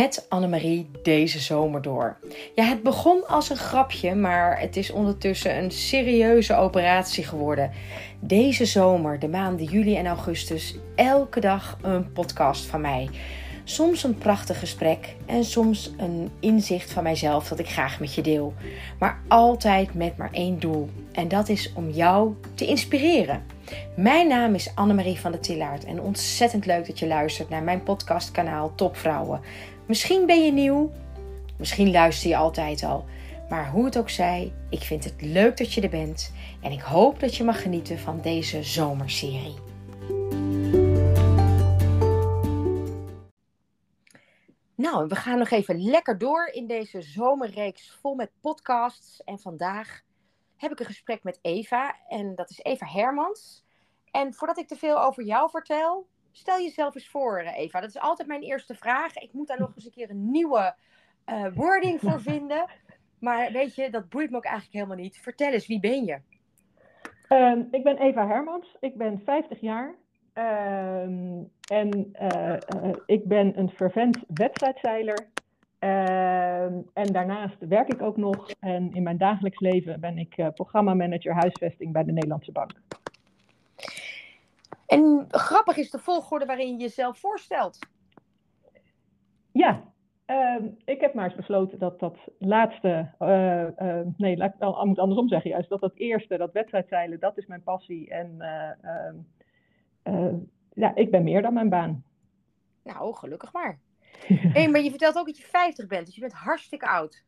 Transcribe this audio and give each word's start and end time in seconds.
met 0.00 0.26
Annemarie 0.28 0.90
deze 1.02 1.38
zomer 1.38 1.82
door. 1.82 2.16
Ja, 2.54 2.64
het 2.64 2.82
begon 2.82 3.26
als 3.26 3.50
een 3.50 3.56
grapje, 3.56 4.14
maar 4.14 4.60
het 4.60 4.76
is 4.76 4.90
ondertussen 4.90 5.56
een 5.56 5.70
serieuze 5.70 6.54
operatie 6.54 7.24
geworden. 7.24 7.70
Deze 8.20 8.64
zomer, 8.64 9.18
de 9.18 9.28
maanden 9.28 9.66
juli 9.66 9.96
en 9.96 10.06
augustus, 10.06 10.76
elke 10.94 11.40
dag 11.40 11.78
een 11.82 12.12
podcast 12.12 12.64
van 12.64 12.80
mij. 12.80 13.08
Soms 13.64 14.04
een 14.04 14.18
prachtig 14.18 14.58
gesprek 14.58 15.14
en 15.26 15.44
soms 15.44 15.92
een 15.96 16.30
inzicht 16.40 16.92
van 16.92 17.02
mijzelf 17.02 17.48
dat 17.48 17.58
ik 17.58 17.68
graag 17.68 18.00
met 18.00 18.14
je 18.14 18.22
deel. 18.22 18.54
Maar 18.98 19.20
altijd 19.28 19.94
met 19.94 20.16
maar 20.16 20.32
één 20.32 20.60
doel. 20.60 20.88
En 21.12 21.28
dat 21.28 21.48
is 21.48 21.72
om 21.74 21.90
jou 21.90 22.34
te 22.54 22.66
inspireren. 22.66 23.42
Mijn 23.96 24.28
naam 24.28 24.54
is 24.54 24.72
Annemarie 24.74 25.20
van 25.20 25.32
der 25.32 25.40
Tillaert 25.40 25.84
en 25.84 26.00
ontzettend 26.00 26.66
leuk 26.66 26.86
dat 26.86 26.98
je 26.98 27.06
luistert 27.06 27.48
naar 27.48 27.62
mijn 27.62 27.82
podcastkanaal 27.82 28.72
Topvrouwen. 28.74 29.40
Misschien 29.86 30.26
ben 30.26 30.44
je 30.44 30.52
nieuw, 30.52 30.90
misschien 31.58 31.90
luister 31.90 32.30
je 32.30 32.36
altijd 32.36 32.82
al. 32.82 33.04
Maar 33.48 33.70
hoe 33.70 33.84
het 33.84 33.98
ook 33.98 34.10
zij, 34.10 34.52
ik 34.70 34.80
vind 34.80 35.04
het 35.04 35.22
leuk 35.22 35.56
dat 35.56 35.72
je 35.72 35.80
er 35.80 35.88
bent 35.88 36.32
en 36.62 36.72
ik 36.72 36.80
hoop 36.80 37.20
dat 37.20 37.36
je 37.36 37.44
mag 37.44 37.62
genieten 37.62 37.98
van 37.98 38.20
deze 38.20 38.62
zomerserie. 38.62 39.54
Nou, 44.74 45.06
we 45.06 45.16
gaan 45.16 45.38
nog 45.38 45.50
even 45.50 45.80
lekker 45.80 46.18
door 46.18 46.46
in 46.46 46.66
deze 46.66 47.02
zomerreeks 47.02 47.98
vol 48.00 48.14
met 48.14 48.30
podcasts. 48.40 49.24
En 49.24 49.38
vandaag 49.38 50.00
heb 50.56 50.72
ik 50.72 50.80
een 50.80 50.86
gesprek 50.86 51.22
met 51.22 51.38
Eva. 51.42 51.96
En 52.08 52.34
dat 52.34 52.50
is 52.50 52.60
Eva 52.62 52.86
Hermans. 52.86 53.64
En 54.10 54.34
voordat 54.34 54.58
ik 54.58 54.68
te 54.68 54.76
veel 54.76 55.02
over 55.02 55.24
jou 55.24 55.50
vertel, 55.50 56.06
stel 56.36 56.58
jezelf 56.58 56.94
eens 56.94 57.08
voor, 57.08 57.38
Eva. 57.38 57.80
Dat 57.80 57.88
is 57.88 58.00
altijd 58.00 58.28
mijn 58.28 58.42
eerste 58.42 58.74
vraag. 58.74 59.16
Ik 59.16 59.32
moet 59.32 59.46
daar 59.46 59.60
nog 59.60 59.72
eens 59.74 59.84
een 59.84 59.90
keer 59.90 60.10
een 60.10 60.30
nieuwe 60.30 60.74
uh, 61.26 61.46
wording 61.54 62.00
voor 62.00 62.20
vinden. 62.32 62.64
Maar 63.18 63.52
weet 63.52 63.74
je, 63.74 63.90
dat 63.90 64.08
boeit 64.08 64.30
me 64.30 64.36
ook 64.36 64.44
eigenlijk 64.44 64.74
helemaal 64.74 64.96
niet. 64.96 65.18
Vertel 65.18 65.52
eens, 65.52 65.66
wie 65.66 65.80
ben 65.80 66.04
je? 66.04 66.18
Uh, 67.28 67.64
ik 67.70 67.82
ben 67.82 67.98
Eva 67.98 68.26
Hermans. 68.26 68.76
Ik 68.80 68.96
ben 68.96 69.22
50 69.24 69.60
jaar. 69.60 69.94
Uh, 70.34 71.02
en 71.70 72.12
uh, 72.22 72.92
ik 73.06 73.24
ben 73.24 73.58
een 73.58 73.70
fervent 73.70 74.18
wedstrijdzeiler. 74.28 75.28
Ehm, 75.78 76.80
en 76.92 77.12
daarnaast 77.12 77.56
werk 77.58 77.92
ik 77.92 78.02
ook 78.02 78.16
nog. 78.16 78.50
En 78.60 78.92
in 78.92 79.02
mijn 79.02 79.18
dagelijks 79.18 79.60
leven 79.60 80.00
ben 80.00 80.18
ik 80.18 80.50
programmamanager 80.54 81.34
huisvesting 81.34 81.92
bij 81.92 82.04
de 82.04 82.12
Nederlandse 82.12 82.52
Bank. 82.52 82.72
En 84.86 85.24
grappig 85.28 85.76
is 85.76 85.90
de 85.90 85.98
volgorde 85.98 86.46
waarin 86.46 86.68
je 86.68 86.82
jezelf 86.82 87.18
voorstelt. 87.18 87.78
Ja, 89.52 89.92
uh, 90.26 90.56
ik 90.84 91.00
heb 91.00 91.14
maar 91.14 91.24
eens 91.24 91.34
besloten 91.34 91.78
dat 91.78 92.00
dat 92.00 92.16
laatste, 92.38 93.10
uh, 93.18 93.66
uh, 93.78 94.00
nee, 94.16 94.36
laat 94.36 94.54
ik 94.54 94.60
het 94.60 94.84
moet 94.84 94.98
andersom 94.98 95.28
zeggen 95.28 95.50
juist, 95.50 95.68
dat 95.68 95.80
dat 95.80 95.94
eerste, 95.94 96.36
dat 96.36 96.52
wedstrijdzeilen, 96.52 97.20
dat 97.20 97.38
is 97.38 97.46
mijn 97.46 97.62
passie. 97.62 98.10
En 98.10 98.40
ehm, 100.02 100.36
ja, 100.74 100.94
ik 100.94 101.10
ben 101.10 101.22
meer 101.22 101.42
dan 101.42 101.54
mijn 101.54 101.68
baan. 101.68 102.04
Nou, 102.82 103.14
gelukkig 103.14 103.52
maar. 103.52 103.78
hey, 104.56 104.68
maar 104.68 104.80
je 104.80 104.90
vertelt 104.90 105.16
ook 105.16 105.26
dat 105.26 105.36
je 105.36 105.44
50 105.44 105.86
bent, 105.86 106.06
dus 106.06 106.14
je 106.14 106.20
bent 106.20 106.32
hartstikke 106.32 106.86
oud. 106.86 107.24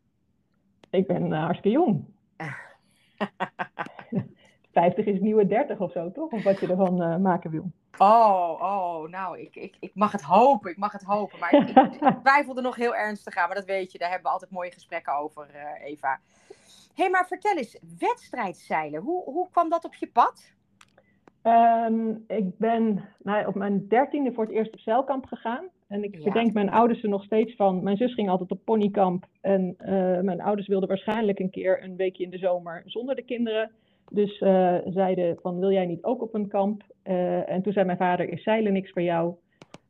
Ik 0.90 1.06
ben 1.06 1.32
hartstikke 1.32 1.78
jong. 1.78 2.04
50 4.76 5.06
is 5.06 5.20
nieuwe 5.20 5.46
30 5.46 5.78
of 5.78 5.92
zo, 5.92 6.12
toch? 6.12 6.30
Of 6.30 6.42
wat 6.42 6.60
je 6.60 6.66
ervan 6.66 7.02
uh, 7.02 7.16
maken 7.16 7.50
wil. 7.50 7.70
Oh, 7.98 8.60
oh, 8.60 9.08
nou, 9.08 9.38
ik, 9.38 9.56
ik, 9.56 9.76
ik 9.80 9.90
mag 9.94 10.12
het 10.12 10.22
hopen, 10.22 10.70
ik 10.70 10.76
mag 10.76 10.92
het 10.92 11.02
hopen. 11.02 11.38
Maar 11.38 11.54
ik, 11.54 11.68
ik 11.68 12.16
twijfel 12.22 12.56
er 12.56 12.62
nog 12.62 12.76
heel 12.76 12.94
ernstig 12.94 13.36
aan, 13.36 13.46
maar 13.46 13.56
dat 13.56 13.64
weet 13.64 13.92
je, 13.92 13.98
daar 13.98 14.10
hebben 14.10 14.26
we 14.26 14.32
altijd 14.32 14.50
mooie 14.50 14.72
gesprekken 14.72 15.16
over, 15.16 15.48
uh, 15.54 15.86
Eva. 15.86 16.20
Hé, 16.94 17.02
hey, 17.02 17.10
maar 17.10 17.26
vertel 17.26 17.56
eens, 17.56 17.80
wedstrijdzeilen, 17.98 19.00
hoe, 19.00 19.24
hoe 19.24 19.50
kwam 19.50 19.68
dat 19.68 19.84
op 19.84 19.94
je 19.94 20.06
pad? 20.06 20.54
Um, 21.42 22.24
ik 22.26 22.58
ben 22.58 23.08
nou, 23.22 23.46
op 23.46 23.54
mijn 23.54 23.88
dertiende 23.88 24.32
voor 24.32 24.44
het 24.44 24.52
eerst 24.52 24.72
op 24.72 24.80
zeilkamp 24.80 25.26
gegaan. 25.26 25.68
En 25.88 26.04
ik 26.04 26.16
ja. 26.16 26.24
bedenk 26.24 26.52
mijn 26.52 26.70
ouders 26.70 27.02
er 27.02 27.08
nog 27.08 27.24
steeds 27.24 27.56
van. 27.56 27.82
Mijn 27.82 27.96
zus 27.96 28.14
ging 28.14 28.28
altijd 28.28 28.50
op 28.50 28.64
ponykamp. 28.64 29.26
En 29.40 29.76
uh, 29.78 30.20
mijn 30.20 30.40
ouders 30.40 30.68
wilden 30.68 30.88
waarschijnlijk 30.88 31.38
een 31.38 31.50
keer 31.50 31.82
een 31.82 31.96
weekje 31.96 32.24
in 32.24 32.30
de 32.30 32.38
zomer 32.38 32.82
zonder 32.84 33.14
de 33.14 33.22
kinderen. 33.22 33.70
Dus 34.10 34.40
uh, 34.40 34.76
zeiden 34.84 35.38
van, 35.40 35.58
wil 35.58 35.72
jij 35.72 35.86
niet 35.86 36.04
ook 36.04 36.22
op 36.22 36.34
een 36.34 36.48
kamp? 36.48 36.82
Uh, 37.04 37.50
en 37.50 37.62
toen 37.62 37.72
zei 37.72 37.86
mijn 37.86 37.98
vader, 37.98 38.28
is 38.28 38.42
zeilen 38.42 38.72
niks 38.72 38.90
voor 38.90 39.02
jou? 39.02 39.34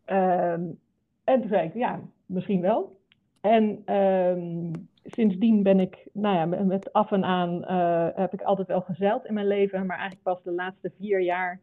Um, 0.06 0.78
en 1.24 1.40
toen 1.40 1.48
zei 1.48 1.66
ik, 1.66 1.74
ja, 1.74 2.00
misschien 2.26 2.60
wel. 2.60 3.00
En 3.40 3.94
um, 3.94 4.88
sindsdien 5.04 5.62
ben 5.62 5.80
ik, 5.80 6.08
nou 6.12 6.36
ja, 6.36 6.64
met 6.64 6.92
af 6.92 7.12
en 7.12 7.24
aan 7.24 7.64
uh, 7.70 8.08
heb 8.14 8.32
ik 8.32 8.42
altijd 8.42 8.68
wel 8.68 8.80
gezeild 8.80 9.26
in 9.26 9.34
mijn 9.34 9.46
leven. 9.46 9.86
Maar 9.86 9.98
eigenlijk 9.98 10.22
pas 10.22 10.42
de 10.42 10.52
laatste 10.52 10.92
vier 10.98 11.20
jaar 11.20 11.60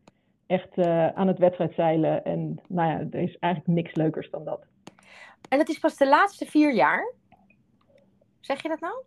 echt 0.47 0.77
aan 1.13 1.27
het 1.27 1.39
wedstrijdzeilen. 1.39 2.23
En 2.23 2.59
nou 2.67 2.89
ja, 2.89 2.99
er 2.99 3.21
is 3.21 3.37
eigenlijk 3.39 3.73
niks 3.73 3.95
leukers 3.95 4.29
dan 4.29 4.45
dat. 4.45 4.65
En 5.49 5.57
dat 5.57 5.69
is 5.69 5.79
pas 5.79 5.97
de 5.97 6.07
laatste 6.07 6.45
vier 6.45 6.73
jaar? 6.73 7.13
Zeg 8.39 8.61
je 8.61 8.69
dat 8.69 8.79
nou? 8.79 9.03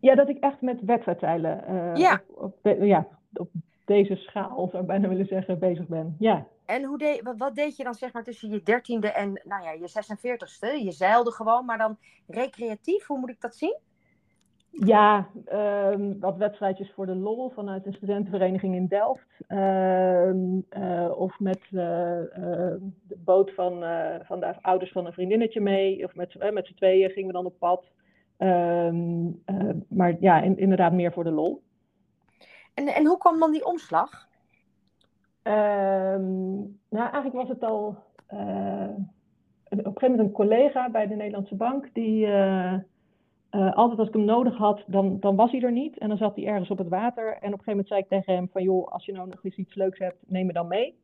Ja, 0.00 0.14
dat 0.14 0.28
ik 0.28 0.38
echt 0.38 0.60
met 0.60 0.80
wedstrijdzeilen 0.80 1.64
uh, 1.70 1.96
ja. 1.96 2.22
Op, 2.26 2.42
op, 2.42 2.58
de, 2.62 2.86
ja, 2.86 3.06
op 3.34 3.50
deze 3.84 4.16
schaal, 4.16 4.68
zou 4.70 4.82
ik 4.82 4.88
bijna 4.88 5.08
willen 5.08 5.26
zeggen, 5.26 5.58
bezig 5.58 5.86
ben. 5.86 6.16
Ja. 6.18 6.46
En 6.66 6.84
hoe 6.84 6.98
deed, 6.98 7.34
wat, 7.36 7.54
deed 7.54 7.76
je 7.76 7.84
dan 7.84 7.94
zeg 7.94 8.12
maar 8.12 8.24
tussen 8.24 8.50
je 8.50 8.62
dertiende 8.62 9.08
en 9.08 9.40
nou 9.44 9.62
ja, 9.62 9.72
je 9.72 9.88
46ste? 9.88 10.84
Je 10.84 10.92
zeilde 10.92 11.32
gewoon, 11.32 11.64
maar 11.64 11.78
dan 11.78 11.98
recreatief, 12.26 13.06
hoe 13.06 13.18
moet 13.18 13.30
ik 13.30 13.40
dat 13.40 13.54
zien? 13.54 13.76
Ja, 14.70 15.28
um, 15.52 16.20
wat 16.20 16.36
wedstrijdjes 16.36 16.92
voor 16.92 17.06
de 17.06 17.14
lol 17.14 17.50
vanuit 17.50 17.86
een 17.86 17.92
studentenvereniging 17.92 18.74
in 18.74 18.86
Delft. 18.86 19.26
Uh, 19.48 20.28
uh, 20.28 21.18
of 21.18 21.38
met 21.38 21.60
uh, 21.70 21.80
de 21.80 23.16
boot 23.24 23.54
van, 23.54 23.84
van 24.24 24.40
de 24.40 24.62
ouders 24.62 24.92
van 24.92 25.06
een 25.06 25.12
vriendinnetje 25.12 25.60
mee. 25.60 26.04
Of 26.04 26.14
met, 26.14 26.52
met 26.52 26.66
z'n 26.66 26.74
tweeën 26.74 27.10
gingen 27.10 27.26
we 27.26 27.32
dan 27.32 27.46
op 27.46 27.58
pad. 27.58 27.84
Um, 28.38 29.42
uh, 29.46 29.70
maar 29.88 30.16
ja, 30.20 30.40
in, 30.40 30.58
inderdaad 30.58 30.92
meer 30.92 31.12
voor 31.12 31.24
de 31.24 31.30
lol. 31.30 31.62
En, 32.74 32.86
en 32.86 33.06
hoe 33.06 33.18
kwam 33.18 33.38
dan 33.38 33.52
die 33.52 33.66
omslag? 33.66 34.28
Um, 35.42 36.78
nou, 36.88 37.10
eigenlijk 37.10 37.34
was 37.34 37.48
het 37.48 37.64
al 37.64 37.96
uh, 38.32 38.88
op 39.68 39.70
een 39.70 39.84
gegeven 39.84 40.10
moment 40.10 40.20
een 40.20 40.32
collega 40.32 40.90
bij 40.90 41.06
de 41.06 41.14
Nederlandse 41.14 41.54
Bank 41.54 41.90
die 41.92 42.26
uh, 42.26 42.74
altijd 43.50 43.98
als 43.98 44.08
ik 44.08 44.14
hem 44.14 44.24
nodig 44.24 44.56
had, 44.56 44.84
dan, 44.86 45.20
dan 45.20 45.36
was 45.36 45.50
hij 45.50 45.60
er 45.60 45.72
niet. 45.72 45.98
En 45.98 46.08
dan 46.08 46.18
zat 46.18 46.36
hij 46.36 46.46
ergens 46.46 46.70
op 46.70 46.78
het 46.78 46.88
water. 46.88 47.26
En 47.26 47.34
op 47.34 47.42
een 47.42 47.50
gegeven 47.50 47.70
moment 47.70 47.88
zei 47.88 48.00
ik 48.00 48.08
tegen 48.08 48.34
hem 48.34 48.48
van 48.52 48.62
joh, 48.62 48.88
als 48.88 49.04
je 49.04 49.12
nou 49.12 49.28
nog 49.28 49.44
eens 49.44 49.56
iets 49.56 49.74
leuks 49.74 49.98
hebt, 49.98 50.16
neem 50.26 50.46
me 50.46 50.52
dan 50.52 50.68
mee. 50.68 50.98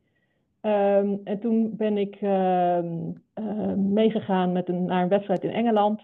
Um, 0.63 1.21
en 1.25 1.41
toen 1.41 1.77
ben 1.77 1.99
ik 1.99 2.21
meegegaan 3.77 4.53
met 4.53 4.69
een, 4.69 4.85
naar 4.85 5.03
een 5.03 5.09
wedstrijd 5.09 5.45
in 5.45 5.51
Engeland. 5.51 6.01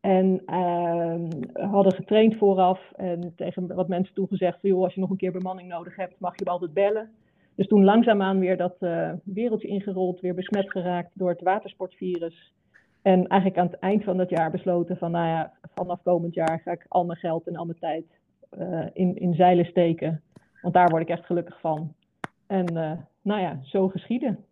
En 0.00 0.42
uh, 0.46 1.70
hadden 1.70 1.92
getraind 1.94 2.36
vooraf 2.36 2.92
en 2.96 3.32
tegen 3.36 3.74
wat 3.74 3.88
mensen 3.88 4.14
toen 4.14 4.28
gezegd 4.28 4.60
van 4.60 4.70
joh, 4.70 4.82
als 4.82 4.94
je 4.94 5.00
nog 5.00 5.10
een 5.10 5.16
keer 5.16 5.32
bemanning 5.32 5.68
nodig 5.68 5.96
hebt, 5.96 6.20
mag 6.20 6.32
je 6.36 6.44
me 6.44 6.50
altijd 6.50 6.72
bellen. 6.72 7.10
Dus 7.54 7.66
toen 7.66 7.84
langzaamaan 7.84 8.38
weer 8.38 8.56
dat 8.56 8.76
uh, 8.80 9.12
wereldje 9.24 9.68
ingerold, 9.68 10.20
weer 10.20 10.34
besmet 10.34 10.70
geraakt 10.70 11.10
door 11.14 11.28
het 11.28 11.42
watersportvirus. 11.42 12.52
En 13.02 13.26
eigenlijk 13.26 13.60
aan 13.60 13.66
het 13.66 13.78
eind 13.78 14.04
van 14.04 14.16
dat 14.16 14.30
jaar 14.30 14.50
besloten 14.50 14.96
van 14.96 15.10
nou 15.10 15.26
ja, 15.26 15.52
vanaf 15.74 16.02
komend 16.02 16.34
jaar 16.34 16.60
ga 16.64 16.70
ik 16.70 16.86
al 16.88 17.04
mijn 17.04 17.18
geld 17.18 17.46
en 17.46 17.56
al 17.56 17.64
mijn 17.64 17.78
tijd 17.78 18.04
uh, 18.58 18.86
in, 18.92 19.16
in 19.16 19.34
zeilen 19.34 19.64
steken. 19.64 20.22
Want 20.62 20.74
daar 20.74 20.88
word 20.88 21.02
ik 21.02 21.08
echt 21.08 21.26
gelukkig 21.26 21.60
van. 21.60 21.94
En 22.46 22.76
uh, 22.76 22.92
nou 23.22 23.40
ja, 23.40 23.58
zo 23.62 23.88
geschieden. 23.88 24.44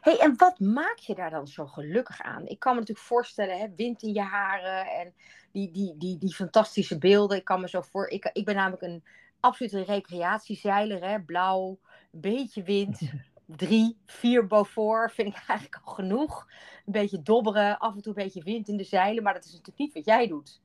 Hey, 0.00 0.18
en 0.18 0.34
wat 0.36 0.60
maak 0.60 0.98
je 0.98 1.14
daar 1.14 1.30
dan 1.30 1.46
zo 1.46 1.66
gelukkig 1.66 2.22
aan? 2.22 2.46
Ik 2.46 2.58
kan 2.58 2.72
me 2.72 2.78
natuurlijk 2.78 3.06
voorstellen, 3.06 3.58
hè, 3.58 3.66
wind 3.76 4.02
in 4.02 4.12
je 4.12 4.20
haren 4.20 4.86
en 4.86 5.14
die, 5.52 5.70
die, 5.70 5.94
die, 5.96 6.18
die 6.18 6.34
fantastische 6.34 6.98
beelden. 6.98 7.36
Ik 7.36 7.44
kan 7.44 7.60
me 7.60 7.68
zo 7.68 7.80
voor. 7.80 8.08
Ik, 8.08 8.30
ik 8.32 8.44
ben 8.44 8.54
namelijk 8.54 8.82
een 8.82 9.04
absolute 9.40 9.82
recreatiezeiler, 9.82 11.04
hè, 11.08 11.20
blauw, 11.20 11.78
een 12.12 12.20
beetje 12.20 12.62
wind. 12.62 13.00
Drie, 13.46 13.98
vier 14.06 14.46
Beaufort 14.46 15.12
vind 15.12 15.28
ik 15.28 15.44
eigenlijk 15.46 15.80
al 15.84 15.92
genoeg. 15.92 16.48
Een 16.86 16.92
beetje 16.92 17.22
dobberen, 17.22 17.78
af 17.78 17.94
en 17.94 18.02
toe 18.02 18.16
een 18.16 18.24
beetje 18.24 18.42
wind 18.42 18.68
in 18.68 18.76
de 18.76 18.84
zeilen, 18.84 19.22
maar 19.22 19.34
dat 19.34 19.44
is 19.44 19.50
natuurlijk 19.50 19.78
niet 19.78 19.94
wat 19.94 20.04
jij 20.04 20.26
doet. 20.26 20.62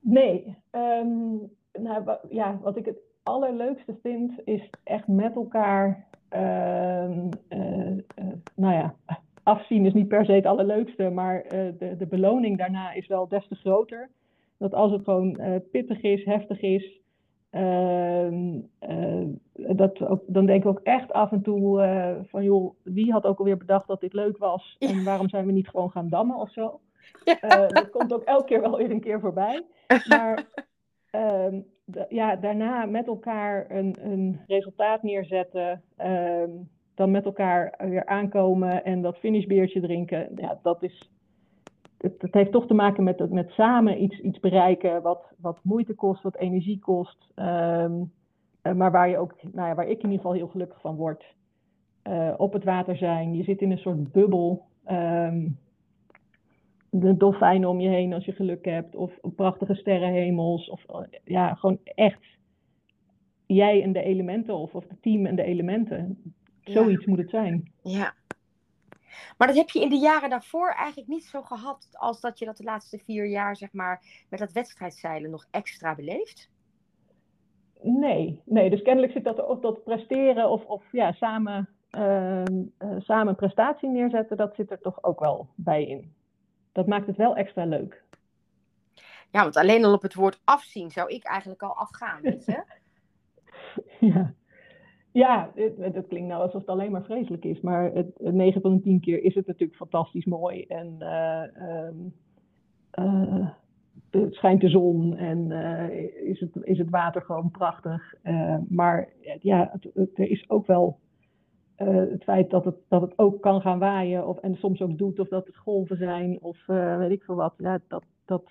Nee, 0.00 0.56
um, 0.70 1.56
nou, 1.72 2.16
ja, 2.28 2.58
wat 2.58 2.76
ik 2.76 2.84
het 2.84 2.98
allerleukste 3.22 3.98
vind, 4.02 4.32
is 4.44 4.70
echt 4.84 5.06
met 5.06 5.34
elkaar 5.34 6.07
nou 8.54 8.74
ja, 8.74 8.94
afzien 9.42 9.86
is 9.86 9.92
niet 9.92 10.08
per 10.08 10.24
se 10.24 10.32
het 10.32 10.46
allerleukste, 10.46 11.10
maar 11.10 11.44
de, 11.78 11.94
de 11.98 12.06
beloning 12.06 12.58
daarna 12.58 12.92
is 12.92 13.06
wel 13.06 13.28
des 13.28 13.48
te 13.48 13.54
groter. 13.54 14.10
Dat 14.58 14.74
als 14.74 14.92
het 14.92 15.04
gewoon 15.04 15.40
pittig 15.70 16.02
is, 16.02 16.24
heftig 16.24 16.60
is, 16.60 16.98
Ehm, 17.50 18.60
eh, 18.78 19.24
dat 19.52 20.00
ook, 20.02 20.22
dan 20.26 20.46
denk 20.46 20.62
ik 20.62 20.68
ook 20.68 20.80
echt 20.82 21.12
af 21.12 21.32
en 21.32 21.42
toe 21.42 22.24
van, 22.28 22.44
joh, 22.44 22.74
wie 22.82 23.12
had 23.12 23.24
ook 23.24 23.38
alweer 23.38 23.56
bedacht 23.56 23.86
dat 23.86 24.00
dit 24.00 24.12
leuk 24.12 24.38
was? 24.38 24.76
En 24.78 25.04
waarom 25.04 25.28
zijn 25.28 25.46
we 25.46 25.52
niet 25.52 25.68
gewoon 25.68 25.90
gaan 25.90 26.08
dammen 26.08 26.36
of 26.36 26.52
zo? 26.52 26.80
Uh, 27.24 27.68
dat 27.68 27.90
komt 27.90 28.12
ook 28.12 28.22
elke 28.22 28.44
keer 28.44 28.60
wel 28.60 28.76
weer 28.76 28.90
een 28.90 29.00
keer 29.00 29.20
voorbij. 29.20 29.66
Maar 30.08 30.46
ehm, 31.10 31.60
ja, 32.08 32.36
daarna 32.36 32.86
met 32.86 33.06
elkaar 33.06 33.70
een, 33.70 33.96
een 34.00 34.40
resultaat 34.46 35.02
neerzetten, 35.02 35.82
ehm, 35.96 36.50
dan 36.94 37.10
met 37.10 37.24
elkaar 37.24 37.74
weer 37.78 38.06
aankomen 38.06 38.84
en 38.84 39.02
dat 39.02 39.18
finishbeertje 39.18 39.80
drinken, 39.80 40.28
ja, 40.34 40.58
dat 40.62 40.82
is 40.82 41.10
het, 41.98 42.34
heeft 42.34 42.52
toch 42.52 42.66
te 42.66 42.74
maken 42.74 43.04
met, 43.04 43.30
met 43.30 43.50
samen 43.50 44.02
iets, 44.02 44.20
iets 44.20 44.40
bereiken 44.40 45.02
wat, 45.02 45.32
wat 45.40 45.58
moeite 45.62 45.94
kost, 45.94 46.22
wat 46.22 46.36
energie 46.36 46.78
kost. 46.78 47.30
Ehm, 47.34 47.92
eh, 48.62 48.72
maar 48.72 48.90
waar, 48.90 49.08
je 49.08 49.18
ook, 49.18 49.34
nou 49.52 49.68
ja, 49.68 49.74
waar 49.74 49.88
ik 49.88 50.02
in 50.02 50.10
ieder 50.10 50.16
geval 50.16 50.32
heel 50.32 50.48
gelukkig 50.48 50.80
van 50.80 50.96
word. 50.96 51.36
Uh, 52.08 52.34
op 52.36 52.52
het 52.52 52.64
water 52.64 52.96
zijn, 52.96 53.34
je 53.34 53.42
zit 53.42 53.60
in 53.60 53.70
een 53.70 53.78
soort 53.78 54.12
bubbel. 54.12 54.66
Um, 54.90 55.58
de 56.90 57.16
dolfijnen 57.16 57.68
om 57.68 57.80
je 57.80 57.88
heen 57.88 58.12
als 58.12 58.24
je 58.24 58.32
geluk 58.32 58.64
hebt. 58.64 58.94
Of, 58.94 59.12
prachtige 59.36 59.74
sterrenhemels. 59.74 60.68
Of 60.68 60.84
eh, 60.84 61.00
ja, 61.24 61.54
gewoon 61.54 61.78
echt 61.84 62.22
jij 63.46 63.82
en 63.82 63.92
de 63.92 64.02
elementen. 64.02 64.54
Of, 64.54 64.74
of 64.74 64.88
het 64.88 65.02
team 65.02 65.26
en 65.26 65.36
de 65.36 65.44
elementen. 65.44 66.32
Zoiets 66.60 67.06
moet 67.06 67.18
het 67.18 67.30
zijn. 67.30 67.72
Ja, 67.82 68.14
maar 69.38 69.46
dat 69.46 69.56
heb 69.56 69.70
je 69.70 69.80
in 69.80 69.88
de 69.88 69.98
jaren 69.98 70.30
daarvoor 70.30 70.68
eigenlijk 70.68 71.08
niet 71.08 71.24
zo 71.24 71.42
gehad 71.42 71.88
als 71.92 72.20
dat 72.20 72.38
je 72.38 72.44
dat 72.44 72.56
de 72.56 72.64
laatste 72.64 72.98
vier 72.98 73.26
jaar, 73.26 73.56
zeg 73.56 73.72
maar, 73.72 74.24
met 74.28 74.38
dat 74.38 74.52
wedstrijdzeilen 74.52 75.30
nog 75.30 75.46
extra 75.50 75.94
beleeft? 75.94 76.50
Nee, 77.82 78.40
nee. 78.44 78.70
Dus 78.70 78.82
kennelijk 78.82 79.12
zit 79.12 79.24
dat 79.24 79.46
op 79.46 79.62
dat 79.62 79.84
presteren 79.84 80.50
of, 80.50 80.64
of 80.64 80.84
ja, 80.92 81.12
samen, 81.12 81.68
uh, 81.90 82.42
samen 82.98 83.28
een 83.28 83.36
prestatie 83.36 83.88
neerzetten, 83.88 84.36
dat 84.36 84.54
zit 84.54 84.70
er 84.70 84.80
toch 84.80 85.02
ook 85.02 85.20
wel 85.20 85.48
bij 85.54 85.84
in. 85.84 86.12
Dat 86.72 86.86
maakt 86.86 87.06
het 87.06 87.16
wel 87.16 87.36
extra 87.36 87.64
leuk. 87.64 88.04
Ja, 89.30 89.42
want 89.42 89.56
alleen 89.56 89.84
al 89.84 89.92
op 89.92 90.02
het 90.02 90.14
woord 90.14 90.40
afzien 90.44 90.90
zou 90.90 91.08
ik 91.08 91.24
eigenlijk 91.24 91.62
al 91.62 91.76
afgaan, 91.76 92.20
weet 92.20 92.44
je? 92.44 92.62
ja. 94.00 94.34
Ja, 95.12 95.50
dat 95.92 96.06
klinkt 96.06 96.28
nou 96.28 96.42
alsof 96.42 96.60
het 96.60 96.70
alleen 96.70 96.90
maar 96.90 97.04
vreselijk 97.04 97.44
is. 97.44 97.60
Maar 97.60 97.92
het, 97.92 98.20
9 98.20 98.60
van 98.60 98.74
de 98.74 98.82
10 98.82 99.00
keer 99.00 99.22
is 99.22 99.34
het 99.34 99.46
natuurlijk 99.46 99.78
fantastisch 99.78 100.24
mooi. 100.24 100.64
En 100.64 100.96
uh, 101.00 101.42
uh, 103.04 103.48
het 104.10 104.34
schijnt 104.34 104.60
de 104.60 104.68
zon 104.68 105.16
en 105.16 105.50
uh, 105.50 106.28
is, 106.28 106.40
het, 106.40 106.50
is 106.62 106.78
het 106.78 106.90
water 106.90 107.22
gewoon 107.22 107.50
prachtig. 107.50 108.14
maar 108.68 109.08
ja, 109.40 109.68
het, 109.72 109.90
het, 109.94 110.18
er 110.18 110.30
is 110.30 110.50
ook 110.50 110.66
wel 110.66 110.98
het 111.84 112.22
feit 112.22 112.50
dat 112.50 112.64
het, 112.64 112.76
dat 112.88 113.00
het 113.00 113.18
ook 113.18 113.42
kan 113.42 113.60
gaan 113.60 113.78
waaien. 113.78 114.26
Of, 114.26 114.38
en 114.38 114.56
soms 114.56 114.80
ook 114.80 114.98
doet, 114.98 115.18
of 115.18 115.28
dat 115.28 115.46
het 115.46 115.56
golven 115.56 115.96
zijn. 115.96 116.38
Of 116.40 116.66
weet 116.66 117.10
ik 117.10 117.22
veel 117.22 117.34
wat. 117.34 117.54
Ja, 117.56 117.78
dat, 117.88 118.04
dat, 118.24 118.42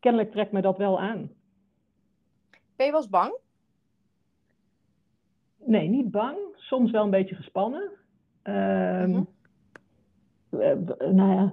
kennelijk 0.00 0.30
trekt 0.30 0.52
me 0.52 0.60
dat 0.60 0.76
wel 0.78 1.00
aan. 1.00 1.30
Ben 2.76 2.86
je 2.86 2.92
wel 2.92 3.00
eens 3.00 3.10
bang? 3.10 3.38
Nee, 5.64 5.88
niet 5.88 6.10
bang. 6.10 6.36
Soms 6.54 6.90
wel 6.90 7.04
een 7.04 7.10
beetje 7.10 7.34
gespannen. 7.34 7.90
Uh, 8.44 9.20
nou 11.10 11.30
ja, 11.30 11.52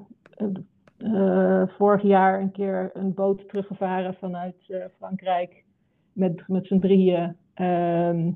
uh, 0.98 1.68
vorig 1.68 2.02
jaar 2.02 2.42
een 2.42 2.52
keer 2.52 2.90
een 2.94 3.14
boot 3.14 3.50
teruggevaren 3.50 4.14
vanuit 4.14 4.56
uh, 4.68 4.86
Frankrijk 4.98 5.64
met, 6.14 6.48
met 6.48 6.66
z'n 6.66 6.80
drieën. 6.80 7.36
Ehm, 7.54 8.31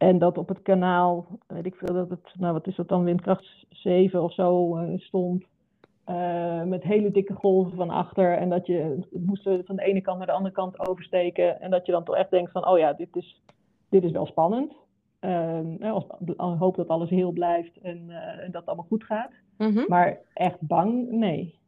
en 0.00 0.18
dat 0.18 0.38
op 0.38 0.48
het 0.48 0.62
kanaal, 0.62 1.26
weet 1.46 1.66
ik 1.66 1.74
veel, 1.74 1.94
dat 1.94 2.10
het, 2.10 2.34
nou 2.38 2.52
wat 2.52 2.66
is 2.66 2.76
dat 2.76 2.88
dan, 2.88 3.04
windkracht 3.04 3.66
7 3.68 4.22
of 4.22 4.32
zo 4.32 4.78
stond. 4.96 5.44
met 6.64 6.82
hele 6.82 7.10
dikke 7.10 7.34
golven 7.34 7.76
van 7.76 7.90
achter. 7.90 8.36
En 8.36 8.48
dat 8.48 8.66
je 8.66 9.06
moest 9.10 9.42
van 9.42 9.76
de 9.76 9.82
ene 9.82 10.00
kant 10.00 10.18
naar 10.18 10.26
de 10.26 10.32
andere 10.32 10.54
kant 10.54 10.88
oversteken. 10.88 11.60
En 11.60 11.70
dat 11.70 11.86
je 11.86 11.92
dan 11.92 12.04
toch 12.04 12.16
echt 12.16 12.30
denkt 12.30 12.50
van, 12.50 12.66
oh 12.68 12.78
ja, 12.78 12.92
dit 12.92 13.16
is, 13.16 13.42
dit 13.88 14.04
is 14.04 14.10
wel 14.10 14.26
spannend. 14.26 14.72
Uh, 15.20 15.92
als, 15.92 16.04
hoop 16.36 16.76
dat 16.76 16.88
alles 16.88 17.10
heel 17.10 17.30
blijft 17.30 17.80
en, 17.80 18.04
uh, 18.08 18.16
en 18.16 18.50
dat 18.50 18.60
het 18.60 18.66
allemaal 18.66 18.86
goed 18.88 19.04
gaat. 19.04 19.32
Mm-hmm. 19.58 19.84
Maar 19.88 20.18
echt 20.34 20.60
bang, 20.60 21.10
nee. 21.10 21.58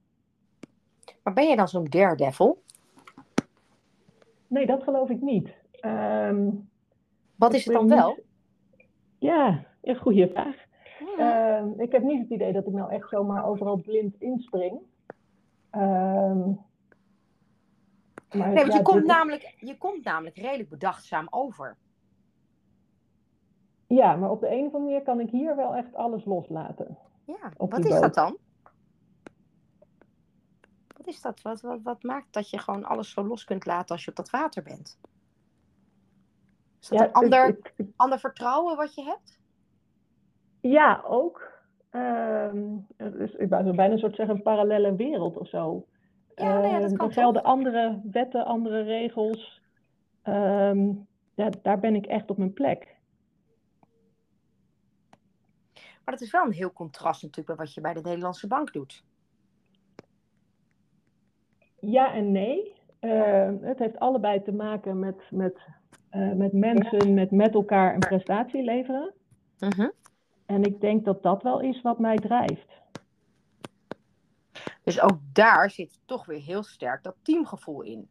Maar 1.23 1.33
ben 1.33 1.49
je 1.49 1.57
dan 1.57 1.69
zo'n 1.69 1.85
daredevil? 1.85 2.63
Nee, 4.47 4.67
dat 4.67 4.83
geloof 4.83 5.09
ik 5.09 5.21
niet. 5.21 5.55
Um, 5.81 6.71
Wat 7.43 7.55
is 7.55 7.65
het 7.65 7.75
dan 7.75 7.89
wel? 7.89 8.19
Ja, 9.19 9.65
een 9.81 9.97
goede 9.97 10.29
vraag. 10.29 10.57
Uh, 11.19 11.63
ik 11.77 11.93
heb 11.93 12.03
niet 12.03 12.21
het 12.21 12.31
idee 12.31 12.53
dat 12.53 12.67
ik 12.67 12.73
nou 12.73 12.91
echt 12.91 13.09
zomaar 13.09 13.47
overal 13.47 13.77
blind 13.77 14.21
inspring. 14.21 14.81
Maar, 15.71 16.37
nee, 18.31 18.55
want 18.55 18.73
ja, 18.73 18.77
je, 18.77 18.83
komt 18.83 19.05
namelijk, 19.05 19.55
je 19.59 19.79
komt 19.79 20.05
namelijk 20.05 20.37
redelijk 20.37 20.69
bedachtzaam 20.69 21.27
over. 21.31 21.77
Ja, 23.87 24.17
maar 24.17 24.31
op 24.31 24.41
de 24.41 24.51
een 24.51 24.67
of 24.67 24.75
andere 24.75 24.85
manier 24.85 25.03
kan 25.03 25.21
ik 25.21 25.31
hier 25.31 25.57
wel 25.57 25.75
echt 25.75 25.95
alles 25.95 26.25
loslaten. 26.25 26.99
Ja, 27.25 27.53
wat 27.57 27.85
is 27.85 28.01
dat 28.01 28.15
dan? 28.15 28.37
Wat 30.97 31.07
is 31.07 31.21
dat? 31.21 31.43
Wat, 31.43 31.61
wat, 31.61 31.81
wat 31.83 32.03
maakt 32.03 32.33
dat 32.33 32.51
je 32.51 32.59
gewoon 32.59 32.85
alles 32.85 33.11
zo 33.11 33.25
los 33.25 33.45
kunt 33.45 33.67
laten 33.67 33.95
als 33.95 34.05
je 34.05 34.11
op 34.11 34.17
dat 34.17 34.31
water 34.31 34.63
bent? 34.63 34.99
Is 36.83 36.89
dat 36.89 37.01
een 37.01 37.13
ander, 37.13 37.59
ander 37.97 38.19
vertrouwen 38.19 38.77
wat 38.77 38.95
je 38.95 39.03
hebt? 39.03 39.41
Ja, 40.61 41.03
ook. 41.07 41.51
Um, 41.91 42.87
dus 42.97 43.33
ik 43.33 43.47
zou 43.49 43.75
bijna 43.75 43.93
een 43.93 43.99
soort 43.99 44.17
zeggen 44.17 44.35
een 44.35 44.43
parallele 44.43 44.97
wereld 44.97 45.37
of 45.37 45.49
zo. 45.49 45.87
Ja, 46.35 46.61
nee, 46.61 46.81
dat 46.81 46.83
ehm, 46.83 46.97
kan 46.97 47.07
er 47.09 47.13
gelden 47.13 47.43
andere 47.43 48.01
wetten, 48.05 48.45
andere 48.45 48.83
regels. 48.83 49.63
Um, 50.25 51.07
ja, 51.35 51.51
daar 51.63 51.79
ben 51.79 51.95
ik 51.95 52.07
echt 52.07 52.31
op 52.31 52.37
mijn 52.37 52.53
plek. 52.53 52.97
Maar 55.75 56.15
dat 56.15 56.21
is 56.21 56.31
wel 56.31 56.45
een 56.45 56.53
heel 56.53 56.73
contrast 56.73 57.23
natuurlijk 57.23 57.57
bij 57.57 57.67
wat 57.67 57.75
je 57.75 57.81
bij 57.81 57.95
de 57.95 58.01
Nederlandse 58.01 58.47
bank 58.47 58.73
doet. 58.73 59.05
Ja 61.81 62.15
en 62.15 62.33
nee. 62.33 62.81
Uh, 63.01 63.51
het 63.61 63.79
heeft 63.79 63.99
allebei 63.99 64.43
te 64.43 64.53
maken 64.53 64.99
met, 64.99 65.31
met, 65.31 65.61
uh, 66.13 66.33
met 66.33 66.53
mensen, 66.53 67.15
met 67.15 67.31
met 67.31 67.55
elkaar 67.55 67.95
een 67.95 68.01
prestatie 68.01 68.63
leveren. 68.63 69.13
-huh. 69.59 69.89
En 70.47 70.63
ik 70.63 70.81
denk 70.81 71.05
dat 71.05 71.23
dat 71.23 71.43
wel 71.43 71.61
is 71.61 71.83
wat 71.83 71.99
mij 71.99 72.17
drijft. 72.17 72.81
Dus 74.83 75.01
ook 75.01 75.19
daar 75.33 75.71
zit 75.71 76.01
toch 76.05 76.27
weer 76.27 76.41
heel 76.41 76.63
sterk 76.63 77.03
dat 77.03 77.17
teamgevoel 77.23 77.83
in. 77.83 78.09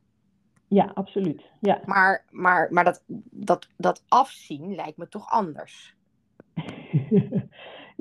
Ja, 0.68 0.92
absoluut. 0.94 1.44
Ja. 1.60 1.82
Maar, 1.86 2.26
maar, 2.30 2.68
maar 2.74 2.84
dat, 2.84 3.04
dat, 3.32 3.68
dat 3.78 4.04
afzien 4.08 4.76
lijkt 4.76 4.98
me 4.98 5.08
toch 5.08 5.30
anders. 5.30 5.96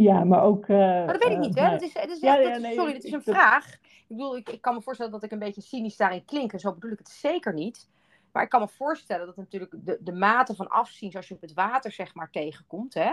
Ja, 0.01 0.25
maar 0.25 0.43
ook. 0.43 0.69
Uh, 0.69 0.77
maar 0.77 1.07
dat 1.07 1.25
weet 1.25 1.33
ik 1.33 1.39
niet, 1.39 1.59
hè? 1.59 1.71
Dat 1.71 1.83
is, 1.83 1.93
dat 1.93 2.11
is, 2.11 2.21
ja, 2.21 2.37
dat 2.37 2.63
is, 2.63 2.75
sorry, 2.75 2.93
dat 2.93 3.05
is 3.05 3.13
een 3.13 3.23
vraag. 3.23 3.75
Ik 3.75 4.05
bedoel, 4.09 4.37
ik, 4.37 4.49
ik 4.49 4.61
kan 4.61 4.75
me 4.75 4.83
voorstellen 4.83 5.13
dat 5.13 5.23
ik 5.23 5.31
een 5.31 5.39
beetje 5.39 5.61
cynisch 5.61 5.97
daarin 5.97 6.25
klink. 6.25 6.53
En 6.53 6.59
zo 6.59 6.73
bedoel 6.73 6.91
ik 6.91 6.99
het 6.99 7.09
zeker 7.09 7.55
niet. 7.55 7.89
Maar 8.33 8.43
ik 8.43 8.49
kan 8.49 8.61
me 8.61 8.69
voorstellen 8.69 9.27
dat 9.27 9.37
natuurlijk 9.37 9.75
de, 9.85 9.99
de 10.01 10.13
mate 10.13 10.55
van 10.55 10.69
afzien, 10.69 11.11
zoals 11.11 11.29
je 11.29 11.35
op 11.35 11.41
het 11.41 11.53
water 11.53 11.93
zeg 11.93 12.15
maar 12.15 12.31
tegenkomt, 12.31 12.95
hè, 12.95 13.13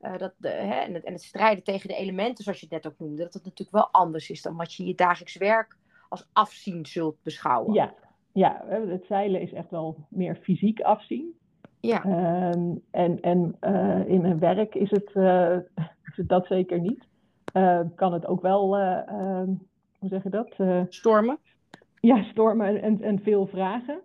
uh, 0.00 0.18
dat 0.18 0.32
de, 0.36 0.48
hè, 0.48 0.80
en, 0.80 0.94
het, 0.94 1.04
en 1.04 1.12
het 1.12 1.22
strijden 1.22 1.64
tegen 1.64 1.88
de 1.88 1.94
elementen, 1.94 2.44
zoals 2.44 2.60
je 2.60 2.66
het 2.70 2.74
net 2.74 2.92
ook 2.92 2.98
noemde, 2.98 3.22
dat 3.22 3.34
het 3.34 3.44
natuurlijk 3.44 3.76
wel 3.76 3.88
anders 3.90 4.30
is 4.30 4.42
dan 4.42 4.56
wat 4.56 4.74
je 4.74 4.82
in 4.82 4.88
je 4.88 4.94
dagelijks 4.94 5.36
werk 5.36 5.76
als 6.08 6.28
afzien 6.32 6.86
zult 6.86 7.16
beschouwen. 7.22 7.74
Ja, 7.74 7.94
ja 8.32 8.64
het 8.68 9.04
zeilen 9.08 9.40
is 9.40 9.52
echt 9.52 9.70
wel 9.70 10.06
meer 10.08 10.36
fysiek 10.36 10.80
afzien. 10.80 11.36
Ja. 11.80 12.04
Uh, 12.04 12.50
en 12.90 13.20
en 13.20 13.56
uh, 13.60 14.08
in 14.08 14.20
mijn 14.20 14.38
werk 14.38 14.74
is 14.74 14.90
het, 14.90 15.12
dat 16.26 16.46
zeker 16.46 16.80
niet. 16.80 17.06
Kan 17.94 18.12
het 18.12 18.26
ook 18.26 18.42
wel, 18.42 18.78
uh, 18.78 19.42
hoe 19.98 20.08
zeg 20.08 20.22
je 20.22 20.30
dat? 20.30 20.54
stormen? 20.88 21.38
Ja, 22.00 22.22
stormen 22.22 22.82
en, 22.82 23.02
en 23.02 23.20
veel 23.22 23.46
vragen. 23.46 24.00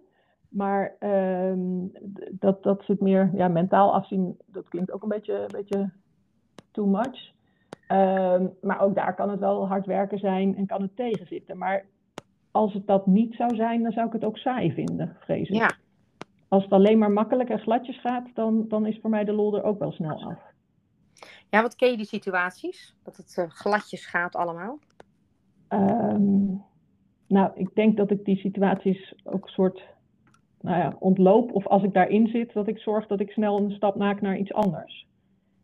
Maar 0.53 0.95
ehm, 0.99 1.87
dat, 2.31 2.63
dat 2.63 2.83
zit 2.83 3.01
meer 3.01 3.31
ja, 3.33 3.47
mentaal 3.47 3.93
afzien, 3.93 4.37
dat 4.45 4.67
klinkt 4.67 4.91
ook 4.91 5.03
een 5.03 5.09
beetje, 5.09 5.33
een 5.33 5.47
beetje 5.51 5.91
too 6.71 6.85
much. 6.85 7.31
Ehm, 7.87 8.47
maar 8.61 8.81
ook 8.81 8.95
daar 8.95 9.15
kan 9.15 9.29
het 9.29 9.39
wel 9.39 9.67
hard 9.67 9.85
werken 9.85 10.19
zijn 10.19 10.55
en 10.55 10.65
kan 10.65 10.81
het 10.81 10.95
tegenzitten. 10.95 11.57
Maar 11.57 11.85
als 12.51 12.73
het 12.73 12.87
dat 12.87 13.07
niet 13.07 13.35
zou 13.35 13.55
zijn, 13.55 13.83
dan 13.83 13.91
zou 13.91 14.07
ik 14.07 14.13
het 14.13 14.23
ook 14.23 14.37
saai 14.37 14.73
vinden, 14.73 15.17
vrees 15.19 15.49
ik. 15.49 15.55
Ja. 15.55 15.71
Als 16.47 16.63
het 16.63 16.71
alleen 16.71 16.97
maar 16.97 17.11
makkelijk 17.11 17.49
en 17.49 17.59
gladjes 17.59 17.99
gaat, 17.99 18.29
dan, 18.33 18.67
dan 18.67 18.85
is 18.85 18.99
voor 19.01 19.09
mij 19.09 19.23
de 19.23 19.33
lol 19.33 19.55
er 19.55 19.63
ook 19.63 19.79
wel 19.79 19.91
snel 19.91 20.23
af. 20.23 20.39
Ja, 21.49 21.61
wat 21.61 21.75
ken 21.75 21.91
je 21.91 21.97
die 21.97 22.05
situaties? 22.05 22.95
Dat 23.03 23.17
het 23.17 23.35
uh, 23.39 23.49
gladjes 23.49 24.05
gaat 24.05 24.35
allemaal? 24.35 24.79
Um, 25.69 26.63
nou, 27.27 27.51
ik 27.55 27.75
denk 27.75 27.97
dat 27.97 28.11
ik 28.11 28.25
die 28.25 28.37
situaties 28.37 29.15
ook 29.23 29.49
soort 29.49 29.83
nou 30.63 30.77
ja, 30.77 30.95
ontloop 30.99 31.51
of 31.51 31.67
als 31.67 31.83
ik 31.83 31.93
daarin 31.93 32.27
zit, 32.27 32.53
dat 32.53 32.67
ik 32.67 32.77
zorg 32.77 33.07
dat 33.07 33.19
ik 33.19 33.31
snel 33.31 33.57
een 33.57 33.71
stap 33.71 33.95
maak 33.95 34.21
naar 34.21 34.37
iets 34.37 34.53
anders. 34.53 35.07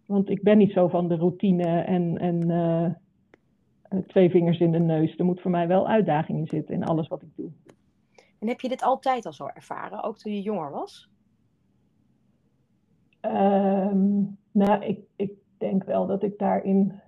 Want 0.06 0.29
ik 0.29 0.44
ben 0.44 0.58
niet 0.58 0.72
zo 0.72 0.88
van 0.88 1.08
de 1.08 1.15
routine 1.15 1.82
en, 1.82 2.18
en 2.18 2.50
eh, 2.51 2.86
eh, 2.86 4.00
twee 4.08 4.29
vingers 4.29 4.60
in 4.60 4.72
de 4.72 4.79
neus. 4.79 5.18
Er 5.18 5.25
moet 5.25 5.41
voor 5.41 5.51
mij 5.51 5.68
wel 5.68 5.88
uitdaging 5.88 6.39
in 6.39 6.48
zitten 6.48 6.75
in 6.75 6.84
alles 6.84 7.08
wat 7.08 7.22
ik 7.22 7.36
doe. 7.36 7.50
En 8.39 8.48
heb 8.48 8.60
je 8.60 8.70
dit 8.70 8.84
altijd 8.84 9.25
al 9.25 9.34
zo 9.34 9.46
ervaren, 9.53 10.03
ook 10.03 10.18
toen 10.18 10.34
je 10.34 10.41
jonger 10.41 10.72
was? 10.72 11.10
Um, 13.22 14.38
nou, 14.51 14.86
ik, 14.86 15.00
ik 15.15 15.32
denk 15.58 15.84
wel 15.84 16.08
dat 16.08 16.24
ik 16.24 16.38
daarin 16.38 17.01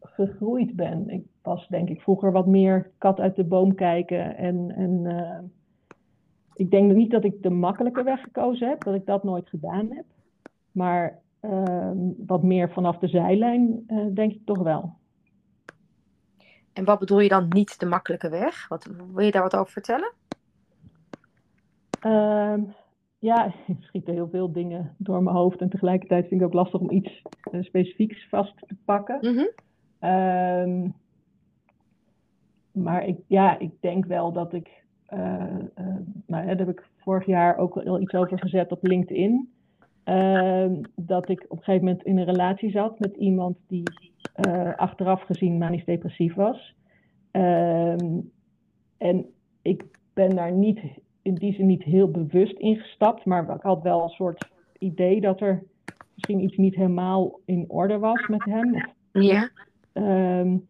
gegroeid 0.00 0.76
ben. 0.76 1.08
Ik 1.08 1.24
was 1.42 1.68
denk 1.68 1.88
ik 1.88 2.00
vroeger 2.00 2.32
wat 2.32 2.46
meer 2.46 2.90
kat 2.98 3.20
uit 3.20 3.36
de 3.36 3.44
boom 3.44 3.74
kijken. 3.74 4.36
En, 4.36 4.74
en 4.76 5.04
uh, 5.04 5.38
ik 6.54 6.70
denk 6.70 6.92
niet 6.92 7.10
dat 7.10 7.24
ik 7.24 7.42
de 7.42 7.50
makkelijke 7.50 8.02
weg 8.02 8.20
gekozen 8.20 8.68
heb, 8.68 8.84
dat 8.84 8.94
ik 8.94 9.06
dat 9.06 9.24
nooit 9.24 9.48
gedaan 9.48 9.90
heb. 9.90 10.04
Maar 10.72 11.22
uh, 11.40 11.90
wat 12.26 12.42
meer 12.42 12.70
vanaf 12.70 12.98
de 12.98 13.08
zijlijn, 13.08 13.84
uh, 13.88 14.06
denk 14.14 14.32
ik 14.32 14.40
toch 14.44 14.58
wel. 14.58 14.94
En 16.72 16.84
wat 16.84 16.98
bedoel 16.98 17.20
je 17.20 17.28
dan 17.28 17.48
niet 17.48 17.80
de 17.80 17.86
makkelijke 17.86 18.28
weg? 18.28 18.68
Wat, 18.68 18.88
wil 19.12 19.24
je 19.24 19.30
daar 19.30 19.42
wat 19.42 19.56
over 19.56 19.72
vertellen? 19.72 20.12
Uh, 22.06 22.62
ja, 23.18 23.44
er 23.68 23.76
schieten 23.78 24.14
heel 24.14 24.28
veel 24.28 24.52
dingen 24.52 24.94
door 24.98 25.22
mijn 25.22 25.36
hoofd. 25.36 25.60
En 25.60 25.68
tegelijkertijd 25.68 26.28
vind 26.28 26.40
ik 26.40 26.46
het 26.46 26.46
ook 26.46 26.62
lastig 26.62 26.80
om 26.80 26.90
iets 26.90 27.22
uh, 27.52 27.62
specifieks 27.62 28.28
vast 28.28 28.54
te 28.58 28.76
pakken. 28.84 29.18
Mm 29.20 29.36
-hmm. 29.36 30.94
maar 32.72 33.04
ik, 33.06 33.18
ja, 33.26 33.58
ik 33.58 33.70
denk 33.80 34.04
wel 34.04 34.32
dat 34.32 34.52
ik. 34.52 34.83
Uh, 35.12 35.20
nou, 36.26 36.46
daar 36.46 36.56
heb 36.56 36.68
ik 36.68 36.86
vorig 36.96 37.26
jaar 37.26 37.56
ook 37.56 37.74
wel 37.74 38.00
iets 38.00 38.14
over 38.14 38.38
gezet 38.38 38.72
op 38.72 38.86
LinkedIn. 38.86 39.52
Ehm, 40.04 40.82
dat 40.94 41.28
ik 41.28 41.44
op 41.48 41.58
een 41.58 41.64
gegeven 41.64 41.86
moment 41.86 42.04
in 42.04 42.18
een 42.18 42.24
relatie 42.24 42.70
zat 42.70 42.98
met 42.98 43.16
iemand 43.16 43.56
die 43.68 43.82
achteraf 44.76 45.22
gezien 45.22 45.58
manisch 45.58 45.84
depressief 45.84 46.34
was. 46.34 46.74
Ehm, 47.30 48.20
en 48.98 49.26
ik 49.62 49.84
ben 50.12 50.36
daar 50.36 50.52
niet 50.52 50.80
in 51.22 51.34
die 51.34 51.54
zin 51.54 51.66
niet 51.66 51.82
heel 51.82 52.10
bewust 52.10 52.58
ingestapt, 52.58 53.24
maar 53.24 53.54
ik 53.54 53.62
had 53.62 53.82
wel 53.82 54.02
een 54.02 54.08
soort 54.08 54.48
idee 54.78 55.20
dat 55.20 55.40
er 55.40 55.62
misschien 56.14 56.42
iets 56.42 56.56
niet 56.56 56.74
helemaal 56.74 57.40
in 57.44 57.64
orde 57.68 57.98
was 57.98 58.26
met 58.26 58.44
hem. 58.44 58.92
Ja. 59.12 59.50
Um, 59.92 60.66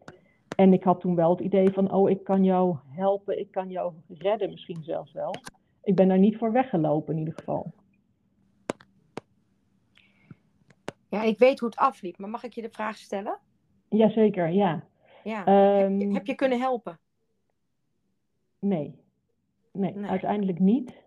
en 0.55 0.73
ik 0.73 0.83
had 0.83 0.99
toen 0.99 1.15
wel 1.15 1.29
het 1.29 1.39
idee 1.39 1.69
van, 1.69 1.91
oh, 1.91 2.09
ik 2.09 2.23
kan 2.23 2.43
jou 2.43 2.77
helpen, 2.87 3.39
ik 3.39 3.51
kan 3.51 3.69
jou 3.69 3.93
redden 4.07 4.49
misschien 4.49 4.83
zelfs 4.83 5.11
wel. 5.11 5.35
Ik 5.83 5.95
ben 5.95 6.07
daar 6.07 6.19
niet 6.19 6.37
voor 6.37 6.51
weggelopen 6.51 7.13
in 7.13 7.19
ieder 7.19 7.33
geval. 7.33 7.73
Ja, 11.09 11.23
ik 11.23 11.37
weet 11.37 11.59
hoe 11.59 11.69
het 11.69 11.77
afliep, 11.77 12.17
maar 12.17 12.29
mag 12.29 12.43
ik 12.43 12.53
je 12.53 12.61
de 12.61 12.69
vraag 12.69 12.97
stellen? 12.97 13.37
Zeker, 13.89 14.49
ja. 14.49 14.83
ja. 15.23 15.39
Um, 15.83 15.91
heb, 15.91 16.01
je, 16.01 16.13
heb 16.13 16.25
je 16.25 16.35
kunnen 16.35 16.59
helpen? 16.59 16.99
Nee 18.59 19.03
nee, 19.75 19.93
uiteindelijk 20.05 20.59
niet. 20.59 21.03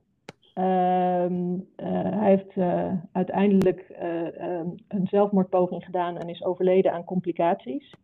Ehm, 0.55 1.59
eh, 1.77 2.03
hij 2.03 2.29
heeft 2.29 2.57
uh, 2.57 2.93
uiteindelijk 3.13 3.87
uh, 4.03 4.61
een 4.89 5.07
zelfmoordpoging 5.07 5.85
gedaan 5.85 6.17
en 6.17 6.29
is 6.29 6.45
overleden 6.45 6.93
aan 6.93 7.05
complicaties. 7.05 7.95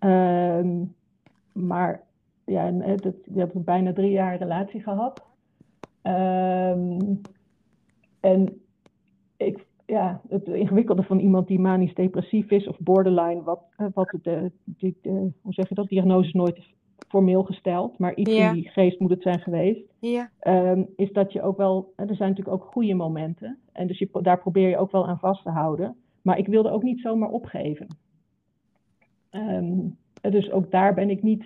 Ehm, 0.00 0.84
maar 1.52 2.02
ja, 2.44 2.70
dat, 2.96 3.14
we 3.24 3.38
hebben 3.38 3.64
bijna 3.64 3.92
drie 3.92 4.10
jaar 4.10 4.36
relatie 4.36 4.82
gehad. 4.82 5.22
Ehm, 6.02 7.14
en 8.20 8.60
ik, 9.36 9.66
ja, 9.86 10.20
het 10.28 10.46
ingewikkelde 10.46 11.02
van 11.02 11.18
iemand 11.18 11.46
die 11.46 11.58
manisch 11.58 11.94
depressief 11.94 12.50
is 12.50 12.68
of 12.68 12.78
borderline, 12.78 13.42
wat, 13.42 13.60
wat 13.94 14.14
de, 14.22 14.52
de, 14.64 15.30
hoe 15.42 15.52
zeg 15.52 15.68
je 15.68 15.74
dat, 15.74 15.88
diagnose 15.88 16.36
nooit 16.36 16.58
formeel 17.08 17.42
gesteld, 17.42 17.98
maar 17.98 18.14
iets 18.14 18.30
in 18.30 18.52
die 18.52 18.68
geest 18.68 19.00
moet 19.00 19.10
het 19.10 19.22
zijn 19.22 19.40
geweest. 19.40 19.80
Ja. 20.00 20.30
Um, 20.42 20.88
is 20.96 21.12
dat 21.12 21.32
je 21.32 21.42
ook 21.42 21.56
wel, 21.56 21.92
er 21.96 22.14
zijn 22.14 22.28
natuurlijk 22.28 22.62
ook 22.62 22.70
goede 22.72 22.94
momenten. 22.94 23.58
En 23.72 23.86
dus 23.86 23.98
je, 23.98 24.08
daar 24.22 24.38
probeer 24.38 24.68
je 24.68 24.78
ook 24.78 24.90
wel 24.90 25.06
aan 25.06 25.18
vast 25.18 25.42
te 25.42 25.50
houden. 25.50 25.96
Maar 26.22 26.38
ik 26.38 26.46
wilde 26.46 26.70
ook 26.70 26.82
niet 26.82 27.00
zomaar 27.00 27.28
opgeven. 27.28 27.86
Um, 29.30 29.98
dus 30.20 30.50
ook 30.50 30.70
daar 30.70 30.94
ben 30.94 31.10
ik 31.10 31.22
niet, 31.22 31.44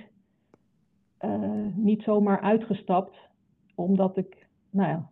uh, 1.21 1.67
niet 1.75 2.03
zomaar 2.03 2.41
uitgestapt, 2.41 3.17
omdat 3.75 4.17
ik, 4.17 4.47
nou 4.71 4.89
ja, 4.89 5.09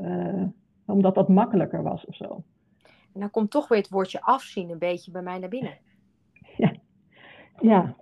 uh, 0.00 0.48
omdat 0.86 1.14
dat 1.14 1.28
makkelijker 1.28 1.82
was 1.82 2.04
of 2.04 2.14
zo. 2.14 2.42
En 3.12 3.20
dan 3.20 3.30
komt 3.30 3.50
toch 3.50 3.68
weer 3.68 3.78
het 3.78 3.88
woordje 3.88 4.22
afzien 4.22 4.70
een 4.70 4.78
beetje 4.78 5.10
bij 5.10 5.22
mij 5.22 5.38
naar 5.38 5.48
binnen. 5.48 5.78
Ja, 6.56 6.74
ja 7.60 7.96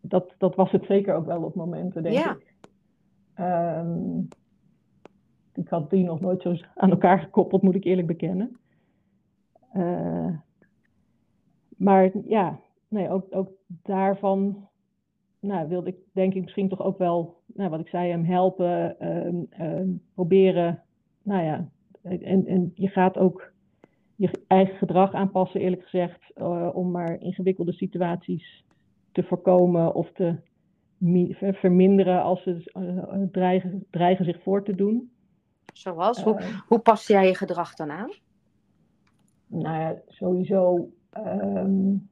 dat, 0.00 0.34
dat 0.38 0.54
was 0.54 0.70
het 0.70 0.84
zeker 0.84 1.14
ook 1.14 1.26
wel 1.26 1.42
op 1.42 1.54
momenten, 1.54 2.02
denk 2.02 2.14
ja. 2.14 2.36
ik. 2.36 2.54
Um, 3.38 4.28
ik 5.54 5.68
had 5.68 5.90
die 5.90 6.04
nog 6.04 6.20
nooit 6.20 6.42
zo 6.42 6.56
aan 6.74 6.90
elkaar 6.90 7.18
gekoppeld, 7.18 7.62
moet 7.62 7.74
ik 7.74 7.84
eerlijk 7.84 8.06
bekennen. 8.06 8.56
Uh, 9.76 10.28
maar 11.84 12.10
ja, 12.26 12.60
nee, 12.88 13.10
ook, 13.10 13.26
ook 13.30 13.50
daarvan 13.66 14.68
nou, 15.40 15.68
wilde 15.68 15.88
ik 15.88 15.96
denk 16.12 16.34
ik 16.34 16.42
misschien 16.42 16.68
toch 16.68 16.82
ook 16.82 16.98
wel, 16.98 17.40
nou, 17.46 17.70
wat 17.70 17.80
ik 17.80 17.88
zei, 17.88 18.10
hem 18.10 18.24
helpen, 18.24 19.06
um, 19.26 19.48
um, 19.60 20.02
proberen. 20.14 20.82
Nou 21.22 21.42
ja, 21.42 21.68
en, 22.02 22.46
en 22.46 22.72
je 22.74 22.88
gaat 22.88 23.18
ook 23.18 23.52
je 24.16 24.30
eigen 24.46 24.76
gedrag 24.76 25.12
aanpassen, 25.12 25.60
eerlijk 25.60 25.82
gezegd, 25.82 26.20
uh, 26.36 26.70
om 26.72 26.90
maar 26.90 27.20
ingewikkelde 27.20 27.72
situaties 27.72 28.64
te 29.12 29.22
voorkomen 29.22 29.94
of 29.94 30.12
te 30.12 30.36
verminderen 31.52 32.22
als 32.22 32.42
ze 32.42 32.70
uh, 32.78 33.22
dreigen, 33.32 33.86
dreigen 33.90 34.24
zich 34.24 34.42
voor 34.42 34.64
te 34.64 34.74
doen. 34.74 35.12
Zoals? 35.72 36.22
hoe, 36.22 36.40
hoe 36.66 36.78
pas 36.78 37.06
jij 37.06 37.26
je 37.26 37.34
gedrag 37.34 37.74
dan 37.74 37.90
aan? 37.90 38.10
Nou 39.46 39.78
ja, 39.80 39.96
sowieso. 40.08 40.88
Um, 41.16 42.08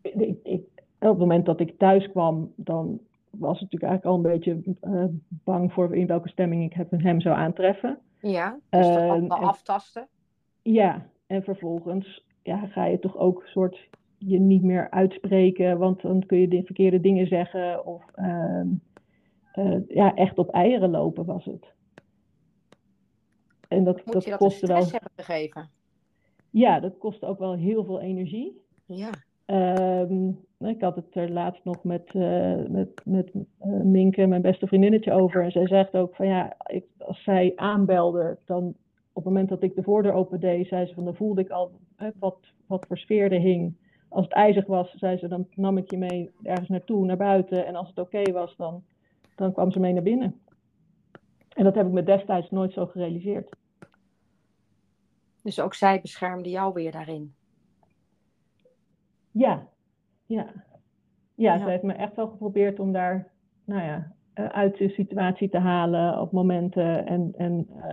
ik, 0.00 0.38
ik, 0.42 0.62
op 0.98 1.08
het 1.08 1.18
moment 1.18 1.46
dat 1.46 1.60
ik 1.60 1.78
thuis 1.78 2.10
kwam, 2.10 2.52
dan 2.56 3.00
was 3.30 3.54
ik 3.54 3.60
natuurlijk 3.60 3.92
eigenlijk 3.92 4.04
al 4.04 4.14
een 4.14 4.38
beetje 4.38 4.76
uh, 4.82 5.04
bang 5.28 5.72
voor 5.72 5.96
in 5.96 6.06
welke 6.06 6.28
stemming 6.28 6.64
ik 6.64 6.86
hem 6.90 7.20
zou 7.20 7.36
aantreffen. 7.36 7.98
Ja, 8.20 8.58
dus 8.70 8.86
dat 8.86 9.22
uh, 9.22 9.28
aftasten. 9.28 10.08
Ja, 10.62 11.06
en 11.26 11.42
vervolgens 11.42 12.26
ja, 12.42 12.66
ga 12.66 12.84
je 12.84 12.98
toch 12.98 13.16
ook 13.16 13.40
een 13.40 13.48
soort 13.48 13.88
je 14.18 14.40
niet 14.40 14.62
meer 14.62 14.90
uitspreken, 14.90 15.78
want 15.78 16.02
dan 16.02 16.26
kun 16.26 16.38
je 16.38 16.48
de 16.48 16.62
verkeerde 16.64 17.00
dingen 17.00 17.26
zeggen. 17.26 17.86
Of 17.86 18.04
uh, 18.16 18.62
uh, 19.54 19.88
ja, 19.88 20.14
echt 20.14 20.38
op 20.38 20.50
eieren 20.50 20.90
lopen 20.90 21.24
was 21.24 21.44
het. 21.44 21.66
En 23.68 23.84
dat, 23.84 24.04
Moet 24.04 24.14
dat, 24.14 24.24
je 24.24 24.30
dat 24.30 24.38
kostte 24.38 24.66
wel. 24.66 24.76
hebben 24.76 25.10
gegeven? 25.16 25.70
Ja, 26.52 26.80
dat 26.80 26.98
kostte 26.98 27.26
ook 27.26 27.38
wel 27.38 27.54
heel 27.54 27.84
veel 27.84 28.00
energie. 28.00 28.60
Ja. 28.86 29.10
Um, 30.06 30.38
ik 30.58 30.80
had 30.80 30.96
het 30.96 31.14
er 31.14 31.30
laatst 31.30 31.64
nog 31.64 31.84
met, 31.84 32.14
uh, 32.14 32.66
met, 32.68 33.00
met 33.04 33.30
uh, 33.34 33.42
Minke, 33.82 34.26
mijn 34.26 34.42
beste 34.42 34.66
vriendinnetje, 34.66 35.12
over. 35.12 35.42
En 35.42 35.50
zij 35.50 35.66
zegt 35.66 35.94
ook 35.94 36.14
van 36.14 36.26
ja, 36.26 36.56
ik, 36.66 36.84
als 36.98 37.22
zij 37.22 37.52
aanbelde, 37.56 38.38
dan 38.44 38.74
op 39.12 39.24
het 39.24 39.24
moment 39.24 39.48
dat 39.48 39.62
ik 39.62 39.74
de 39.74 39.82
voordeur 39.82 40.12
opendeed, 40.12 40.68
zei 40.68 40.86
ze 40.86 40.94
van 40.94 41.04
dan 41.04 41.14
voelde 41.14 41.40
ik 41.40 41.50
al 41.50 41.70
wat, 42.18 42.38
wat 42.66 42.86
voor 42.86 42.98
sfeer 42.98 43.32
er 43.32 43.40
hing 43.40 43.74
als 44.12 44.24
het 44.24 44.32
ijzig 44.32 44.66
was, 44.66 44.94
zei 44.96 45.16
ze, 45.16 45.28
dan 45.28 45.46
nam 45.54 45.78
ik 45.78 45.90
je 45.90 45.98
mee 45.98 46.30
ergens 46.42 46.68
naartoe, 46.68 47.04
naar 47.04 47.16
buiten. 47.16 47.66
En 47.66 47.74
als 47.74 47.88
het 47.88 47.98
oké 47.98 48.32
was, 48.32 48.56
dan, 48.56 48.82
dan 49.36 49.52
kwam 49.52 49.70
ze 49.70 49.80
mee 49.80 49.92
naar 49.92 50.02
binnen. 50.02 50.40
En 51.48 51.64
dat 51.64 51.74
heb 51.74 51.86
ik 51.86 51.92
me 51.92 52.02
destijds 52.02 52.50
nooit 52.50 52.72
zo 52.72 52.86
gerealiseerd. 52.86 53.56
Dus 55.42 55.60
ook 55.60 55.74
zij 55.74 56.00
beschermde 56.00 56.50
jou 56.50 56.72
weer 56.72 56.92
daarin? 56.92 57.34
Ja, 59.30 59.66
ja. 60.26 60.46
Ja, 61.34 61.54
ja. 61.54 61.58
ze 61.58 61.70
heeft 61.70 61.82
me 61.82 61.92
echt 61.92 62.16
wel 62.16 62.28
geprobeerd 62.28 62.80
om 62.80 62.92
daar, 62.92 63.32
nou 63.64 63.82
ja, 63.82 64.12
eh, 64.32 64.46
uit 64.46 64.78
de 64.78 64.88
situatie 64.88 65.48
te 65.48 65.58
halen 65.58 66.20
op 66.20 66.32
momenten. 66.32 67.06
En, 67.06 67.32
en 67.36 67.66
uh, 67.76 67.84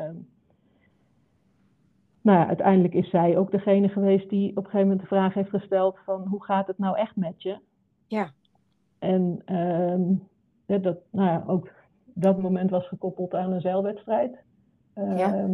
nou 2.22 2.40
ja, 2.40 2.48
uiteindelijk 2.48 2.94
is 2.94 3.10
zij 3.10 3.38
ook 3.38 3.52
degene 3.52 3.90
geweest 3.90 4.30
die 4.30 4.50
op 4.50 4.58
een 4.58 4.64
gegeven 4.64 4.88
moment 4.88 5.00
de 5.02 5.08
vraag 5.08 5.34
heeft 5.34 5.50
gesteld 5.50 6.00
van 6.06 6.28
hoe 6.28 6.44
gaat 6.44 6.68
het 6.68 6.78
nou 6.78 6.98
echt 6.98 7.16
met 7.16 7.42
je? 7.42 7.58
Ja. 8.08 8.32
En 9.00 9.42
ja, 10.66 10.78
dat, 10.78 10.98
nou 11.12 11.28
ja, 11.28 11.44
ook 11.48 11.72
dat 12.14 12.42
moment 12.42 12.70
was 12.70 12.88
gekoppeld 12.88 13.34
aan 13.34 13.52
een 13.52 13.62
zeilwedstrijd. 13.62 14.38
Ja. 14.96 15.48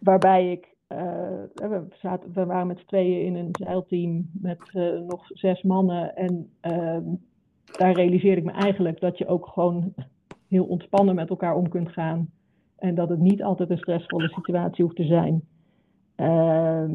Waarbij 0.00 0.50
ik, 0.50 0.74
uh, 0.88 0.98
we, 1.54 1.86
we 2.32 2.46
waren 2.46 2.66
met 2.66 2.78
z'n 2.78 2.86
tweeën 2.86 3.26
in 3.26 3.36
een 3.36 3.48
zeilteam 3.52 4.30
met 4.32 4.58
uh, 4.72 5.00
nog 5.00 5.26
zes 5.26 5.62
mannen. 5.62 6.16
En 6.16 6.50
uh, 6.62 6.96
daar 7.78 7.92
realiseerde 7.92 8.40
ik 8.40 8.46
me 8.46 8.52
eigenlijk 8.52 9.00
dat 9.00 9.18
je 9.18 9.26
ook 9.26 9.46
gewoon 9.46 9.94
heel 10.48 10.64
ontspannen 10.64 11.14
met 11.14 11.30
elkaar 11.30 11.54
om 11.54 11.68
kunt 11.68 11.92
gaan. 11.92 12.30
En 12.76 12.94
dat 12.94 13.08
het 13.08 13.20
niet 13.20 13.42
altijd 13.42 13.70
een 13.70 13.78
stressvolle 13.78 14.28
situatie 14.28 14.84
hoeft 14.84 14.96
te 14.96 15.04
zijn. 15.04 15.42
Ehm, 16.14 16.92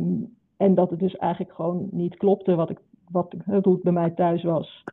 en 0.58 0.76
dat 0.76 0.90
het 0.90 1.00
dus 1.00 1.16
eigenlijk 1.16 1.54
gewoon 1.54 1.88
niet 1.92 2.18
klopte 2.18 2.56
wat 2.56 2.70
ik, 2.70 2.80
wat, 3.10 3.36
hoe 3.46 3.74
het 3.74 3.84
bij 3.84 3.94
mij 3.94 4.10
thuis 4.10 4.44
was. 4.44 4.84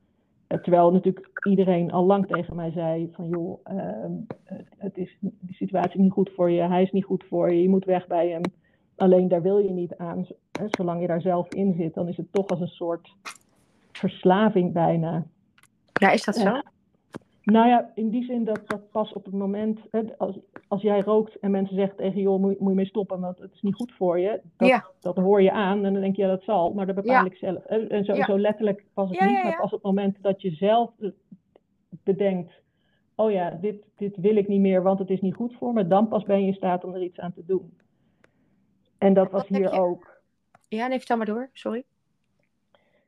Eh, 0.53 0.59
terwijl 0.59 0.93
natuurlijk 0.93 1.41
iedereen 1.49 1.93
al 1.93 2.05
lang 2.05 2.27
tegen 2.27 2.57
mij 2.57 2.71
zei 2.71 3.11
van 3.13 3.29
joh, 3.29 3.61
ehm, 3.65 4.13
het 4.79 4.97
is 4.97 5.17
die 5.21 5.55
situatie 5.55 6.01
niet 6.01 6.13
goed 6.13 6.31
voor 6.35 6.51
je, 6.51 6.63
hij 6.63 6.83
is 6.83 6.91
niet 6.91 7.05
goed 7.05 7.25
voor 7.29 7.53
je, 7.53 7.63
je 7.63 7.69
moet 7.69 7.85
weg 7.85 8.07
bij 8.07 8.29
hem. 8.29 8.43
Alleen 8.97 9.29
daar 9.29 9.43
wil 9.43 9.59
je 9.59 9.71
niet 9.71 9.97
aan. 9.97 10.27
Zolang 10.71 11.01
je 11.01 11.07
daar 11.07 11.21
zelf 11.21 11.49
in 11.55 11.75
zit, 11.75 11.95
dan 11.95 12.09
is 12.09 12.17
het 12.17 12.33
toch 12.33 12.47
als 12.47 12.61
een 12.61 12.67
soort 12.67 13.15
verslaving 13.93 14.73
bijna. 14.73 15.25
Ja, 15.93 16.11
is 16.11 16.25
dat 16.25 16.37
zo? 16.37 16.61
Nou 17.43 17.69
ja, 17.69 17.91
in 17.95 18.11
die 18.11 18.25
zin 18.25 18.45
dat 18.45 18.61
dat 18.67 18.91
pas 18.91 19.13
op 19.13 19.25
het 19.25 19.35
moment, 19.35 19.81
hè, 19.91 20.19
als, 20.19 20.39
als 20.69 20.83
jij 20.83 21.01
rookt 21.01 21.39
en 21.39 21.51
mensen 21.51 21.77
zeggen 21.77 21.97
tegen 21.97 22.21
joh, 22.21 22.41
moet, 22.41 22.59
moet 22.59 22.69
je 22.69 22.77
mee 22.77 22.87
stoppen, 22.87 23.21
want 23.21 23.39
het 23.39 23.55
is 23.55 23.63
niet 23.63 23.75
goed 23.75 23.93
voor 23.93 24.19
je. 24.19 24.41
Dat, 24.57 24.93
dat 25.01 25.17
hoor 25.17 25.43
je 25.43 25.53
aan 25.53 25.85
en 25.85 25.93
dan 25.93 26.03
denk 26.03 26.17
je, 26.17 26.23
ja, 26.23 26.29
dat 26.29 26.43
zal, 26.43 26.73
maar 26.73 26.87
dat 26.87 26.95
bepaal 26.95 27.25
ik 27.25 27.37
zelf. 27.37 27.65
En 27.65 28.05
zo, 28.05 28.15
zo 28.15 28.39
letterlijk 28.39 28.85
pas 28.95 29.11
het 29.11 29.21
niet, 29.21 29.43
maar 29.43 29.57
pas 29.57 29.65
op 29.65 29.71
het 29.73 29.83
moment 29.83 30.23
dat 30.23 30.43
je 30.43 30.51
zelf 30.51 30.91
bedenkt, 32.05 32.53
oh 33.15 33.31
ja, 33.31 33.51
dit, 33.51 33.85
dit 33.97 34.17
wil 34.17 34.37
ik 34.37 34.49
niet 34.49 34.61
meer, 34.61 34.83
want 34.83 34.99
het 34.99 35.11
is 35.11 35.21
niet 35.21 35.35
goed 35.35 35.55
voor 35.55 35.73
me, 35.73 35.87
dan 35.87 36.09
pas 36.09 36.25
ben 36.25 36.41
je 36.41 36.47
in 36.47 36.55
staat 36.55 36.85
om 36.85 36.95
er 36.95 37.03
iets 37.03 37.19
aan 37.19 37.33
te 37.33 37.45
doen. 37.47 37.77
En 38.99 39.15
dat 39.15 39.31
was 39.31 39.49
hier 39.49 39.81
ook. 39.81 40.21
Ja, 40.69 40.87
nee, 40.87 40.99
vertel 40.99 41.17
maar 41.17 41.27
door, 41.27 41.51
sorry. 41.53 41.85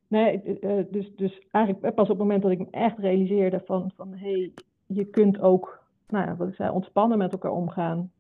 Nee, 0.08 0.42
eh, 0.42 0.78
eh, 0.78 0.86
dus, 0.90 1.14
dus 1.16 1.40
eigenlijk 1.50 1.94
pas 1.94 2.10
op 2.10 2.18
het 2.18 2.18
moment 2.18 2.42
dat 2.42 2.50
ik 2.50 2.58
me 2.58 2.66
echt 2.70 2.98
realiseerde 2.98 3.60
van, 3.64 3.90
van 3.96 4.14
hé, 4.14 4.30
hey, 4.30 4.52
je 4.86 5.04
kunt 5.04 5.40
ook, 5.40 5.82
nou 6.08 6.26
ja, 6.26 6.36
wat 6.36 6.48
ik 6.48 6.54
zei, 6.54 6.70
ontspannen 6.70 7.18
met 7.18 7.32
elkaar 7.32 7.52
omgaan. 7.52 8.10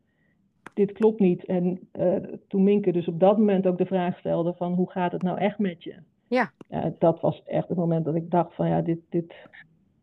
Dit 0.74 0.92
klopt 0.92 1.20
niet. 1.20 1.44
En 1.44 1.88
uh, 1.92 2.16
toen 2.48 2.62
Minke 2.62 2.92
dus 2.92 3.08
op 3.08 3.20
dat 3.20 3.38
moment 3.38 3.66
ook 3.66 3.78
de 3.78 3.86
vraag 3.86 4.18
stelde 4.18 4.54
van 4.54 4.72
hoe 4.72 4.90
gaat 4.90 5.12
het 5.12 5.22
nou 5.22 5.38
echt 5.38 5.58
met 5.58 5.82
je? 5.82 5.94
Ja. 6.28 6.52
dat 6.98 7.20
was 7.20 7.42
echt 7.44 7.68
het 7.68 7.78
moment 7.78 8.04
dat 8.04 8.14
ik 8.14 8.30
dacht 8.30 8.54
van 8.54 8.68
ja, 8.68 8.80
dit, 8.80 8.98
dit, 9.08 9.34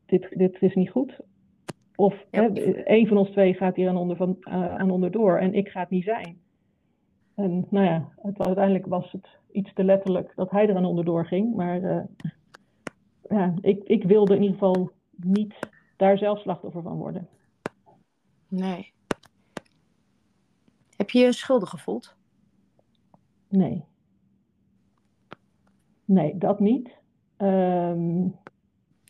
dit, 0.06 0.28
dit 0.38 0.62
is 0.62 0.76
niet 0.76 0.90
goed. 0.90 1.20
Of 1.96 2.26
ja. 2.32 2.42
hè, 2.42 2.88
een 2.90 3.08
van 3.08 3.18
ons 3.18 3.30
twee 3.30 3.54
gaat 3.54 3.76
hier 3.76 3.90
aan, 3.90 3.98
onder, 3.98 4.16
van, 4.16 4.38
uh, 4.40 4.76
aan 4.76 4.92
onderdoor 4.92 5.38
en 5.38 5.54
ik 5.54 5.70
ga 5.70 5.80
het 5.80 5.90
niet 5.90 6.04
zijn. 6.04 6.38
En 7.36 7.68
nou 7.70 7.86
ja, 7.86 8.10
het, 8.22 8.40
uiteindelijk 8.40 8.86
was 8.86 9.12
het 9.12 9.28
iets 9.52 9.74
te 9.74 9.84
letterlijk 9.84 10.34
dat 10.36 10.52
hij 10.52 10.68
eraan 10.68 10.86
onderdoor 10.86 11.26
ging. 11.26 11.56
Maar 11.56 11.82
uh, 11.82 12.04
ja, 13.30 13.54
ik, 13.62 13.84
ik 13.84 14.04
wilde 14.04 14.36
in 14.36 14.42
ieder 14.42 14.58
geval 14.58 14.92
niet 15.16 15.56
daar 15.98 16.18
zelf 16.18 16.40
slachtoffer 16.40 16.82
van 16.82 16.98
worden. 16.98 17.28
Nee. 18.48 18.94
Heb 20.96 21.10
je 21.10 21.20
je 21.20 21.34
schuldig 21.34 21.70
gevoeld? 21.70 22.16
Nee. 23.48 23.84
Nee, 26.06 26.38
dat 26.38 26.60
niet. 26.60 27.00
Um, 27.38 28.36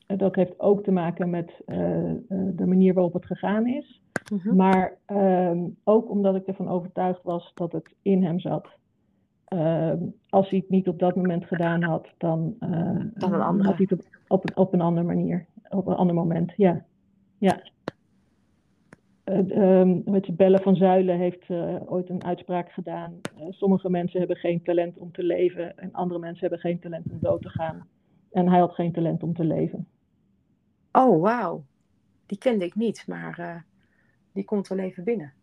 dat 0.07 0.35
heeft 0.35 0.59
ook 0.59 0.83
te 0.83 0.91
maken 0.91 1.29
met 1.29 1.61
uh, 1.65 2.13
de 2.27 2.65
manier 2.65 2.93
waarop 2.93 3.13
het 3.13 3.25
gegaan 3.25 3.67
is. 3.67 4.00
Mhm. 4.31 4.55
Maar 4.55 4.97
um, 5.07 5.77
ook 5.83 6.09
omdat 6.09 6.35
ik 6.35 6.47
ervan 6.47 6.69
overtuigd 6.69 7.23
was 7.23 7.51
dat 7.53 7.71
het 7.71 7.95
in 8.01 8.23
hem 8.23 8.39
zat. 8.39 8.67
Uh, 9.49 9.93
als 10.29 10.49
hij 10.49 10.59
het 10.59 10.69
niet 10.69 10.87
op 10.87 10.99
dat 10.99 11.15
moment 11.15 11.45
gedaan 11.45 11.83
had, 11.83 12.07
dan, 12.17 12.55
uh, 12.59 12.69
dan 13.13 13.33
een 13.33 13.41
andere. 13.41 13.69
had 13.69 13.77
hij 13.77 13.87
het 13.89 13.91
op, 13.91 14.05
op, 14.27 14.49
een, 14.49 14.57
op 14.57 14.73
een 14.73 14.81
andere 14.81 15.07
manier, 15.07 15.45
op 15.69 15.87
een 15.87 15.95
ander 15.95 16.15
moment. 16.15 16.53
Ja. 16.57 16.85
ja. 17.37 17.61
Uh, 19.25 19.79
um, 19.79 20.01
met 20.05 20.25
je 20.25 20.33
Bellen 20.33 20.61
van 20.61 20.75
Zuilen 20.75 21.17
heeft 21.17 21.49
ooit 21.85 22.09
een 22.09 22.23
uitspraak 22.23 22.71
gedaan. 22.71 23.13
sommige 23.49 23.89
mensen 23.89 24.19
hebben 24.19 24.37
geen 24.37 24.63
talent 24.63 24.97
om 24.97 25.11
te 25.11 25.23
leven 25.23 25.77
en 25.77 25.91
andere 25.91 26.19
mensen 26.19 26.41
hebben 26.41 26.59
geen 26.59 26.79
talent 26.79 27.11
om 27.11 27.17
dood 27.21 27.41
te 27.41 27.49
gaan. 27.49 27.87
En 28.31 28.49
hij 28.49 28.59
had 28.59 28.73
geen 28.73 28.91
talent 28.91 29.23
om 29.23 29.33
te 29.33 29.43
leven. 29.43 29.87
Oh, 30.91 31.21
wauw. 31.21 31.63
Die 32.25 32.37
kende 32.37 32.65
ik 32.65 32.75
niet, 32.75 33.07
maar 33.07 33.65
die 34.33 34.43
komt 34.43 34.67
wel 34.67 34.77
even 34.77 35.03
binnen. 35.03 35.33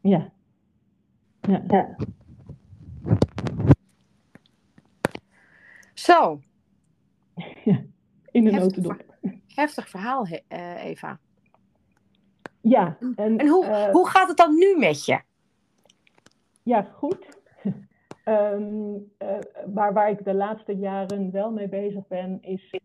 Ja. 0.00 0.32
Ja. 1.40 1.64
ja. 1.68 1.96
Zo. 5.94 6.40
Ja, 7.64 7.82
in 8.30 8.44
de 8.44 8.50
notendop. 8.50 9.04
Heftig 9.46 9.88
verhaal, 9.88 10.26
uh, 10.26 10.84
Eva. 10.84 11.18
Ja. 12.60 12.96
En, 13.16 13.38
en 13.38 13.48
hoe, 13.48 13.64
uh, 13.64 13.90
hoe 13.90 14.08
gaat 14.08 14.28
het 14.28 14.36
dan 14.36 14.54
nu 14.54 14.76
met 14.78 15.04
je? 15.04 15.20
Ja, 16.62 16.82
goed. 16.82 17.28
um, 18.24 19.12
uh, 19.18 19.38
maar 19.74 19.92
waar 19.92 20.10
ik 20.10 20.24
de 20.24 20.34
laatste 20.34 20.72
jaren 20.76 21.30
wel 21.30 21.50
mee 21.50 21.68
bezig 21.68 22.06
ben, 22.06 22.42
is 22.42 22.80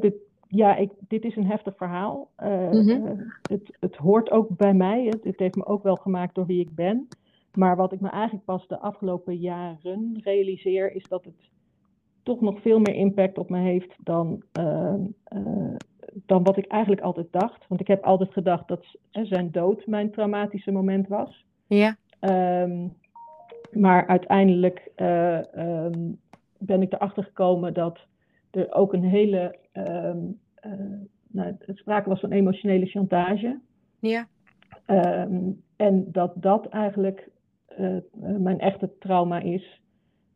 dit, 0.00 0.14
ja, 0.54 0.76
ik, 0.76 0.90
dit 1.08 1.24
is 1.24 1.36
een 1.36 1.46
heftig 1.46 1.76
verhaal. 1.76 2.30
Uh, 2.38 2.70
mm-hmm. 2.70 3.32
het, 3.50 3.76
het 3.80 3.96
hoort 3.96 4.30
ook 4.30 4.48
bij 4.56 4.74
mij. 4.74 5.04
Het, 5.04 5.24
het, 5.24 5.38
heeft 5.38 5.54
me 5.54 5.66
ook 5.66 5.82
wel 5.82 5.96
gemaakt 5.96 6.34
door 6.34 6.46
wie 6.46 6.60
ik 6.60 6.74
ben. 6.74 7.08
Maar 7.54 7.76
wat 7.76 7.92
ik 7.92 8.00
me 8.00 8.08
eigenlijk 8.08 8.44
pas 8.44 8.66
de 8.66 8.78
afgelopen 8.78 9.36
jaren 9.36 10.20
realiseer, 10.22 10.94
is 10.94 11.08
dat 11.08 11.24
het 11.24 11.50
toch 12.22 12.40
nog 12.40 12.60
veel 12.60 12.78
meer 12.78 12.94
impact 12.94 13.38
op 13.38 13.50
me 13.50 13.58
heeft 13.58 13.96
dan, 13.98 14.42
uh, 14.58 14.94
uh, 15.34 15.74
dan 16.26 16.42
wat 16.42 16.56
ik 16.56 16.66
eigenlijk 16.66 17.02
altijd 17.02 17.26
dacht. 17.30 17.64
Want 17.68 17.80
ik 17.80 17.86
heb 17.86 18.04
altijd 18.04 18.32
gedacht 18.32 18.68
dat 18.68 18.96
zijn 19.10 19.50
dood 19.50 19.86
mijn 19.86 20.10
traumatische 20.10 20.72
moment 20.72 21.08
was. 21.08 21.44
Ja. 21.66 21.96
Um, 22.64 22.92
maar 23.70 24.06
uiteindelijk 24.06 24.90
um, 24.96 26.20
ben 26.58 26.82
ik 26.82 26.92
erachter 26.92 27.24
gekomen 27.24 27.74
dat 27.74 28.06
er 28.50 28.72
ook 28.72 28.92
een 28.92 29.04
hele 29.04 29.60
um, 29.72 30.40
nou, 31.32 31.56
het 31.58 31.78
sprake 31.78 32.08
was 32.08 32.20
van 32.20 32.32
emotionele 32.32 32.86
chantage. 32.86 33.60
Ja. 34.00 34.26
Um, 34.86 35.62
en 35.76 36.12
dat 36.12 36.32
dat 36.34 36.66
eigenlijk 36.68 37.30
uh, 37.78 37.96
mijn 38.38 38.60
echte 38.60 38.90
trauma 38.98 39.40
is. 39.40 39.80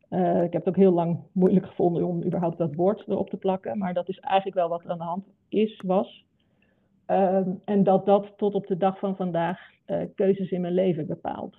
Uh, 0.09 0.43
ik 0.43 0.53
heb 0.53 0.65
het 0.65 0.67
ook 0.67 0.81
heel 0.81 0.91
lang 0.91 1.19
moeilijk 1.31 1.65
gevonden 1.65 2.07
om 2.07 2.23
überhaupt 2.23 2.57
dat 2.57 2.75
woord 2.75 3.07
erop 3.07 3.29
te 3.29 3.37
plakken. 3.37 3.77
Maar 3.77 3.93
dat 3.93 4.09
is 4.09 4.19
eigenlijk 4.19 4.57
wel 4.57 4.69
wat 4.69 4.83
er 4.83 4.89
aan 4.89 4.97
de 4.97 5.03
hand 5.03 5.25
is, 5.49 5.81
was. 5.85 6.25
Um, 7.07 7.61
en 7.65 7.83
dat 7.83 8.05
dat 8.05 8.33
tot 8.37 8.53
op 8.53 8.67
de 8.67 8.77
dag 8.77 8.99
van 8.99 9.15
vandaag 9.15 9.59
keuzes 10.15 10.51
in 10.51 10.61
mijn 10.61 10.73
leven 10.73 11.07
bepaalt. 11.07 11.57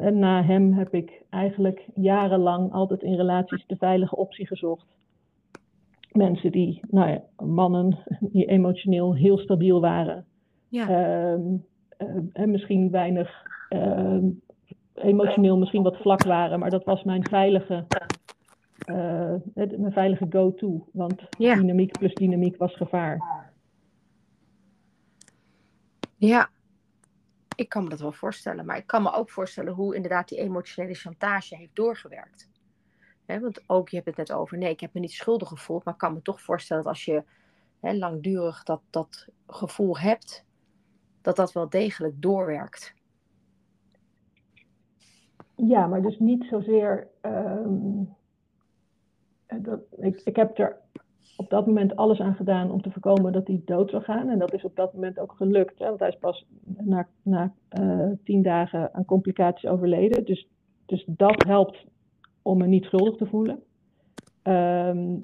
en 0.00 0.18
na 0.18 0.42
hem 0.42 0.72
heb 0.72 0.94
ik 0.94 1.22
eigenlijk 1.30 1.88
jarenlang 1.94 2.72
altijd 2.72 3.02
in 3.02 3.14
relaties 3.14 3.66
de 3.66 3.76
veilige 3.76 4.16
optie 4.16 4.46
gezocht 4.46 4.93
mensen 6.16 6.52
die, 6.52 6.80
nou 6.90 7.10
ja, 7.10 7.22
mannen 7.46 7.98
die 8.20 8.44
emotioneel 8.46 9.14
heel 9.14 9.38
stabiel 9.38 9.80
waren. 9.80 10.26
Ja. 10.68 10.88
Uh, 10.88 11.38
uh, 11.98 12.16
en 12.32 12.50
misschien 12.50 12.90
weinig 12.90 13.46
uh, 13.70 14.22
emotioneel 14.94 15.58
misschien 15.58 15.82
wat 15.82 15.96
vlak 15.96 16.22
waren, 16.22 16.58
maar 16.58 16.70
dat 16.70 16.84
was 16.84 17.02
mijn 17.02 17.24
veilige, 17.28 17.86
uh, 18.90 19.34
mijn 19.54 19.92
veilige 19.92 20.26
go-to. 20.30 20.88
Want 20.92 21.22
ja. 21.38 21.54
dynamiek 21.54 21.98
plus 21.98 22.14
dynamiek 22.14 22.56
was 22.56 22.76
gevaar. 22.76 23.42
Ja, 26.16 26.48
ik 27.56 27.68
kan 27.68 27.82
me 27.82 27.88
dat 27.88 28.00
wel 28.00 28.12
voorstellen. 28.12 28.66
Maar 28.66 28.76
ik 28.76 28.86
kan 28.86 29.02
me 29.02 29.12
ook 29.12 29.30
voorstellen 29.30 29.72
hoe 29.72 29.94
inderdaad 29.94 30.28
die 30.28 30.38
emotionele 30.38 30.94
chantage 30.94 31.56
heeft 31.56 31.76
doorgewerkt 31.76 32.52
want 33.26 33.62
ook, 33.66 33.88
je 33.88 33.96
hebt 33.96 34.08
het 34.08 34.16
net 34.16 34.32
over, 34.32 34.58
nee, 34.58 34.70
ik 34.70 34.80
heb 34.80 34.94
me 34.94 35.00
niet 35.00 35.12
schuldig 35.12 35.48
gevoeld, 35.48 35.84
maar 35.84 35.94
ik 35.94 36.00
kan 36.00 36.12
me 36.12 36.22
toch 36.22 36.40
voorstellen 36.40 36.82
dat 36.82 36.92
als 36.92 37.04
je 37.04 37.22
langdurig 37.80 38.62
dat, 38.62 38.80
dat 38.90 39.28
gevoel 39.46 39.98
hebt, 39.98 40.44
dat 41.22 41.36
dat 41.36 41.52
wel 41.52 41.68
degelijk 41.68 42.22
doorwerkt. 42.22 42.94
Ja, 45.56 45.86
maar 45.86 46.02
dus 46.02 46.18
niet 46.18 46.44
zozeer. 46.44 47.08
Um, 47.22 48.14
dat, 49.46 49.80
ik, 50.24 50.36
heb 50.36 50.58
er 50.58 50.76
op 51.36 51.50
dat 51.50 51.66
moment 51.66 51.96
alles 51.96 52.20
aan 52.20 52.34
gedaan 52.34 52.70
om 52.70 52.82
te 52.82 52.90
voorkomen 52.90 53.32
dat 53.32 53.46
hij 53.46 53.62
dood 53.64 53.90
zou 53.90 54.02
gaan. 54.02 54.28
En 54.28 54.38
dat 54.38 54.52
is 54.52 54.64
op 54.64 54.76
dat 54.76 54.92
moment 54.92 55.18
ook 55.18 55.32
gelukt. 55.32 55.78
Hè? 55.78 55.86
Want 55.86 56.00
hij 56.00 56.08
is 56.08 56.18
pas 56.18 56.46
na, 56.64 57.08
na 57.22 57.52
uh, 57.80 58.10
tien 58.24 58.42
dagen 58.42 58.94
aan 58.94 59.04
complicaties 59.04 59.70
overleden. 59.70 60.24
Dus, 60.24 60.48
dus 60.86 61.04
dat 61.06 61.44
helpt 61.46 61.84
om 62.44 62.58
me 62.58 62.66
niet 62.66 62.84
schuldig 62.84 63.16
te 63.16 63.26
voelen. 63.26 63.62
Um, 64.42 65.18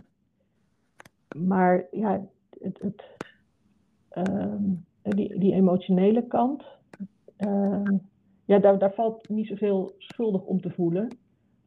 maar 1.36 1.86
ja, 1.90 2.26
het, 2.60 2.78
het, 2.80 3.04
um, 4.28 4.84
die, 5.02 5.38
die, 5.38 5.54
emotionele 5.54 6.26
kant, 6.26 6.64
um, 7.38 8.00
ja, 8.44 8.58
daar, 8.58 8.78
daar, 8.78 8.92
valt 8.92 9.28
niet 9.28 9.46
zoveel 9.46 9.94
schuldig 9.98 10.42
om 10.42 10.60
te 10.60 10.70
voelen. 10.70 11.16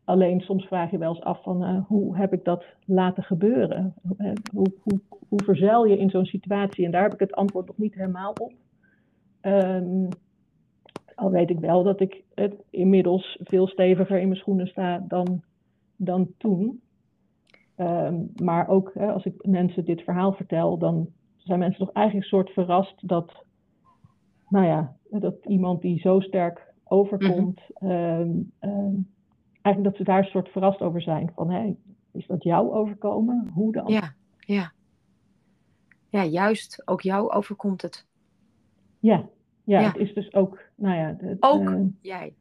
alleen 0.03 0.41
soms 0.41 0.65
vraag 0.65 0.91
je 0.91 0.97
wel 0.97 1.09
eens 1.09 1.23
af 1.23 1.43
van 1.43 1.85
hoe 1.87 2.17
heb 2.17 2.33
ik 2.33 2.43
dat 2.43 2.65
laten 2.85 3.23
gebeuren? 3.23 3.93
Hoe, 4.53 4.73
hoe, 4.81 4.99
hoe 5.27 5.43
verzeil 5.43 5.85
je 5.85 5.97
in 5.97 6.09
zo'n 6.09 6.25
situatie? 6.25 6.85
En 6.85 6.91
daar 6.91 7.03
heb 7.03 7.13
ik 7.13 7.19
het 7.19 7.33
antwoord 7.33 7.67
nog 7.67 7.77
niet 7.77 7.93
helemaal 7.93 8.33
op. 8.41 8.53
Al 11.15 11.31
weet 11.31 11.49
ik 11.49 11.59
wel 11.59 11.83
dat 11.83 11.99
ik 11.99 12.23
het 12.33 12.53
inmiddels 12.69 13.37
veel 13.43 13.67
steviger 13.67 14.19
in 14.19 14.27
mijn 14.27 14.39
schoenen 14.39 14.67
sta 14.67 15.05
dan, 15.07 15.43
dan 15.95 16.33
toen. 16.37 16.81
Ehm, 17.75 18.15
maar 18.35 18.67
ook 18.67 18.91
hè, 18.93 19.11
als 19.11 19.25
ik 19.25 19.45
mensen 19.45 19.85
dit 19.85 20.01
verhaal 20.01 20.33
vertel, 20.33 20.77
dan 20.77 21.07
zijn 21.37 21.59
mensen 21.59 21.85
toch 21.85 21.95
eigenlijk 21.95 22.25
een 22.25 22.37
soort 22.37 22.49
verrast 22.49 23.07
dat, 23.07 23.45
nou 24.49 24.65
ja, 24.65 24.95
dat 25.09 25.35
iemand 25.45 25.81
die 25.81 25.99
zo 25.99 26.19
sterk 26.19 26.73
overkomt, 26.83 27.61
mhm. 27.79 27.91
ehm, 27.91 28.31
ehm, 28.59 28.95
eigenlijk 29.61 29.83
dat 29.83 29.95
ze 29.95 30.03
daar 30.03 30.17
een 30.17 30.31
soort 30.31 30.49
verrast 30.49 30.81
over 30.81 31.01
zijn. 31.01 31.31
Van, 31.35 31.49
hé, 31.49 31.75
is 32.11 32.27
dat 32.27 32.43
jou 32.43 32.73
overkomen? 32.73 33.49
Hoe 33.53 33.71
dan? 33.71 33.87
Ja, 33.87 34.13
ja. 34.39 34.71
Ja, 36.09 36.23
juist, 36.23 36.87
ook 36.87 37.01
jou 37.01 37.31
overkomt 37.31 37.81
het. 37.81 38.05
Ja, 38.99 39.29
ja, 39.63 39.81
het 39.81 39.97
is 39.97 40.13
dus 40.13 40.33
ook, 40.33 40.59
nou 40.75 40.95
ja. 40.95 41.15
Het, 41.17 41.37
ook 41.39 41.69
uh, 41.69 41.85
jij. 42.01 42.33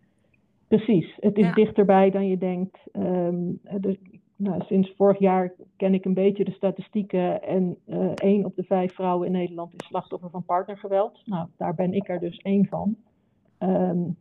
Precies, 0.68 1.16
het 1.20 1.36
is 1.38 1.54
dichterbij 1.54 2.10
dan 2.10 2.26
je 2.26 2.38
denkt. 2.38 2.78
Um, 2.92 3.60
dus, 3.80 3.96
nou, 4.36 4.62
sinds 4.64 4.94
vorig 4.96 5.18
jaar 5.18 5.52
ken 5.76 5.94
ik 5.94 6.04
een 6.04 6.14
beetje 6.14 6.44
de 6.44 6.52
statistieken 6.52 7.42
en 7.42 7.76
uh, 7.86 8.12
één 8.14 8.44
op 8.44 8.56
de 8.56 8.62
vijf 8.62 8.94
vrouwen 8.94 9.26
in 9.26 9.32
Nederland 9.32 9.74
is 9.74 9.86
slachtoffer 9.86 10.30
van 10.30 10.44
partnergeweld. 10.44 11.22
Nou, 11.24 11.48
daar 11.56 11.74
ben 11.74 11.92
ik 11.92 12.08
er 12.08 12.20
dus 12.20 12.36
één 12.36 12.66
van. 12.66 12.96
Um, 13.58 14.16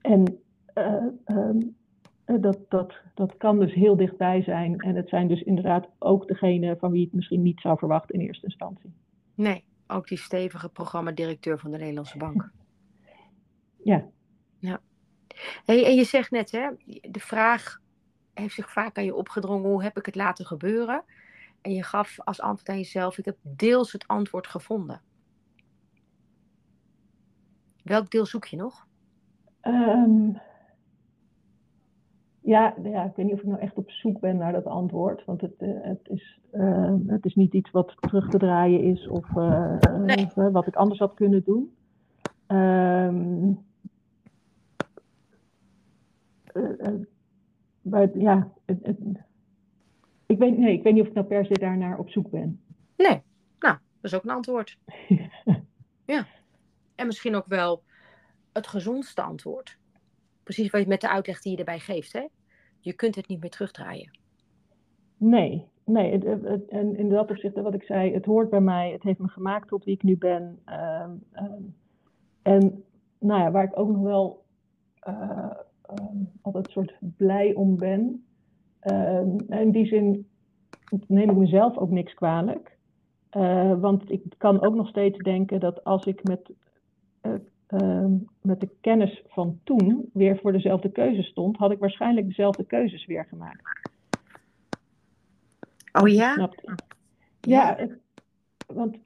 en 0.00 0.38
uh, 0.74 1.04
um, 1.26 1.74
dat, 2.24 2.58
dat, 2.68 2.94
dat 3.14 3.36
kan 3.36 3.58
dus 3.58 3.74
heel 3.74 3.96
dichtbij 3.96 4.42
zijn. 4.42 4.78
En 4.78 4.94
het 4.96 5.08
zijn 5.08 5.28
dus 5.28 5.42
inderdaad 5.42 5.88
ook 5.98 6.28
degene 6.28 6.76
van 6.76 6.90
wie 6.90 7.04
het 7.04 7.12
misschien 7.12 7.42
niet 7.42 7.60
zou 7.60 7.78
verwachten 7.78 8.14
in 8.14 8.26
eerste 8.26 8.46
instantie. 8.46 8.92
Nee, 9.34 9.64
ook 9.86 10.08
die 10.08 10.18
stevige 10.18 10.68
programmadirecteur 10.68 11.58
van 11.58 11.70
de 11.70 11.78
Nederlandse 11.78 12.18
Bank. 12.18 12.50
Ja. 13.84 14.06
ja. 14.58 14.80
Hey, 15.64 15.84
en 15.84 15.94
je 15.94 16.04
zegt 16.04 16.30
net, 16.30 16.50
hè, 16.50 16.68
de 17.10 17.20
vraag 17.20 17.80
heeft 18.34 18.54
zich 18.54 18.72
vaak 18.72 18.98
aan 18.98 19.04
je 19.04 19.14
opgedrongen, 19.14 19.70
hoe 19.70 19.82
heb 19.82 19.98
ik 19.98 20.06
het 20.06 20.14
laten 20.14 20.46
gebeuren? 20.46 21.04
En 21.60 21.74
je 21.74 21.82
gaf 21.82 22.20
als 22.20 22.40
antwoord 22.40 22.68
aan 22.68 22.76
jezelf, 22.76 23.18
ik 23.18 23.24
heb 23.24 23.36
deels 23.42 23.92
het 23.92 24.06
antwoord 24.06 24.46
gevonden. 24.46 25.02
Welk 27.82 28.10
deel 28.10 28.26
zoek 28.26 28.44
je 28.44 28.56
nog? 28.56 28.86
Um, 29.62 30.40
ja, 32.42 32.74
ja, 32.82 33.04
ik 33.04 33.16
weet 33.16 33.26
niet 33.26 33.34
of 33.34 33.40
ik 33.40 33.46
nou 33.46 33.60
echt 33.60 33.76
op 33.76 33.90
zoek 33.90 34.20
ben 34.20 34.36
naar 34.36 34.52
dat 34.52 34.64
antwoord. 34.64 35.24
Want 35.24 35.40
het, 35.40 35.54
uh, 35.58 35.70
het, 35.82 36.08
is, 36.08 36.40
uh, 36.52 36.94
het 37.06 37.24
is 37.24 37.34
niet 37.34 37.54
iets 37.54 37.70
wat 37.70 37.94
terug 38.00 38.28
te 38.28 38.38
draaien 38.38 38.82
is 38.82 39.08
of, 39.08 39.28
uh, 39.36 39.78
nee. 40.04 40.24
of 40.24 40.34
wat 40.34 40.66
ik 40.66 40.76
anders 40.76 40.98
had 40.98 41.14
kunnen 41.14 41.44
doen. 41.44 41.74
Um, 42.46 43.58
maar 47.82 48.18
ja, 48.18 48.52
het, 48.64 48.78
het, 48.82 48.98
ik, 50.26 50.38
weet, 50.38 50.58
nee, 50.58 50.72
ik 50.72 50.82
weet 50.82 50.92
niet 50.92 51.02
of 51.02 51.08
ik 51.08 51.14
nou 51.14 51.26
per 51.26 51.46
se 51.46 51.58
daarnaar 51.58 51.98
op 51.98 52.08
zoek 52.10 52.30
ben. 52.30 52.60
Nee, 52.96 53.22
nou, 53.58 53.76
dat 54.00 54.12
is 54.12 54.14
ook 54.14 54.24
een 54.24 54.30
antwoord. 54.30 54.78
ja. 56.04 56.26
En 56.94 57.06
misschien 57.06 57.34
ook 57.34 57.46
wel 57.46 57.82
het 58.52 58.66
gezondste 58.66 59.22
antwoord 59.22 59.78
precies 60.42 60.70
wat 60.70 60.82
je 60.82 60.88
met 60.88 61.00
de 61.00 61.08
uitleg 61.08 61.40
die 61.40 61.52
je 61.52 61.58
erbij 61.58 61.78
geeft. 61.78 62.12
Hè? 62.12 62.26
Je 62.80 62.92
kunt 62.92 63.14
het 63.14 63.28
niet 63.28 63.40
meer 63.40 63.50
terugdraaien. 63.50 64.18
Nee, 65.16 65.66
nee. 65.84 66.24
en 66.68 66.96
in 66.96 67.08
dat 67.08 67.30
opzicht, 67.30 67.60
wat 67.60 67.74
ik 67.74 67.82
zei, 67.82 68.12
het 68.12 68.24
hoort 68.24 68.50
bij 68.50 68.60
mij. 68.60 68.92
Het 68.92 69.02
heeft 69.02 69.18
me 69.18 69.28
gemaakt 69.28 69.68
tot 69.68 69.84
wie 69.84 69.94
ik 69.94 70.02
nu 70.02 70.16
ben. 70.16 70.58
Ehm, 70.64 71.10
ehm, 71.32 71.62
en 72.42 72.84
nou 73.18 73.40
ja, 73.40 73.50
waar 73.50 73.64
ik 73.64 73.78
ook 73.78 73.88
nog 73.88 74.02
wel 74.02 74.44
uh, 75.08 75.50
um, 75.90 76.30
altijd 76.40 76.70
soort 76.70 76.98
blij 77.16 77.54
om 77.54 77.76
ben. 77.76 78.24
in 79.48 79.70
die 79.70 79.86
zin 79.86 80.26
neem 81.06 81.30
ik 81.30 81.36
mezelf 81.36 81.76
ook 81.76 81.90
niks 81.90 82.14
kwalijk. 82.14 82.76
Uh, 83.36 83.80
want 83.80 84.10
ik 84.10 84.22
kan 84.38 84.62
ook 84.62 84.74
nog 84.74 84.88
steeds 84.88 85.18
denken 85.18 85.60
dat 85.60 85.84
als 85.84 86.04
ik 86.04 86.24
met 86.24 86.52
uh, 87.22 87.32
Ehm, 87.72 88.12
met 88.40 88.60
de 88.60 88.68
kennis 88.80 89.22
van 89.28 89.60
toen 89.64 90.10
weer 90.12 90.38
voor 90.38 90.52
dezelfde 90.52 90.90
keuze 90.90 91.22
stond, 91.22 91.56
had 91.56 91.70
ik 91.70 91.78
waarschijnlijk 91.78 92.26
dezelfde 92.26 92.64
keuzes 92.64 93.06
weer 93.06 93.24
gemaakt. 93.24 93.90
Oh 95.92 96.08
ja? 96.08 96.36
Ja, 96.36 96.48
ja 97.40 97.76
het, 97.76 97.98
want 98.66 98.96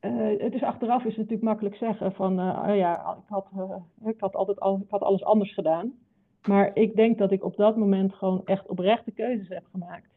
uh, 0.00 0.40
het 0.40 0.54
is 0.54 0.62
achteraf 0.62 1.00
is 1.00 1.08
het 1.08 1.16
natuurlijk 1.16 1.42
makkelijk 1.42 1.76
zeggen 1.76 2.12
van, 2.12 2.40
uh, 2.40 2.64
oh 2.68 2.76
ja, 2.76 3.16
ik 3.22 3.28
had, 3.28 3.46
uh, 3.56 3.76
ik 4.04 4.20
had 4.20 4.34
altijd 4.34 4.60
al, 4.60 4.80
ik 4.82 4.90
had 4.90 5.02
alles 5.02 5.24
anders 5.24 5.54
gedaan. 5.54 5.92
Maar 6.46 6.70
ik 6.74 6.96
denk 6.96 7.18
dat 7.18 7.32
ik 7.32 7.44
op 7.44 7.56
dat 7.56 7.76
moment 7.76 8.14
gewoon 8.14 8.42
echt 8.44 8.66
oprechte 8.66 9.10
keuzes 9.10 9.48
heb 9.48 9.64
gemaakt. 9.70 10.10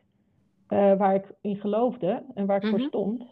waar 0.98 1.16
ik 1.16 1.32
in 1.42 1.56
geloofde 1.56 2.24
en 2.34 2.46
waar 2.46 2.64
ik 2.64 2.70
voor 2.70 2.80
mhm. 2.80 2.88
stond. 2.88 3.24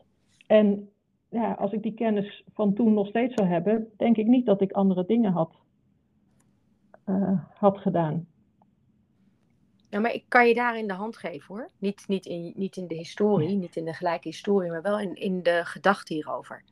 En 0.48 0.90
ja, 1.32 1.52
als 1.52 1.72
ik 1.72 1.84
die 1.84 1.94
kennis 1.94 2.44
van 2.54 2.74
toen 2.74 2.94
nog 2.94 3.08
steeds 3.08 3.34
zou 3.34 3.48
hebben, 3.48 3.92
denk 3.98 4.18
ik 4.18 4.28
niet 4.28 4.46
dat 4.46 4.62
ik 4.62 4.72
andere 4.72 5.06
dingen 5.06 5.32
had, 5.32 5.56
uh, 7.06 7.40
had 7.54 7.78
gedaan. 7.78 8.28
Ja, 9.90 10.00
maar 10.00 10.14
ik 10.14 10.26
kan 10.28 10.48
je 10.48 10.54
daarin 10.54 10.88
de 10.88 10.94
hand 10.94 11.18
geven 11.18 11.56
hoor. 11.56 11.70
Niet, 11.78 12.08
niet, 12.08 12.26
in, 12.26 12.54
niet 12.56 12.76
in 12.76 12.88
de 12.88 12.96
historie, 12.96 13.56
niet 13.56 13.76
in 13.76 13.86
de 13.86 13.94
gelijke 13.94 14.28
historie, 14.28 14.70
maar 14.70 14.82
wel 14.82 15.00
in, 15.00 15.16
in 15.16 15.44
de 15.44 15.62
gedachte 15.64 16.14
hierover. 16.14 16.64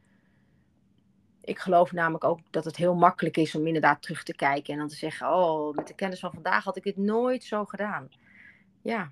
Ik 1.41 1.59
geloof 1.59 1.91
namelijk 1.91 2.23
ook 2.23 2.39
dat 2.49 2.65
het 2.65 2.75
heel 2.75 2.95
makkelijk 2.95 3.37
is 3.37 3.55
om 3.55 3.65
inderdaad 3.65 4.01
terug 4.01 4.23
te 4.23 4.35
kijken 4.35 4.73
en 4.73 4.79
dan 4.79 4.87
te 4.87 4.95
zeggen: 4.95 5.27
Oh, 5.27 5.75
met 5.75 5.87
de 5.87 5.95
kennis 5.95 6.19
van 6.19 6.33
vandaag 6.33 6.63
had 6.63 6.77
ik 6.77 6.83
het 6.83 6.97
nooit 6.97 7.43
zo 7.43 7.65
gedaan. 7.65 8.09
Ja, 8.81 9.11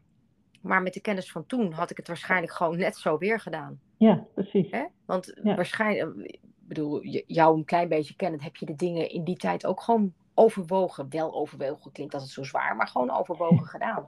maar 0.62 0.81
met 0.81 0.93
de 0.93 1.01
kennis 1.01 1.31
van 1.31 1.45
toen 1.45 1.71
had 1.71 1.89
ik 1.89 1.97
het 1.97 2.07
waarschijnlijk 2.07 2.53
gewoon 2.53 2.77
net 2.77 2.97
zo 2.97 3.17
weer 3.17 3.39
gedaan. 3.39 3.79
Ja, 3.97 4.25
precies. 4.33 4.71
Hè? 4.71 4.86
Want 5.05 5.39
waarschijnlijk, 5.43 6.17
ik 6.25 6.39
bedoel, 6.60 7.03
jou 7.27 7.57
een 7.57 7.65
klein 7.65 7.89
beetje 7.89 8.15
kennend, 8.15 8.43
heb 8.43 8.55
je 8.55 8.65
de 8.65 8.75
dingen 8.75 9.10
in 9.10 9.23
die 9.23 9.38
tijd 9.38 9.65
ook 9.65 9.81
gewoon 9.81 10.13
overwogen. 10.33 11.10
Wel 11.10 11.33
overwogen 11.33 11.91
klinkt 11.91 12.13
dat 12.13 12.21
het 12.21 12.31
zo 12.31 12.43
zwaar, 12.43 12.75
maar 12.75 12.88
gewoon 12.88 13.12
overwogen 13.12 13.65
gedaan. 13.75 14.07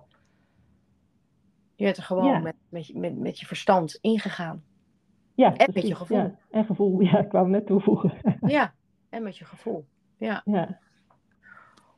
Je 1.75 1.85
bent 1.85 1.97
er 1.97 2.03
gewoon 2.03 2.41
met, 2.41 2.55
met, 2.69 2.93
met, 2.93 3.17
met 3.17 3.39
je 3.39 3.45
verstand 3.45 3.97
ingegaan. 4.01 4.63
Ja, 5.35 5.55
en 5.55 5.71
met 5.73 5.87
je 5.87 5.95
gevoel. 5.95 6.17
Ja, 6.17 6.35
en 6.49 6.65
gevoel, 6.65 6.99
ja, 6.99 7.19
ik 7.19 7.29
kwam 7.29 7.49
net 7.49 7.65
toevoegen. 7.65 8.13
ja, 8.41 8.73
en 9.09 9.23
met 9.23 9.37
je 9.37 9.45
gevoel. 9.45 9.87
Ja. 10.17 10.41
ja. 10.45 10.79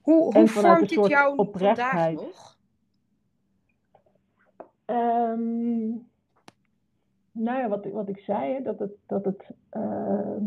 Hoe, 0.01 0.33
hoe 0.33 0.47
vormt 0.47 0.89
dit 0.89 1.07
jouw 1.07 1.35
vandaag 1.35 2.11
nog? 2.11 2.59
Um, 4.85 6.10
nou 7.31 7.57
ja, 7.57 7.67
wat, 7.67 7.85
wat 7.85 8.09
ik 8.09 8.17
zei, 8.17 8.63
dat 8.63 8.79
het, 8.79 8.91
dat 9.05 9.25
het 9.25 9.43
uh, 9.73 10.37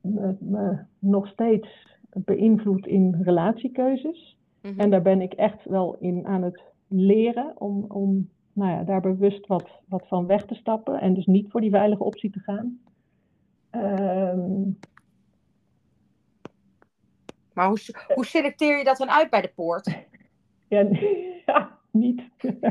me, 0.00 0.36
me, 0.38 0.78
nog 0.98 1.26
steeds 1.28 1.98
beïnvloedt 2.10 2.86
in 2.86 3.20
relatiekeuzes. 3.22 4.38
Mm-hmm. 4.62 4.80
En 4.80 4.90
daar 4.90 5.02
ben 5.02 5.20
ik 5.20 5.32
echt 5.32 5.64
wel 5.64 5.96
in 6.00 6.26
aan 6.26 6.42
het 6.42 6.62
leren 6.88 7.52
om, 7.60 7.84
om 7.88 8.28
nou 8.52 8.70
ja, 8.70 8.82
daar 8.82 9.00
bewust 9.00 9.46
wat, 9.46 9.70
wat 9.88 10.08
van 10.08 10.26
weg 10.26 10.44
te 10.44 10.54
stappen 10.54 11.00
en 11.00 11.14
dus 11.14 11.26
niet 11.26 11.50
voor 11.50 11.60
die 11.60 11.70
veilige 11.70 12.04
optie 12.04 12.30
te 12.30 12.40
gaan. 12.40 12.78
Um, 13.70 14.78
maar 17.52 17.68
hoe, 17.68 17.78
hoe 18.14 18.26
selecteer 18.26 18.78
je 18.78 18.84
dat 18.84 18.96
dan 18.96 19.10
uit 19.10 19.30
bij 19.30 19.40
de 19.40 19.52
poort? 19.54 19.98
ja, 20.68 20.88
ja 21.46 21.78
niet. 21.90 22.22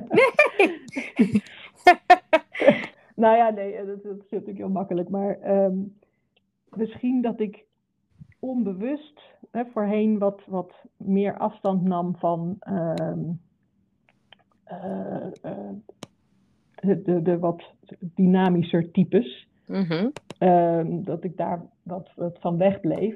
Nee! 0.10 1.42
nou 3.15 3.38
ja, 3.38 3.49
nee, 3.49 3.86
dat, 3.86 4.04
dat, 4.04 4.15
is 4.15 4.30
natuurlijk 4.30 4.58
heel 4.58 4.69
makkelijk. 4.69 5.10
Maar 5.10 5.63
um, 5.65 5.97
misschien 6.69 7.21
dat 7.21 7.39
ik 7.39 7.65
onbewust 8.39 9.21
hè, 9.52 9.63
voorheen 9.65 10.17
wat, 10.17 10.41
wat 10.45 10.73
meer 10.97 11.38
afstand 11.38 11.84
nam 11.84 12.15
van 12.15 12.58
um, 12.67 13.41
uh, 14.71 15.26
uh, 15.45 15.69
de, 17.04 17.21
de, 17.21 17.39
wat 17.39 17.63
dynamischer 17.99 18.91
types. 18.91 19.47
Mm-hmm. 19.65 20.12
Um, 20.39 21.04
dat 21.04 21.23
ik 21.23 21.38
daar 21.38 21.62
wat, 21.84 22.10
wat 22.15 22.39
van 22.39 22.58
wegbleef. 22.58 23.15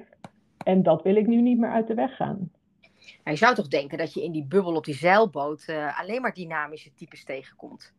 En 0.63 0.83
dat 0.83 1.03
wil 1.03 1.15
ik 1.15 1.27
nu 1.27 1.41
niet 1.41 1.59
meer 1.59 1.71
uit 1.71 1.87
de 1.87 1.93
weg 1.93 2.15
gaan. 2.15 2.51
je 3.23 3.35
zou 3.35 3.55
toch 3.55 3.67
denken 3.67 3.97
dat 3.97 4.13
je 4.13 4.23
in 4.23 4.31
die 4.31 4.45
bubbel 4.45 4.75
op 4.75 4.85
die 4.85 4.95
zeilboot 4.95 5.65
uh, 5.69 5.99
alleen 5.99 6.21
maar 6.21 6.33
dynamische 6.33 6.93
types 6.93 7.23
tegenkomt? 7.23 7.93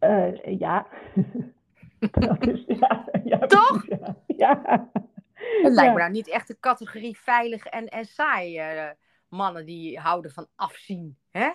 Uh, 0.00 0.58
ja. 0.58 0.86
is, 2.40 2.64
ja, 2.66 3.08
ja. 3.24 3.38
Toch? 3.38 3.86
Ja. 4.26 4.88
Het 5.34 5.72
lijkt 5.72 5.92
me 5.92 5.98
nou 5.98 6.10
niet 6.10 6.28
echt 6.28 6.48
de 6.48 6.56
categorie 6.60 7.18
veilig 7.18 7.64
en, 7.64 7.88
en 7.88 8.04
saai. 8.04 8.58
Uh, 8.58 8.90
mannen 9.28 9.66
die 9.66 9.98
houden 9.98 10.30
van 10.30 10.46
afzien, 10.54 11.16
hè? 11.30 11.50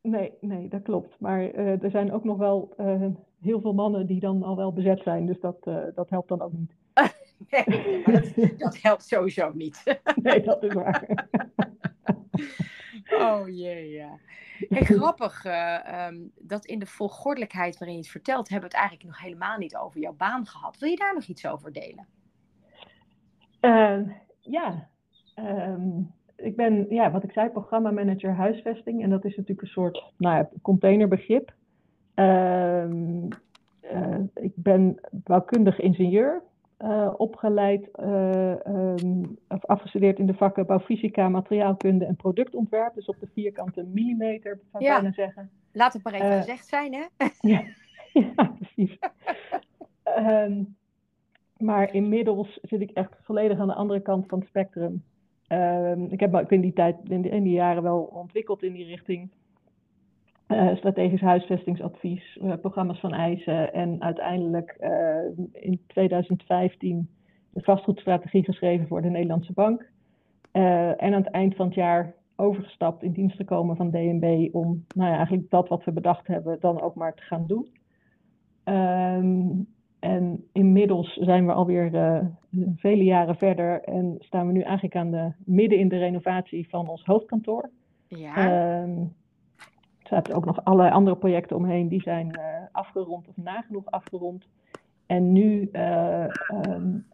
Nee, 0.00 0.32
nee, 0.40 0.68
dat 0.68 0.82
klopt. 0.82 1.20
Maar 1.20 1.40
er 1.50 1.90
zijn 1.90 2.12
ook 2.12 2.24
nog 2.24 2.38
wel 2.38 2.74
heel 3.40 3.60
veel 3.60 3.72
mannen 3.72 4.06
die 4.06 4.20
dan 4.20 4.42
al 4.42 4.56
wel 4.56 4.72
bezet 4.72 5.02
zijn. 5.02 5.26
Dus 5.26 5.40
dat, 5.40 5.64
dat 5.94 6.10
helpt 6.10 6.28
dan 6.28 6.40
ook 6.40 6.52
niet. 6.52 6.72
nee, 7.50 8.02
dat, 8.04 8.58
dat 8.58 8.78
helpt 8.82 9.04
sowieso 9.04 9.50
niet. 9.54 10.00
nee, 10.22 10.42
dat 10.42 10.62
is 10.62 10.72
waar. 10.72 11.26
Oh 13.20 13.48
jee, 13.48 13.90
ja. 13.90 14.18
Hey, 14.68 14.84
grappig 14.84 15.44
uh, 15.44 16.06
um, 16.06 16.32
dat 16.38 16.64
in 16.64 16.78
de 16.78 16.86
volgordelijkheid 16.86 17.78
waarin 17.78 17.96
je 17.96 18.02
het 18.02 18.10
vertelt, 18.10 18.48
hebben 18.48 18.70
we 18.70 18.76
het 18.76 18.84
eigenlijk 18.84 19.16
nog 19.16 19.24
helemaal 19.24 19.58
niet 19.58 19.76
over 19.76 20.00
jouw 20.00 20.14
baan 20.14 20.46
gehad. 20.46 20.78
Wil 20.78 20.90
je 20.90 20.96
daar 20.96 21.14
nog 21.14 21.24
iets 21.24 21.46
over 21.46 21.72
delen? 21.72 22.06
Uh, 23.60 24.00
ja, 24.40 24.88
um, 25.36 26.14
ik 26.36 26.56
ben, 26.56 26.86
ja, 26.88 27.10
wat 27.10 27.24
ik 27.24 27.32
zei, 27.32 27.48
programmamanager 27.48 28.34
huisvesting. 28.34 29.02
En 29.02 29.10
dat 29.10 29.24
is 29.24 29.36
natuurlijk 29.36 29.62
een 29.62 29.72
soort 29.72 30.12
nou 30.16 30.36
ja, 30.36 30.48
containerbegrip. 30.62 31.54
Uh, 32.14 32.86
ik 34.34 34.52
ben 34.54 35.00
bouwkundig 35.10 35.80
ingenieur. 35.80 36.42
Uh, 36.78 37.14
opgeleid, 37.16 37.88
uh, 38.00 38.54
um, 38.66 39.38
of 39.48 39.64
afgestudeerd 39.64 40.18
in 40.18 40.26
de 40.26 40.34
vakken 40.34 40.66
bouwfysica, 40.66 41.28
materiaalkunde 41.28 42.04
en 42.04 42.16
productontwerp. 42.16 42.94
Dus 42.94 43.06
op 43.06 43.16
de 43.20 43.28
vierkante 43.32 43.82
millimeter, 43.82 44.60
zou 44.72 44.84
ik 44.84 44.90
ja. 44.90 45.12
zeggen. 45.12 45.50
Laat 45.72 45.92
het 45.92 46.04
maar 46.04 46.12
even 46.12 46.30
uh, 46.30 46.36
gezegd 46.36 46.66
zijn, 46.66 46.94
hè? 46.94 47.04
ja, 47.52 47.62
ja, 48.12 48.56
precies. 48.58 48.98
um, 50.18 50.76
maar 51.58 51.94
inmiddels 51.94 52.58
zit 52.62 52.80
ik 52.80 52.90
echt 52.90 53.16
volledig 53.22 53.58
aan 53.58 53.66
de 53.66 53.74
andere 53.74 54.00
kant 54.00 54.26
van 54.26 54.38
het 54.38 54.48
spectrum. 54.48 55.02
Um, 55.48 56.06
ik 56.10 56.20
heb 56.20 56.32
me 56.32 56.44
in 56.48 56.60
die 56.60 56.72
tijd, 56.72 56.96
in 57.08 57.22
die, 57.22 57.30
in 57.30 57.42
die 57.42 57.52
jaren 57.52 57.82
wel 57.82 58.02
ontwikkeld 58.02 58.62
in 58.62 58.72
die 58.72 58.84
richting. 58.84 59.30
Uh, 60.48 60.76
strategisch 60.76 61.20
huisvestingsadvies, 61.20 62.38
uh, 62.42 62.52
programma's 62.60 63.00
van 63.00 63.12
eisen 63.12 63.72
en 63.72 64.02
uiteindelijk 64.02 64.76
uh, 64.80 65.44
in 65.52 65.80
2015 65.86 67.08
de 67.50 67.62
vastgoedstrategie 67.62 68.44
geschreven 68.44 68.86
voor 68.86 69.02
de 69.02 69.08
Nederlandse 69.08 69.52
Bank. 69.52 69.90
en 70.52 70.96
aan 70.98 71.12
het 71.12 71.30
eind 71.30 71.56
van 71.56 71.66
het 71.66 71.74
jaar 71.74 72.14
overgestapt 72.36 73.02
in 73.02 73.12
dienst 73.12 73.36
gekomen 73.36 73.76
van 73.76 73.90
DNB 73.90 74.48
om 74.52 74.84
nou 74.94 75.10
ja, 75.10 75.16
eigenlijk 75.16 75.50
dat 75.50 75.68
wat 75.68 75.84
we 75.84 75.92
bedacht 75.92 76.26
hebben 76.26 76.56
dan 76.60 76.80
ook 76.80 76.94
maar 76.94 77.14
te 77.14 77.22
gaan 77.22 77.46
doen. 77.46 77.68
Um, 78.64 79.66
en 79.98 80.44
inmiddels 80.52 81.14
zijn 81.14 81.46
we 81.46 81.52
alweer 81.52 81.90
vele 82.76 83.04
jaren 83.04 83.36
verder 83.36 83.82
en 83.82 84.16
staan 84.18 84.46
we 84.46 84.52
nu 84.52 84.60
eigenlijk 84.60 84.96
aan 84.96 85.10
de 85.10 85.32
midden 85.44 85.78
in 85.78 85.88
de 85.88 85.98
renovatie 85.98 86.68
van 86.68 86.88
ons 86.88 87.04
hoofdkantoor. 87.04 87.70
Ja. 88.08 88.82
Um, 88.82 88.98
er 89.00 89.23
zaten 90.08 90.34
ook 90.34 90.44
nog 90.44 90.64
allerlei 90.64 90.94
andere 90.94 91.16
projecten 91.16 91.56
omheen, 91.56 91.88
die 91.88 92.00
zijn 92.00 92.26
uh, 92.26 92.44
afgerond 92.72 93.28
of 93.28 93.36
nagenoeg 93.36 93.90
afgerond. 93.90 94.46
En 95.06 95.32
nu 95.32 95.68
uh, 95.72 96.26
um, 96.68 97.06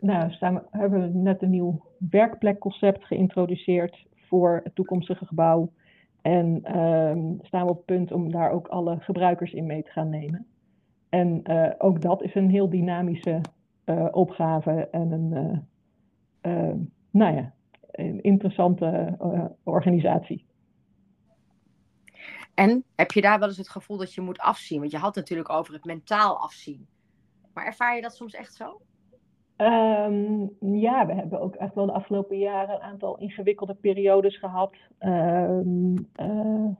nou, 0.00 0.30
staan 0.30 0.62
hebben 0.70 1.00
we 1.00 1.18
net 1.18 1.42
een 1.42 1.50
nieuw 1.50 1.80
werkplekconcept 2.10 3.04
geïntroduceerd 3.04 4.06
voor 4.14 4.60
het 4.64 4.74
toekomstige 4.74 5.26
gebouw. 5.26 5.70
En 6.22 6.78
um, 6.78 7.38
staan 7.42 7.64
we 7.64 7.70
op 7.70 7.76
het 7.76 7.84
punt 7.84 8.12
om 8.12 8.30
daar 8.30 8.50
ook 8.50 8.68
alle 8.68 8.96
gebruikers 9.00 9.52
in 9.52 9.66
mee 9.66 9.82
te 9.82 9.90
gaan 9.90 10.08
nemen. 10.08 10.46
En 11.08 11.40
uh, 11.50 11.70
ook 11.78 12.00
dat 12.00 12.22
is 12.22 12.34
een 12.34 12.50
heel 12.50 12.68
dynamische 12.68 13.40
opgave 14.10 14.88
en 14.90 15.12
een, 15.12 15.28
nou 17.10 17.34
ja, 17.34 17.52
een 17.90 18.22
interessante 18.22 19.16
organisatie. 19.62 20.44
En 22.54 22.84
heb 22.96 23.10
je 23.10 23.20
daar 23.20 23.38
wel 23.38 23.48
eens 23.48 23.56
het 23.56 23.68
gevoel 23.68 23.96
dat 23.96 24.14
je 24.14 24.20
moet 24.20 24.38
afzien? 24.38 24.78
Want 24.78 24.90
je 24.90 24.98
had 24.98 25.14
natuurlijk 25.14 25.50
over 25.50 25.74
het 25.74 25.84
mentaal 25.84 26.38
afzien. 26.38 26.86
Maar 27.54 27.66
ervaar 27.66 27.96
je 27.96 28.02
dat 28.02 28.16
soms 28.16 28.34
echt 28.34 28.54
zo? 28.54 28.80
Um, 29.56 30.56
ja, 30.60 31.06
we 31.06 31.12
hebben 31.12 31.40
ook 31.40 31.54
echt 31.54 31.74
wel 31.74 31.86
de 31.86 31.92
afgelopen 31.92 32.38
jaren 32.38 32.74
een 32.74 32.80
aantal 32.80 33.18
ingewikkelde 33.18 33.74
periodes 33.74 34.38
gehad. 34.38 34.74
Um, 34.98 36.08
uh, 36.20 36.72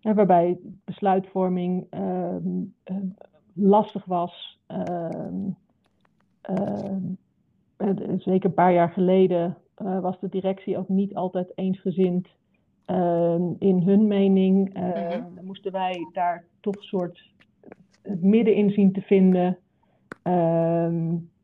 waarbij 0.00 0.58
besluitvorming 0.84 1.86
um, 1.90 2.74
uh, 2.84 2.96
lastig 3.52 4.04
was. 4.04 4.60
zeker 8.18 8.48
een 8.48 8.54
paar 8.54 8.72
jaar 8.72 8.90
geleden 8.90 9.56
was 9.74 10.20
de 10.20 10.28
directie 10.28 10.78
ook 10.78 10.88
niet 10.88 11.14
altijd 11.14 11.52
eensgezind 11.54 12.28
in 13.58 13.82
hun 13.84 14.06
mening 14.06 14.76
uh, 14.76 14.82
mm-hmm. 14.82 15.44
moesten 15.44 15.72
wij 15.72 16.08
daar 16.12 16.44
toch 16.60 16.76
een 16.76 16.82
soort 16.82 17.32
het 18.02 18.22
midden 18.22 18.54
in 18.54 18.70
zien 18.70 18.92
te 18.92 19.00
vinden. 19.00 19.58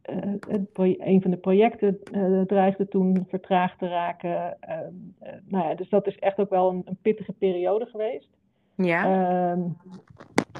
Uh, 0.08 0.38
het 0.48 0.68
een 0.98 1.22
van 1.22 1.30
de 1.30 1.36
projecten 1.36 1.98
eh, 2.12 2.40
dreigde 2.40 2.88
toen 2.88 3.24
vertraagd 3.28 3.78
te 3.78 3.88
raken. 3.88 4.56
Ehm, 4.60 4.92
eh, 5.18 5.32
nou 5.46 5.68
ja, 5.68 5.74
dus 5.74 5.88
dat 5.88 6.06
is 6.06 6.18
echt 6.18 6.38
ook 6.38 6.50
wel 6.50 6.70
een, 6.70 6.82
een 6.84 6.98
pittige 7.02 7.32
periode 7.32 7.86
geweest. 7.86 8.28
Ja. 8.74 9.04
Ehm, 9.04 9.60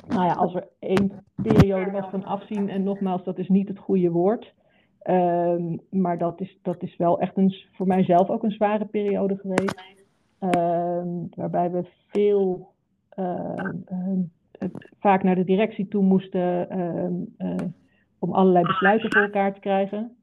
nou 0.09 0.25
ja, 0.25 0.33
als 0.33 0.55
er 0.55 0.69
één 0.79 1.25
periode 1.43 1.91
was 1.91 2.07
van 2.11 2.25
afzien, 2.25 2.69
en 2.69 2.83
nogmaals, 2.83 3.25
dat 3.25 3.39
is 3.39 3.49
niet 3.49 3.69
het 3.69 3.79
goede 3.79 4.11
woord. 4.11 4.55
maar 5.91 6.19
dat 6.19 6.41
is, 6.41 6.59
dat 6.63 6.83
is 6.83 6.97
wel 6.97 7.21
echt 7.21 7.37
een, 7.37 7.55
voor 7.73 7.87
mijzelf 7.87 8.29
ook 8.29 8.43
een 8.43 8.51
zware 8.51 8.85
periode 8.85 9.37
geweest. 9.37 10.04
Ehm, 10.51 11.09
waarbij 11.35 11.71
we 11.71 11.85
veel 12.07 12.73
ehm, 13.09 13.77
ehm, 13.85 14.21
vaak 14.99 15.23
naar 15.23 15.35
de 15.35 15.45
directie 15.45 15.89
toe 15.89 16.03
moesten 16.03 16.69
uh, 17.39 17.57
om 18.19 18.33
allerlei 18.33 18.65
besluiten 18.65 19.13
voor 19.13 19.23
elkaar 19.23 19.55
te 19.55 19.61
krijgen. 19.61 20.17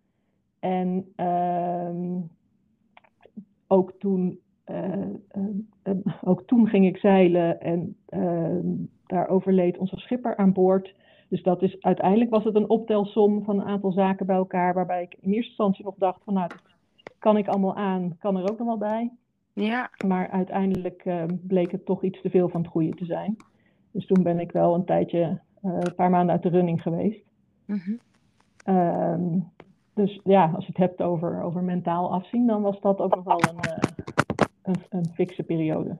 En 0.60 1.13
ook, 3.67 3.91
toen, 3.99 4.39
uh, 4.65 5.05
ook 6.21 6.41
toen 6.41 6.67
ging 6.67 6.86
ik 6.86 6.97
zeilen 6.97 7.62
en 7.62 7.97
daar 9.05 9.27
overleed 9.27 9.77
onze 9.77 9.97
schipper 9.97 10.38
aan 10.38 10.53
boord. 10.53 10.95
Dus 11.29 11.43
dat 11.43 11.62
is, 11.62 11.81
uiteindelijk 11.81 12.29
was 12.29 12.43
het 12.43 12.55
een 12.55 12.69
optelsom 12.69 13.43
van 13.43 13.60
een 13.60 13.67
aantal 13.67 13.91
zaken 13.91 14.25
bij 14.25 14.36
elkaar, 14.36 14.73
waarbij 14.73 15.01
ik 15.01 15.15
in 15.19 15.31
eerste 15.31 15.49
instantie 15.49 15.86
nog 15.86 15.95
dacht 15.97 16.23
van 16.23 16.34
nou, 16.34 16.47
dat 16.47 17.15
kan 17.19 17.38
ik 17.38 17.47
allemaal 17.47 17.75
aan, 17.75 18.17
kan 18.19 18.38
er 18.38 18.51
ook 18.51 18.57
nog 18.57 18.67
wel 18.67 18.77
bij. 18.77 19.12
Ja. 19.53 19.91
Maar 20.05 20.29
uiteindelijk 20.29 21.05
uh, 21.05 21.23
bleek 21.41 21.71
het 21.71 21.85
toch 21.85 22.03
iets 22.03 22.21
te 22.21 22.29
veel 22.29 22.49
van 22.49 22.61
het 22.61 22.69
goede 22.69 22.95
te 22.95 23.05
zijn. 23.05 23.37
Dus 23.91 24.05
toen 24.05 24.23
ben 24.23 24.39
ik 24.39 24.51
wel 24.51 24.75
een 24.75 24.85
tijdje, 24.85 25.41
uh, 25.63 25.77
een 25.79 25.95
paar 25.95 26.09
maanden 26.09 26.33
uit 26.33 26.43
de 26.43 26.49
running 26.49 26.81
geweest. 26.81 27.23
-hmm. 27.65 27.99
um, 28.65 29.51
dus 29.93 30.19
ja, 30.23 30.51
als 30.55 30.65
je 30.65 30.71
het 30.71 30.81
hebt 30.81 31.01
over, 31.01 31.41
over 31.41 31.63
mentaal 31.63 32.11
afzien, 32.11 32.47
dan 32.47 32.61
was 32.61 32.81
dat 32.81 32.99
ook 32.99 33.15
nog 33.15 33.23
wel 33.23 33.41
een, 33.49 33.71
uh, 33.71 33.77
een, 34.61 34.83
een 34.89 35.13
fikse 35.13 35.43
periode. 35.43 35.97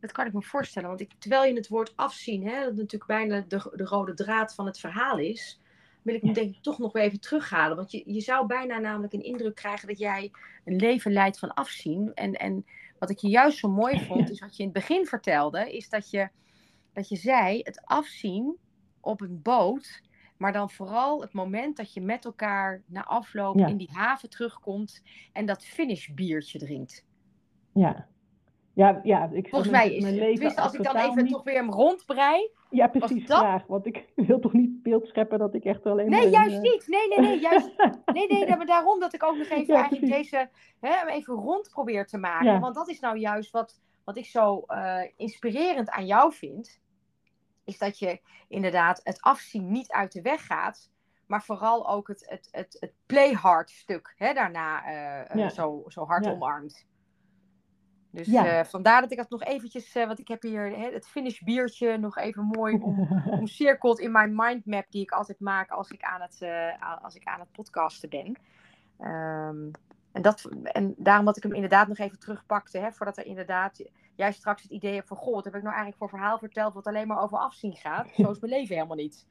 Dat 0.00 0.12
kan 0.12 0.26
ik 0.26 0.32
me 0.32 0.42
voorstellen, 0.42 0.88
want 0.88 1.00
ik, 1.00 1.12
terwijl 1.18 1.44
je 1.44 1.54
het 1.54 1.68
woord 1.68 1.92
afzien, 1.96 2.46
hè, 2.46 2.64
dat 2.64 2.74
natuurlijk 2.74 3.06
bijna 3.06 3.44
de, 3.48 3.72
de 3.74 3.84
rode 3.84 4.14
draad 4.14 4.54
van 4.54 4.66
het 4.66 4.78
verhaal 4.78 5.18
is, 5.18 5.60
wil 6.06 6.14
ik 6.14 6.22
hem 6.22 6.32
denk 6.32 6.54
ik 6.54 6.62
toch 6.62 6.78
nog 6.78 6.92
weer 6.92 7.02
even 7.02 7.20
terughalen. 7.20 7.76
Want 7.76 7.90
je, 7.90 8.02
je 8.06 8.20
zou 8.20 8.46
bijna 8.46 8.78
namelijk 8.78 9.12
een 9.12 9.22
indruk 9.22 9.54
krijgen 9.54 9.88
dat 9.88 9.98
jij 9.98 10.30
een 10.64 10.76
leven 10.76 11.12
leidt 11.12 11.38
van 11.38 11.54
afzien. 11.54 12.14
En, 12.14 12.32
en 12.32 12.64
wat 12.98 13.10
ik 13.10 13.18
je 13.18 13.28
juist 13.28 13.58
zo 13.58 13.68
mooi 13.68 14.04
vond, 14.04 14.30
is 14.30 14.40
wat 14.40 14.56
je 14.56 14.62
in 14.62 14.68
het 14.68 14.78
begin 14.78 15.06
vertelde, 15.06 15.76
is 15.76 15.88
dat 15.88 16.10
je, 16.10 16.28
dat 16.92 17.08
je 17.08 17.16
zei 17.16 17.60
het 17.62 17.80
afzien 17.84 18.56
op 19.00 19.20
een 19.20 19.42
boot. 19.42 20.02
Maar 20.36 20.52
dan 20.52 20.70
vooral 20.70 21.20
het 21.20 21.32
moment 21.32 21.76
dat 21.76 21.92
je 21.92 22.00
met 22.00 22.24
elkaar 22.24 22.82
na 22.86 23.04
afloop 23.04 23.56
in 23.56 23.76
die 23.76 23.90
haven 23.92 24.30
terugkomt 24.30 25.02
en 25.32 25.46
dat 25.46 25.64
finish 25.64 26.08
biertje 26.08 26.58
drinkt. 26.58 27.04
Ja, 27.72 28.08
ja, 28.76 29.00
ja, 29.02 29.28
ik 29.32 29.48
Volgens 29.48 29.70
mij 29.70 29.94
is 29.94 30.02
mijn 30.02 30.14
leven 30.14 30.56
als 30.56 30.74
ik 30.74 30.82
dan 30.82 30.96
even 30.96 31.26
toch 31.26 31.44
weer 31.44 31.54
hem 31.54 31.70
rondbrei. 31.70 32.50
Ja, 32.76 32.86
precies, 32.86 33.26
dat... 33.26 33.38
graag. 33.38 33.66
Want 33.66 33.86
ik 33.86 34.04
wil 34.28 34.40
toch 34.40 34.52
niet 34.52 34.82
beeld 34.82 35.06
scheppen 35.06 35.38
dat 35.38 35.54
ik 35.54 35.64
echt 35.64 35.86
alleen 35.86 36.10
Nee, 36.10 36.30
juist 36.30 36.60
niet. 36.60 36.86
Nee, 36.86 37.08
nee, 37.08 37.20
nee, 37.20 37.40
juist. 37.40 37.72
Nee, 38.12 38.26
nee, 38.26 38.56
maar 38.56 38.66
daarom 38.66 39.00
dat 39.00 39.14
ik 39.14 39.22
ook 39.22 39.36
nog 39.36 39.48
even 39.48 39.74
eigenlijk 39.74 40.12
deze 40.12 40.48
hè, 40.80 41.06
even 41.06 41.34
rond 41.34 41.68
probeer 41.70 42.06
te 42.06 42.18
maken. 42.18 42.60
Want 42.60 42.74
dat 42.74 42.88
is 42.88 43.00
nou 43.00 43.18
juist 43.18 43.50
wat, 43.50 43.80
wat 44.04 44.16
ik 44.16 44.26
zo 44.26 44.64
uh, 44.68 45.02
inspirerend 45.16 45.90
aan 45.90 46.06
jou 46.06 46.32
vind. 46.32 46.80
Is 47.64 47.78
dat 47.78 47.98
je 47.98 48.20
inderdaad 48.48 49.00
het 49.02 49.20
afzien 49.20 49.70
niet 49.70 49.92
uit 49.92 50.12
de 50.12 50.22
weg 50.22 50.46
gaat. 50.46 50.90
Maar 51.26 51.42
vooral 51.42 51.88
ook 51.88 52.08
het, 52.08 52.24
het, 52.28 52.48
het, 52.50 52.76
het 52.80 52.92
play 53.06 53.32
hard 53.32 53.70
stuk 53.70 54.14
hè, 54.16 54.32
daarna 54.32 54.88
uh, 55.34 55.44
uh, 55.44 55.50
zo, 55.50 55.84
zo 55.86 56.04
hard 56.04 56.26
omarmt. 56.26 56.86
Dus 58.16 58.26
ja. 58.26 58.58
uh, 58.58 58.64
vandaar 58.64 59.00
dat 59.00 59.10
ik 59.10 59.16
dat 59.16 59.30
nog 59.30 59.42
eventjes, 59.42 59.96
uh, 59.96 60.06
want 60.06 60.18
ik 60.18 60.28
heb 60.28 60.42
hier 60.42 60.76
hè, 60.76 60.90
het 60.92 61.06
finish 61.06 61.40
biertje 61.40 61.96
nog 61.96 62.18
even 62.18 62.44
mooi 62.44 62.78
omcirkeld 63.40 63.98
in 63.98 64.12
mijn 64.12 64.34
mindmap 64.34 64.84
die 64.90 65.02
ik 65.02 65.10
altijd 65.10 65.40
maak 65.40 65.70
als 65.70 65.90
ik 65.90 66.02
aan 66.02 66.20
het, 66.20 66.38
uh, 66.42 67.02
als 67.02 67.14
ik 67.14 67.24
aan 67.24 67.40
het 67.40 67.52
podcasten 67.52 68.08
ben. 68.08 68.36
Um, 69.08 69.70
en 70.12 70.22
dat, 70.22 70.48
en 70.62 70.94
daarom 70.96 71.24
dat 71.24 71.36
ik 71.36 71.42
hem 71.42 71.54
inderdaad 71.54 71.88
nog 71.88 71.98
even 71.98 72.18
terugpakte, 72.18 72.78
hè, 72.78 72.92
voordat 72.92 73.16
er 73.16 73.26
inderdaad 73.26 73.84
jij 74.14 74.32
straks 74.32 74.62
het 74.62 74.70
idee 74.70 74.94
hebt 74.94 75.08
van, 75.08 75.16
goh, 75.16 75.34
wat 75.34 75.44
heb 75.44 75.54
ik 75.54 75.62
nou 75.62 75.74
eigenlijk 75.74 75.98
voor 75.98 76.18
verhaal 76.18 76.38
verteld 76.38 76.74
wat 76.74 76.86
alleen 76.86 77.06
maar 77.06 77.22
over 77.22 77.38
afzien 77.38 77.76
gaat? 77.76 78.08
Zo 78.14 78.30
is 78.30 78.38
mijn 78.38 78.52
leven 78.52 78.74
helemaal 78.74 78.96
niet. 78.96 79.26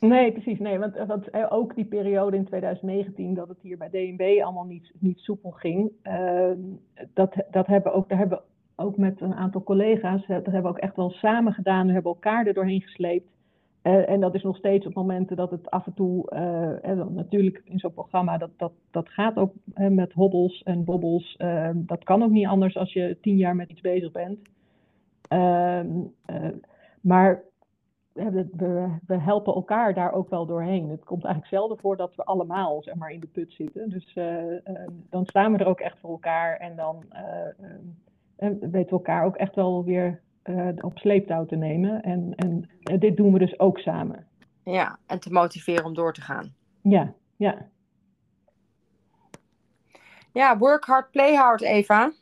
Nee, 0.00 0.32
precies. 0.32 0.58
Nee, 0.58 0.78
want, 0.78 0.96
want 1.06 1.50
ook 1.50 1.74
die 1.74 1.84
periode 1.84 2.36
in 2.36 2.44
2019 2.44 3.34
dat 3.34 3.48
het 3.48 3.58
hier 3.60 3.78
bij 3.78 3.88
DNB 3.88 4.40
allemaal 4.42 4.64
niet, 4.64 4.92
niet 4.98 5.18
soepel 5.18 5.50
ging, 5.50 5.92
ehm, 6.02 6.58
dat, 7.14 7.34
dat 7.50 7.66
hebben 7.66 7.92
ook, 7.92 8.08
daar 8.08 8.18
hebben 8.18 8.38
we 8.38 8.82
ook 8.82 8.96
met 8.96 9.20
een 9.20 9.34
aantal 9.34 9.62
collega's, 9.62 10.26
dat 10.26 10.44
hebben 10.44 10.62
we 10.62 10.68
ook 10.68 10.78
echt 10.78 10.96
wel 10.96 11.10
samen 11.10 11.52
gedaan. 11.52 11.86
We 11.86 11.92
hebben 11.92 12.12
elkaar 12.12 12.46
er 12.46 12.54
doorheen 12.54 12.80
gesleept. 12.80 13.34
En 13.82 14.20
dat 14.20 14.34
is 14.34 14.42
nog 14.42 14.56
steeds 14.56 14.86
op 14.86 14.94
momenten 14.94 15.36
dat 15.36 15.50
het 15.50 15.70
af 15.70 15.86
en 15.86 15.94
toe, 15.94 16.24
natuurlijk 17.14 17.62
in 17.64 17.78
zo'n 17.78 17.92
programma, 17.92 18.38
dat, 18.38 18.50
dat, 18.56 18.72
dat 18.90 19.08
gaat 19.08 19.36
ook 19.36 19.52
met 19.74 20.12
hobbels 20.12 20.62
en 20.62 20.84
bobbels. 20.84 21.36
Ehm, 21.36 21.76
dat 21.76 22.04
kan 22.04 22.22
ook 22.22 22.30
niet 22.30 22.46
anders 22.46 22.76
als 22.76 22.92
je 22.92 23.16
tien 23.20 23.36
jaar 23.36 23.56
met 23.56 23.70
iets 23.70 23.80
bezig 23.80 24.12
bent. 24.12 24.38
Ehm, 25.28 25.88
maar 27.00 27.42
we, 28.16 28.98
we, 29.06 29.18
helpen 29.18 29.54
elkaar 29.54 29.94
daar 29.94 30.12
ook 30.12 30.28
wel 30.28 30.46
doorheen. 30.46 30.88
Het 30.88 31.04
komt 31.04 31.24
eigenlijk 31.24 31.54
zelden 31.54 31.78
voor 31.78 31.96
dat 31.96 32.14
we 32.14 32.24
allemaal 32.24 32.82
zeg 32.82 32.94
maar, 32.94 33.10
in 33.10 33.20
de 33.20 33.26
put 33.26 33.52
zitten. 33.52 33.88
Dus 33.90 34.18
dan 35.10 35.26
staan 35.26 35.52
we 35.52 35.58
er 35.58 35.66
ook 35.66 35.80
echt 35.80 35.98
voor 35.98 36.10
elkaar 36.10 36.56
en 36.56 36.76
dan 36.76 37.04
weten 38.36 38.70
we 38.70 38.86
elkaar 38.90 39.24
ook 39.24 39.36
echt 39.36 39.54
wel 39.54 39.84
weer 39.84 40.20
uh, 40.44 40.68
op 40.80 40.98
sleeptouw 40.98 41.46
te 41.46 41.56
nemen. 41.56 42.02
En, 42.02 42.34
en 42.34 42.68
dit 42.98 43.16
doen 43.16 43.32
we 43.32 43.38
dus 43.38 43.58
ook 43.58 43.78
samen. 43.78 44.26
Ja, 44.64 44.98
en 45.06 45.20
te 45.20 45.32
motiveren 45.32 45.84
om 45.84 45.94
door 45.94 46.12
te 46.12 46.20
gaan. 46.20 46.54
Ja, 46.82 47.12
ja. 47.36 47.68
Ja, 50.32 50.58
work 50.58 50.84
hard, 50.84 51.10
play 51.10 51.34
hard, 51.34 51.62
Eva. 51.62 52.12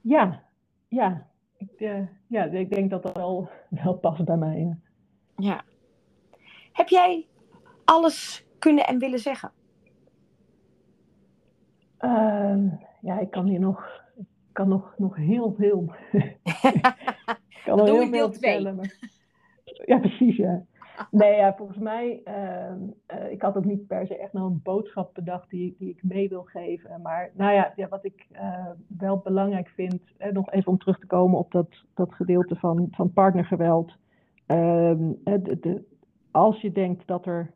Ja, 0.00 0.42
ja. 0.88 1.27
Ik, 1.58 1.80
uh, 1.80 2.06
ja, 2.26 2.44
ik 2.44 2.70
denk 2.70 2.90
dat 2.90 3.02
dat 3.02 3.16
wel, 3.16 3.48
wel 3.68 3.94
past 3.94 4.24
bij 4.24 4.36
mij. 4.36 4.58
Ja. 4.58 4.76
ja. 5.36 5.64
Heb 6.72 6.88
jij 6.88 7.26
alles 7.84 8.44
kunnen 8.58 8.86
en 8.86 8.98
willen 8.98 9.18
zeggen? 9.18 9.52
Uh, 12.00 12.72
ja, 13.00 13.18
ik 13.18 13.30
kan 13.30 13.46
hier 13.46 13.60
nog 13.60 14.06
kan 14.58 14.68
nog, 14.68 14.94
nog 14.96 15.16
heel 15.16 15.54
veel. 15.58 15.84
kan 17.64 17.76
nog 17.76 17.86
heel 17.86 18.08
veel 18.08 18.30
vertellen. 18.32 18.76
Maar... 18.76 18.98
Ja, 19.64 19.98
precies, 19.98 20.36
ja. 20.36 20.64
Nee, 21.10 21.36
ja, 21.36 21.54
volgens 21.54 21.78
mij, 21.78 22.22
uh, 22.24 23.30
ik 23.30 23.42
had 23.42 23.56
ook 23.56 23.64
niet 23.64 23.86
per 23.86 24.06
se 24.06 24.18
echt 24.18 24.32
nog 24.32 24.46
een 24.46 24.60
boodschap 24.62 25.14
bedacht 25.14 25.50
die, 25.50 25.74
die 25.78 25.90
ik 25.90 26.02
mee 26.02 26.28
wil 26.28 26.42
geven. 26.42 27.02
Maar 27.02 27.30
nou 27.34 27.52
ja, 27.52 27.72
ja 27.76 27.88
wat 27.88 28.04
ik 28.04 28.26
uh, 28.32 28.70
wel 28.98 29.16
belangrijk 29.18 29.68
vind, 29.68 30.00
eh, 30.16 30.32
nog 30.32 30.50
even 30.50 30.72
om 30.72 30.78
terug 30.78 30.98
te 30.98 31.06
komen 31.06 31.38
op 31.38 31.52
dat, 31.52 31.68
dat 31.94 32.14
gedeelte 32.14 32.56
van, 32.56 32.88
van 32.90 33.12
partnergeweld. 33.12 33.92
Ehm, 34.46 35.12
de, 35.24 35.58
de, 35.60 35.84
als 36.30 36.60
je 36.60 36.72
denkt 36.72 37.06
dat 37.06 37.26
er 37.26 37.50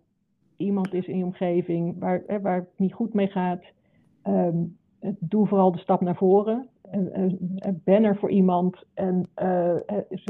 iemand 0.57 0.94
is 0.94 1.07
in 1.07 1.18
je 1.18 1.24
omgeving 1.24 1.98
waar, 1.98 2.22
waar 2.42 2.57
het 2.57 2.68
niet 2.76 2.94
goed 2.94 3.14
mee 3.14 3.28
gaat, 3.28 3.64
um, 4.26 4.76
doe 5.18 5.46
vooral 5.46 5.72
de 5.72 5.78
stap 5.78 6.00
naar 6.00 6.16
voren 6.16 6.68
ben 7.85 8.05
er 8.05 8.16
voor 8.16 8.31
iemand 8.31 8.85
en 8.94 9.28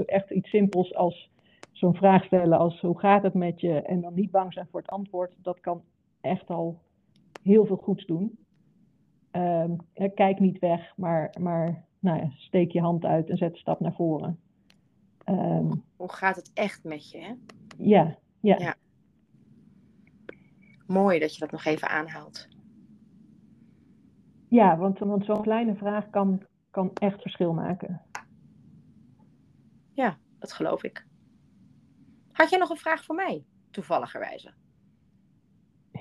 echt 0.07 0.31
iets 0.31 0.51
simpels 0.51 0.94
als 0.94 1.31
zo'n 1.72 1.94
vraag 1.94 2.24
stellen 2.24 2.58
als 2.58 2.80
hoe 2.80 2.98
gaat 2.98 3.22
het 3.22 3.35
met 3.35 3.61
je 3.61 3.82
en 3.82 4.00
dan 4.00 4.14
niet 4.14 4.30
bang 4.30 4.52
zijn 4.52 4.66
voor 4.70 4.80
het 4.80 4.90
antwoord, 4.90 5.35
dat 5.37 5.61
kan 5.61 5.82
echt 6.20 6.48
al 6.48 6.80
heel 7.42 7.66
veel 7.66 7.76
goeds 7.76 8.06
doen. 8.06 8.38
Um, 9.32 9.76
kijk 10.14 10.40
niet 10.40 10.58
weg, 10.58 10.92
maar, 10.96 11.35
maar 11.40 11.85
nou 11.98 12.18
ja, 12.18 12.30
steek 12.37 12.72
je 12.72 12.80
hand 12.80 13.04
uit 13.04 13.30
en 13.30 13.37
zet 13.37 13.52
een 13.52 13.58
stap 13.58 13.80
naar 13.80 13.94
voren. 13.94 14.40
Um, 15.24 15.85
hoe 15.96 16.12
gaat 16.12 16.37
het 16.37 16.50
echt 16.54 16.85
met 16.85 17.11
je? 17.11 17.18
Hè? 17.18 17.35
Ja, 17.78 18.18
ja, 18.40 18.56
ja. 18.58 18.74
Mooi 20.87 21.18
dat 21.18 21.35
je 21.35 21.40
dat 21.40 21.50
nog 21.50 21.64
even 21.64 21.88
aanhaalt. 21.88 22.48
Ja, 24.48 24.76
want, 24.76 24.98
want 24.98 25.24
zo'n 25.24 25.42
kleine 25.42 25.74
vraag 25.74 26.11
kan, 26.11 26.42
kan 26.70 26.90
echt 26.94 27.20
verschil 27.20 27.52
maken. 27.52 28.02
Ja, 29.92 30.16
dat 30.38 30.52
geloof 30.52 30.82
ik. 30.82 31.06
Had 32.33 32.51
jij 32.51 32.59
nog 32.59 32.71
een 32.71 32.77
vraag 32.77 33.05
voor 33.05 33.14
mij, 33.14 33.45
toevalligerwijze? 33.71 34.53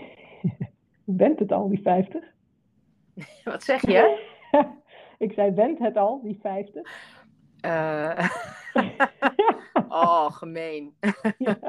Bent 1.06 1.39
het 1.39 1.52
al, 1.52 1.70
die 1.70 1.82
50? 1.82 2.24
Wat 3.44 3.63
zeg 3.63 3.82
je? 3.82 4.30
ik 5.17 5.34
zei, 5.34 5.52
bent 5.52 5.80
het 5.80 5.98
al, 5.98 6.22
die 6.24 6.39
50? 6.41 7.10
Uh... 7.65 8.30
oh, 9.89 10.32
gemeen. 10.32 10.96
ja, 11.38 11.60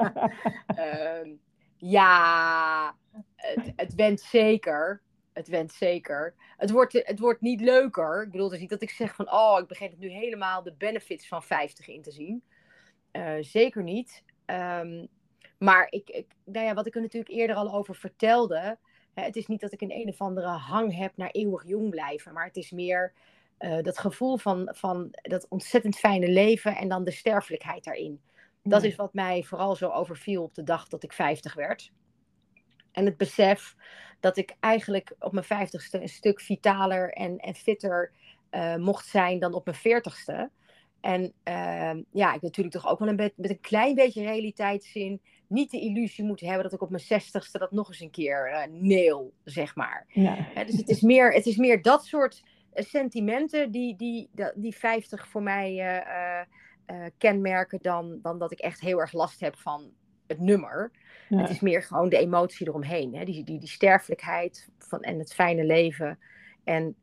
uh, 0.75 1.33
ja 1.77 2.95
het, 3.35 3.73
het 3.75 3.95
went 3.95 4.19
zeker 4.19 5.01
het 5.33 5.47
went 5.47 5.71
zeker. 5.71 6.35
Het 6.57 6.71
wordt, 6.71 6.93
het 6.93 7.19
wordt 7.19 7.41
niet 7.41 7.61
leuker. 7.61 8.23
Ik 8.23 8.31
bedoel, 8.31 8.49
dus 8.49 8.59
niet 8.59 8.69
dat 8.69 8.81
ik 8.81 8.89
zeg 8.89 9.15
van, 9.15 9.31
oh, 9.31 9.59
ik 9.59 9.67
begin 9.67 9.95
nu 9.97 10.09
helemaal 10.09 10.63
de 10.63 10.73
benefits 10.73 11.27
van 11.27 11.43
50 11.43 11.87
in 11.87 12.01
te 12.01 12.11
zien. 12.11 12.43
Uh, 13.11 13.33
zeker 13.39 13.83
niet. 13.83 14.23
Um, 14.53 15.07
maar 15.57 15.87
ik, 15.89 16.09
ik, 16.09 16.27
nou 16.45 16.65
ja, 16.65 16.73
wat 16.73 16.85
ik 16.85 16.95
er 16.95 17.01
natuurlijk 17.01 17.31
eerder 17.31 17.55
al 17.55 17.73
over 17.73 17.95
vertelde. 17.95 18.77
Hè, 19.13 19.23
het 19.23 19.35
is 19.35 19.47
niet 19.47 19.61
dat 19.61 19.71
ik 19.73 19.81
een 19.81 19.91
een 19.91 20.09
of 20.09 20.21
andere 20.21 20.47
hang 20.47 20.95
heb 20.95 21.17
naar 21.17 21.29
eeuwig 21.31 21.67
jong 21.67 21.89
blijven. 21.89 22.33
Maar 22.33 22.45
het 22.45 22.55
is 22.55 22.71
meer 22.71 23.13
uh, 23.59 23.81
dat 23.81 23.97
gevoel 23.97 24.37
van, 24.37 24.69
van 24.71 25.07
dat 25.11 25.47
ontzettend 25.49 25.95
fijne 25.95 26.27
leven 26.27 26.75
en 26.75 26.87
dan 26.87 27.03
de 27.03 27.11
sterfelijkheid 27.11 27.83
daarin. 27.83 28.21
Dat 28.63 28.83
is 28.83 28.95
wat 28.95 29.13
mij 29.13 29.43
vooral 29.43 29.75
zo 29.75 29.89
overviel 29.89 30.43
op 30.43 30.55
de 30.55 30.63
dag 30.63 30.87
dat 30.87 31.03
ik 31.03 31.13
50 31.13 31.53
werd. 31.53 31.91
En 32.91 33.05
het 33.05 33.17
besef 33.17 33.75
dat 34.19 34.37
ik 34.37 34.55
eigenlijk 34.59 35.15
op 35.19 35.31
mijn 35.31 35.45
vijftigste 35.45 36.01
een 36.01 36.09
stuk 36.09 36.41
vitaler 36.41 37.13
en, 37.13 37.37
en 37.37 37.55
fitter 37.55 38.11
uh, 38.51 38.75
mocht 38.75 39.07
zijn 39.07 39.39
dan 39.39 39.53
op 39.53 39.65
mijn 39.65 39.77
veertigste. 39.77 40.49
En 41.03 41.33
uh, 41.47 42.03
ja, 42.11 42.33
ik 42.33 42.41
natuurlijk 42.41 42.75
toch 42.75 42.87
ook 42.87 42.99
wel 42.99 43.07
een 43.07 43.15
met 43.15 43.49
een 43.49 43.59
klein 43.59 43.95
beetje 43.95 44.23
realiteitszin 44.23 45.21
niet 45.47 45.71
de 45.71 45.79
illusie 45.79 46.23
moeten 46.23 46.45
hebben 46.45 46.63
dat 46.63 46.73
ik 46.73 46.81
op 46.81 46.89
mijn 46.89 47.03
zestigste 47.03 47.57
dat 47.57 47.71
nog 47.71 47.87
eens 47.87 47.99
een 47.99 48.11
keer 48.11 48.51
uh, 48.51 48.81
neel, 48.81 49.33
zeg 49.43 49.75
maar. 49.75 50.05
Ja. 50.07 50.63
dus 50.65 50.77
het 50.77 50.89
is, 50.89 51.01
meer, 51.01 51.33
het 51.33 51.45
is 51.45 51.57
meer 51.57 51.81
dat 51.81 52.05
soort 52.05 52.43
uh, 52.73 52.83
sentimenten 52.83 53.71
die, 53.71 53.95
die, 53.95 54.29
die 54.55 54.75
50 54.75 55.27
voor 55.27 55.43
mij 55.43 56.45
kenmerken 57.17 57.79
dan, 57.81 58.19
dan 58.21 58.39
dat 58.39 58.51
ik 58.51 58.59
echt 58.59 58.79
heel 58.79 58.99
erg 58.99 59.13
last 59.13 59.39
heb 59.39 59.55
van 59.57 59.91
het 60.27 60.39
nummer. 60.39 60.91
Het 61.29 61.49
is 61.49 61.59
meer 61.59 61.83
gewoon 61.83 62.09
de 62.09 62.17
emotie 62.17 62.67
eromheen. 62.67 63.15
Hè? 63.15 63.25
Die, 63.25 63.43
die, 63.43 63.59
die 63.59 63.69
sterfelijkheid 63.69 64.69
van, 64.77 65.01
en 65.01 65.19
het 65.19 65.33
fijne 65.33 65.63
leven. 65.63 66.19
En 66.63 66.95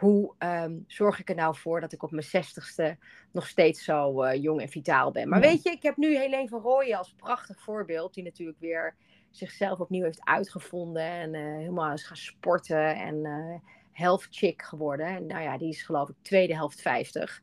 hoe 0.00 0.34
ehm, 0.38 0.78
zorg 0.86 1.20
ik 1.20 1.28
er 1.28 1.34
nou 1.34 1.56
voor 1.56 1.80
dat 1.80 1.92
ik 1.92 2.02
op 2.02 2.10
mijn 2.10 2.22
zestigste 2.22 2.96
nog 3.32 3.46
steeds 3.46 3.84
zo 3.84 4.24
uh, 4.24 4.42
jong 4.42 4.60
en 4.60 4.68
vitaal 4.68 5.10
ben. 5.10 5.28
Maar 5.28 5.40
weet 5.40 5.62
je, 5.62 5.70
ik 5.70 5.82
heb 5.82 5.96
nu 5.96 6.16
Helene 6.16 6.48
van 6.48 6.60
Rooyen 6.60 6.98
als 6.98 7.14
prachtig 7.16 7.60
voorbeeld. 7.60 8.14
Die 8.14 8.24
natuurlijk 8.24 8.58
weer 8.60 8.94
zichzelf 9.30 9.78
opnieuw 9.78 10.04
heeft 10.04 10.24
uitgevonden. 10.24 11.02
En 11.02 11.34
uh, 11.34 11.56
helemaal 11.56 11.92
is 11.92 12.06
gaan 12.06 12.16
sporten. 12.16 12.96
En 12.96 13.14
uh, 13.14 13.54
health 13.92 14.26
chick 14.30 14.62
geworden. 14.62 15.06
En 15.06 15.26
nou 15.26 15.42
ja, 15.42 15.58
die 15.58 15.68
is 15.68 15.82
geloof 15.82 16.08
ik 16.08 16.14
tweede 16.22 16.54
helft 16.54 16.80
50. 16.80 17.42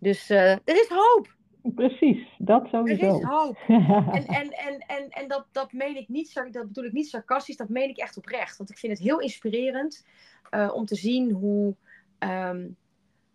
Dus 0.00 0.30
er 0.30 0.60
is 0.64 0.88
hoop. 0.88 1.34
Precies, 1.74 2.34
dat 2.38 2.66
sowieso. 2.66 3.06
Er 3.06 3.14
is 3.14 3.22
hoop. 3.22 3.56
en 4.16 4.26
en, 4.26 4.50
en, 4.50 4.78
en, 4.86 5.08
en 5.08 5.28
dat, 5.28 5.46
dat 5.52 5.72
meen 5.72 5.96
ik 5.96 6.08
niet, 6.08 6.34
dat 6.34 6.66
bedoel 6.66 6.84
ik 6.84 6.92
niet 6.92 7.08
sarcastisch, 7.08 7.56
dat 7.56 7.68
meen 7.68 7.88
ik 7.88 7.96
echt 7.96 8.16
oprecht. 8.16 8.56
Want 8.56 8.70
ik 8.70 8.78
vind 8.78 8.92
het 8.92 9.02
heel 9.02 9.20
inspirerend 9.20 10.04
uh, 10.50 10.70
om 10.74 10.84
te 10.84 10.94
zien 10.94 11.30
hoe, 11.30 11.76
um, 12.18 12.76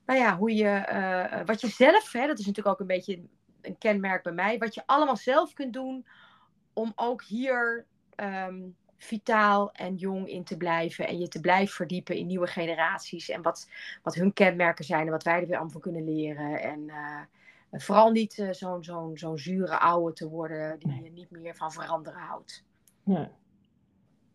nou 0.06 0.20
ja, 0.20 0.38
hoe 0.38 0.56
je, 0.56 0.88
uh, 0.90 1.46
wat 1.46 1.62
je 1.62 1.68
zelf, 1.68 2.12
hè, 2.12 2.28
dat 2.28 2.40
is 2.40 2.46
natuurlijk 2.46 2.76
ook 2.76 2.80
een 2.80 2.96
beetje 2.96 3.22
een 3.62 3.78
kenmerk 3.78 4.24
bij 4.24 4.34
mij, 4.34 4.58
wat 4.58 4.74
je 4.74 4.84
allemaal 4.86 5.18
zelf 5.18 5.54
kunt 5.54 5.74
doen 5.74 6.06
om 6.74 6.92
ook 6.96 7.24
hier 7.24 7.86
um, 8.16 8.76
vitaal 8.98 9.72
en 9.72 9.96
jong 9.96 10.28
in 10.28 10.44
te 10.44 10.58
blijven 10.58 11.08
en 11.08 11.20
je 11.20 11.28
te 11.28 11.40
blijven 11.40 11.76
verdiepen 11.76 12.16
in 12.16 12.28
nieuwe 12.28 12.48
generaties 12.48 13.30
en 13.30 13.42
wat, 13.42 13.70
wat 14.04 14.16
hun 14.16 14.34
kenmerken 14.34 14.86
zijn 14.86 15.06
en 15.06 15.12
wat 15.12 15.24
wij 15.24 15.34
er 15.34 15.48
weer 15.48 15.56
allemaal 15.56 15.72
van 15.72 15.82
kunnen 15.82 16.04
leren. 16.04 16.62
En 16.62 16.80
uh, 16.88 17.22
vooral 17.72 18.12
niet 18.12 18.48
zo'n 18.52 18.84
zo'n 18.84 19.18
zo'n 19.18 19.38
zure 19.38 19.80
oude 19.80 20.14
te 20.14 20.30
worden 20.30 20.80
die 20.80 21.04
je 21.04 21.12
niet 21.12 21.32
meer 21.32 21.56
van 21.56 21.72
veranderen 21.72 22.20
houdt. 22.20 22.64
Ja, 23.04 23.32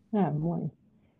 ja 0.09 0.29
mooi. 0.29 0.69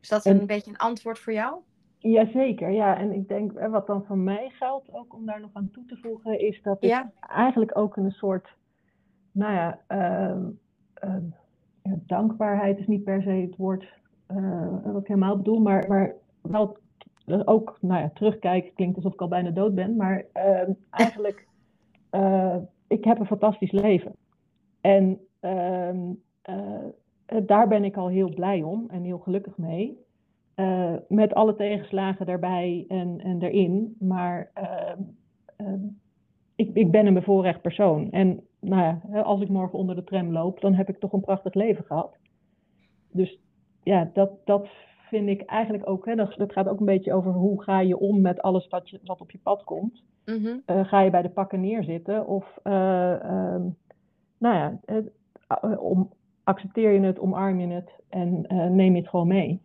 Is 0.02 0.10
dat 0.10 0.26
een 0.26 0.45
beetje 0.45 0.72
een 0.72 0.78
antwoord 0.78 1.20
voor 1.20 1.34
jou? 1.34 1.60
Jazeker, 1.97 2.70
ja. 2.70 2.97
En 2.97 3.12
ik 3.12 3.28
denk, 3.28 3.60
wat 3.60 3.88
dan 3.88 4.04
voor 4.06 4.18
mij 4.18 4.49
geldt, 4.49 4.93
ook 4.93 5.14
om 5.14 5.26
daar 5.26 5.39
nog 5.39 5.49
aan 5.54 5.72
toe 5.72 5.86
te 5.86 5.97
voegen, 5.97 6.39
is 6.39 6.62
dat 6.62 6.84
ik 6.84 7.06
eigenlijk 7.20 7.78
ook 7.78 7.97
een 7.97 8.12
soort, 8.12 8.56
nou 9.32 9.54
ja, 9.54 9.80
uh, 9.89 10.38
uh, 11.04 11.16
dankbaarheid 11.84 12.80
is 12.80 12.88
niet 12.88 13.04
per 13.04 13.22
se 13.22 13.30
het 13.30 13.56
woord 13.56 13.86
wat 14.84 15.02
ik 15.02 15.08
helemaal 15.08 15.38
bedoel, 15.38 15.60
maar, 15.60 15.88
maar 15.88 16.16
wel 16.41 16.78
ook 17.45 17.78
nou 17.82 18.02
ja, 18.02 18.12
terugkijken 18.14 18.74
klinkt 18.74 18.95
alsof 18.95 19.14
ik 19.14 19.22
al 19.22 19.28
bijna 19.28 19.49
dood 19.49 19.76
ben, 19.76 19.95
maar 19.95 20.26
ehm, 20.34 20.72
eigenlijk, 20.89 21.47
uh, 22.12 22.56
ik 22.88 23.04
heb 23.04 23.20
een 23.20 23.26
fantastisch 23.26 23.72
leven. 23.72 24.16
En 24.82 25.20
ehm, 25.39 25.99
eh, 26.41 26.86
daar 27.46 27.68
ben 27.68 27.84
ik 27.84 27.98
al 27.98 28.08
heel 28.08 28.34
blij 28.34 28.64
om 28.64 28.86
en 28.90 29.04
heel 29.04 29.20
gelukkig 29.20 29.58
mee. 29.58 30.00
Uh, 30.56 30.94
met 31.08 31.34
alle 31.34 31.56
tegenslagen 31.56 32.26
daarbij 32.26 32.86
en, 32.88 33.20
en 33.20 33.42
erin. 33.42 33.96
Maar 34.00 34.52
ehm, 34.54 35.00
ik, 36.56 36.70
ik 36.74 36.92
ben 36.92 37.06
een 37.06 37.14
bevoorrecht 37.14 37.62
persoon. 37.62 38.12
En 38.12 38.42
nou 38.60 38.82
ja, 38.82 39.22
als 39.22 39.42
ik 39.42 39.50
morgen 39.50 39.80
onder 39.80 39.96
de 39.96 40.04
tram 40.04 40.32
loop, 40.32 40.62
dan 40.62 40.74
heb 40.74 40.90
ik 40.90 41.00
toch 41.00 41.14
een 41.14 41.22
prachtig 41.22 41.54
leven 41.54 41.84
gehad. 41.84 42.18
Dus 43.12 43.40
ja, 43.84 44.10
dat, 44.14 44.32
dat 44.46 44.68
vind 45.10 45.30
ik 45.30 45.42
eigenlijk 45.42 45.90
ook, 45.90 46.06
hè, 46.06 46.16
dat, 46.16 46.34
dat, 46.38 46.52
gaat 46.52 46.68
ook 46.68 46.80
een 46.80 46.86
beetje 46.86 47.14
over 47.14 47.32
hoe 47.32 47.64
ga 47.64 47.80
je 47.80 48.00
om 48.00 48.22
met 48.22 48.42
alles 48.42 48.68
wat, 48.68 48.90
je, 48.90 49.00
wat 49.04 49.22
op 49.22 49.32
je 49.32 49.40
pad 49.44 49.64
komt. 49.64 50.04
Mhm. 50.26 50.58
Eh, 50.66 50.86
ga 50.86 51.02
je 51.02 51.10
bij 51.10 51.22
de 51.22 51.30
pakken 51.30 51.62
neerzitten 51.62 52.28
of 52.28 52.60
uh, 52.64 52.74
nou 54.38 54.56
ja, 54.56 54.80
eh, 54.86 55.84
om, 55.84 56.10
accepteer 56.44 56.92
je 56.92 57.00
het, 57.00 57.20
omarm 57.20 57.60
je 57.60 57.68
het 57.68 57.92
en 58.10 58.46
neem 58.76 58.94
je 58.94 59.02
het 59.02 59.10
gewoon 59.10 59.28
mee. 59.28 59.62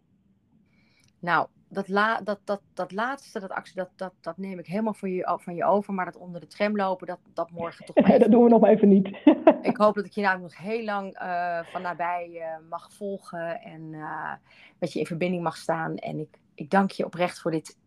Nou, 1.18 1.46
dat, 1.68 1.88
la, 1.88 2.20
dat, 2.20 2.40
dat, 2.44 2.60
dat 2.74 2.92
laatste, 2.92 3.40
dat, 3.40 3.62
dat, 3.74 3.90
dat, 3.96 4.12
dat 4.20 4.38
neem 4.38 4.58
ik 4.58 4.66
helemaal 4.66 4.94
van 4.94 5.10
je, 5.10 5.38
van 5.42 5.54
je 5.54 5.64
over. 5.64 5.94
Maar 5.94 6.04
dat 6.04 6.16
onder 6.16 6.40
de 6.40 6.46
tram 6.46 6.76
lopen, 6.76 7.06
dat, 7.06 7.18
dat 7.34 7.50
morgen 7.50 7.84
toch 7.84 7.96
maar 8.06 8.18
Dat 8.18 8.30
doen 8.30 8.44
we 8.44 8.50
nog 8.50 8.64
even 8.64 8.88
niet. 8.88 9.06
ik 9.62 9.76
hoop 9.76 9.94
dat 9.94 10.06
ik 10.06 10.12
je 10.12 10.22
nou 10.22 10.40
nog 10.40 10.56
heel 10.56 10.84
lang 10.84 11.20
uh, 11.22 11.58
van 11.64 11.82
nabij 11.82 12.30
uh, 12.32 12.68
mag 12.70 12.92
volgen. 12.92 13.60
En 13.60 13.80
uh, 13.92 14.32
dat 14.78 14.92
je 14.92 14.98
in 14.98 15.06
verbinding 15.06 15.42
mag 15.42 15.56
staan. 15.56 15.96
En 15.96 16.18
ik, 16.18 16.38
ik 16.54 16.70
dank 16.70 16.90
je 16.90 17.04
oprecht 17.04 17.40
voor 17.40 17.50
dit 17.50 17.78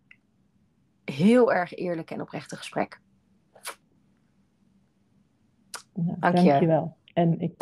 heel 1.03 1.53
erg 1.53 1.73
eerlijke 1.73 2.13
en 2.13 2.21
oprechte 2.21 2.55
gesprek. 2.55 3.01
Nou, 5.93 6.19
dank, 6.19 6.37
je. 6.37 6.65
wel. 6.65 6.95
En 7.13 7.39
ik 7.39 7.57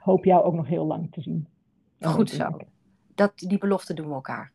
hoop 0.00 0.24
jou 0.24 0.44
ook 0.44 0.54
nog 0.54 0.66
heel 0.66 0.86
lang 0.86 1.12
te 1.12 1.20
zien. 1.20 1.48
Goed 2.00 2.30
zo. 2.30 2.56
Dat, 3.14 3.32
die 3.38 3.58
belofte 3.58 3.94
doen 3.94 4.08
we 4.08 4.14
elkaar. 4.14 4.52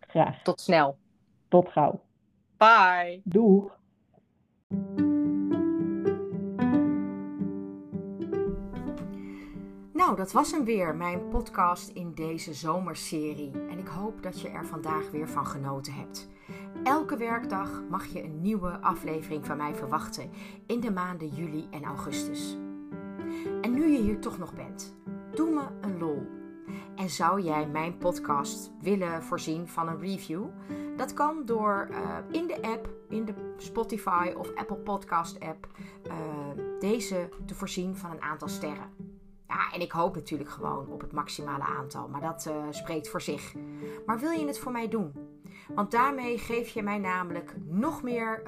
Graag. 0.00 0.42
Tot 0.42 0.60
snel. 0.60 0.98
Tot 1.48 1.68
gauw. 1.68 2.00
Bye. 2.56 3.20
Doeg. 3.24 3.78
Nou, 9.92 10.16
dat 10.16 10.32
was 10.32 10.50
hem 10.50 10.64
weer, 10.64 10.96
mijn 10.96 11.28
podcast 11.28 11.88
in 11.88 12.14
deze 12.14 12.54
zomerserie. 12.54 13.50
En 13.68 13.78
ik 13.78 13.86
hoop 13.86 14.22
dat 14.22 14.40
je 14.40 14.48
er 14.48 14.66
vandaag 14.66 15.10
weer 15.10 15.28
van 15.28 15.46
genoten 15.46 15.92
hebt. 15.92 16.28
Elke 16.84 17.16
werkdag 17.16 17.82
mag 17.90 18.06
je 18.06 18.24
een 18.24 18.40
nieuwe 18.40 18.80
aflevering 18.80 19.46
van 19.46 19.56
mij 19.56 19.74
verwachten 19.74 20.30
in 20.66 20.80
de 20.80 20.90
maanden 20.90 21.28
juli 21.28 21.66
en 21.70 21.84
augustus. 21.84 22.56
En 23.60 23.72
nu 23.72 23.90
je 23.90 23.98
hier 23.98 24.20
toch 24.20 24.38
nog 24.38 24.54
bent, 24.54 24.94
doe 25.34 25.50
me 25.50 25.62
een 25.80 25.98
lol 25.98 26.38
en 26.96 27.10
zou 27.10 27.40
jij 27.40 27.66
mijn 27.66 27.98
podcast 27.98 28.72
willen 28.80 29.22
voorzien 29.22 29.68
van 29.68 29.88
een 29.88 30.00
review? 30.00 30.44
Dat 30.96 31.14
kan 31.14 31.42
door 31.44 31.88
uh, 31.90 32.16
in 32.30 32.46
de 32.46 32.62
app, 32.62 32.88
in 33.08 33.24
de 33.24 33.34
Spotify 33.56 34.32
of 34.36 34.54
Apple 34.54 34.76
Podcast 34.76 35.40
app, 35.40 35.68
uh, 36.06 36.12
deze 36.80 37.28
te 37.46 37.54
voorzien 37.54 37.96
van 37.96 38.10
een 38.10 38.22
aantal 38.22 38.48
sterren. 38.48 38.90
Ja, 39.48 39.72
en 39.72 39.80
ik 39.80 39.92
hoop 39.92 40.14
natuurlijk 40.14 40.50
gewoon 40.50 40.86
op 40.86 41.00
het 41.00 41.12
maximale 41.12 41.64
aantal, 41.64 42.08
maar 42.08 42.20
dat 42.20 42.46
uh, 42.48 42.54
spreekt 42.70 43.08
voor 43.08 43.20
zich. 43.20 43.54
Maar 44.06 44.18
wil 44.18 44.30
je 44.30 44.46
het 44.46 44.58
voor 44.58 44.72
mij 44.72 44.88
doen? 44.88 45.12
Want 45.74 45.90
daarmee 45.90 46.38
geef 46.38 46.68
je 46.68 46.82
mij 46.82 46.98
namelijk 46.98 47.54
nog 47.66 48.02
meer 48.02 48.42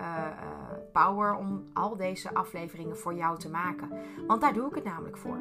power 0.93 1.36
om 1.36 1.64
al 1.72 1.97
deze 1.97 2.34
afleveringen 2.34 2.99
voor 2.99 3.14
jou 3.14 3.38
te 3.38 3.51
maken. 3.51 3.88
Want 4.26 4.40
daar 4.40 4.53
doe 4.53 4.68
ik 4.68 4.74
het 4.74 4.84
namelijk 4.84 5.16
voor. 5.16 5.38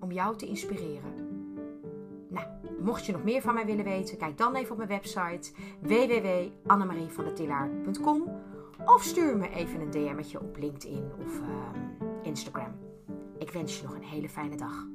Om 0.00 0.12
jou 0.12 0.36
te 0.36 0.46
inspireren. 0.46 1.14
Nou, 2.28 2.46
mocht 2.80 3.06
je 3.06 3.12
nog 3.12 3.24
meer 3.24 3.40
van 3.40 3.54
mij 3.54 3.66
willen 3.66 3.84
weten, 3.84 4.16
kijk 4.16 4.38
dan 4.38 4.54
even 4.54 4.70
op 4.70 4.76
mijn 4.76 4.88
website 4.88 5.52
www.annemarievandetillaar.com 5.80 8.22
of 8.84 9.02
stuur 9.02 9.36
me 9.36 9.50
even 9.50 9.80
een 9.80 9.90
DM'tje 9.90 10.40
op 10.40 10.56
LinkedIn 10.56 11.10
of 11.18 11.40
uh, 11.40 11.46
Instagram. 12.22 12.74
Ik 13.38 13.50
wens 13.50 13.80
je 13.80 13.86
nog 13.86 13.94
een 13.94 14.02
hele 14.02 14.28
fijne 14.28 14.56
dag. 14.56 14.86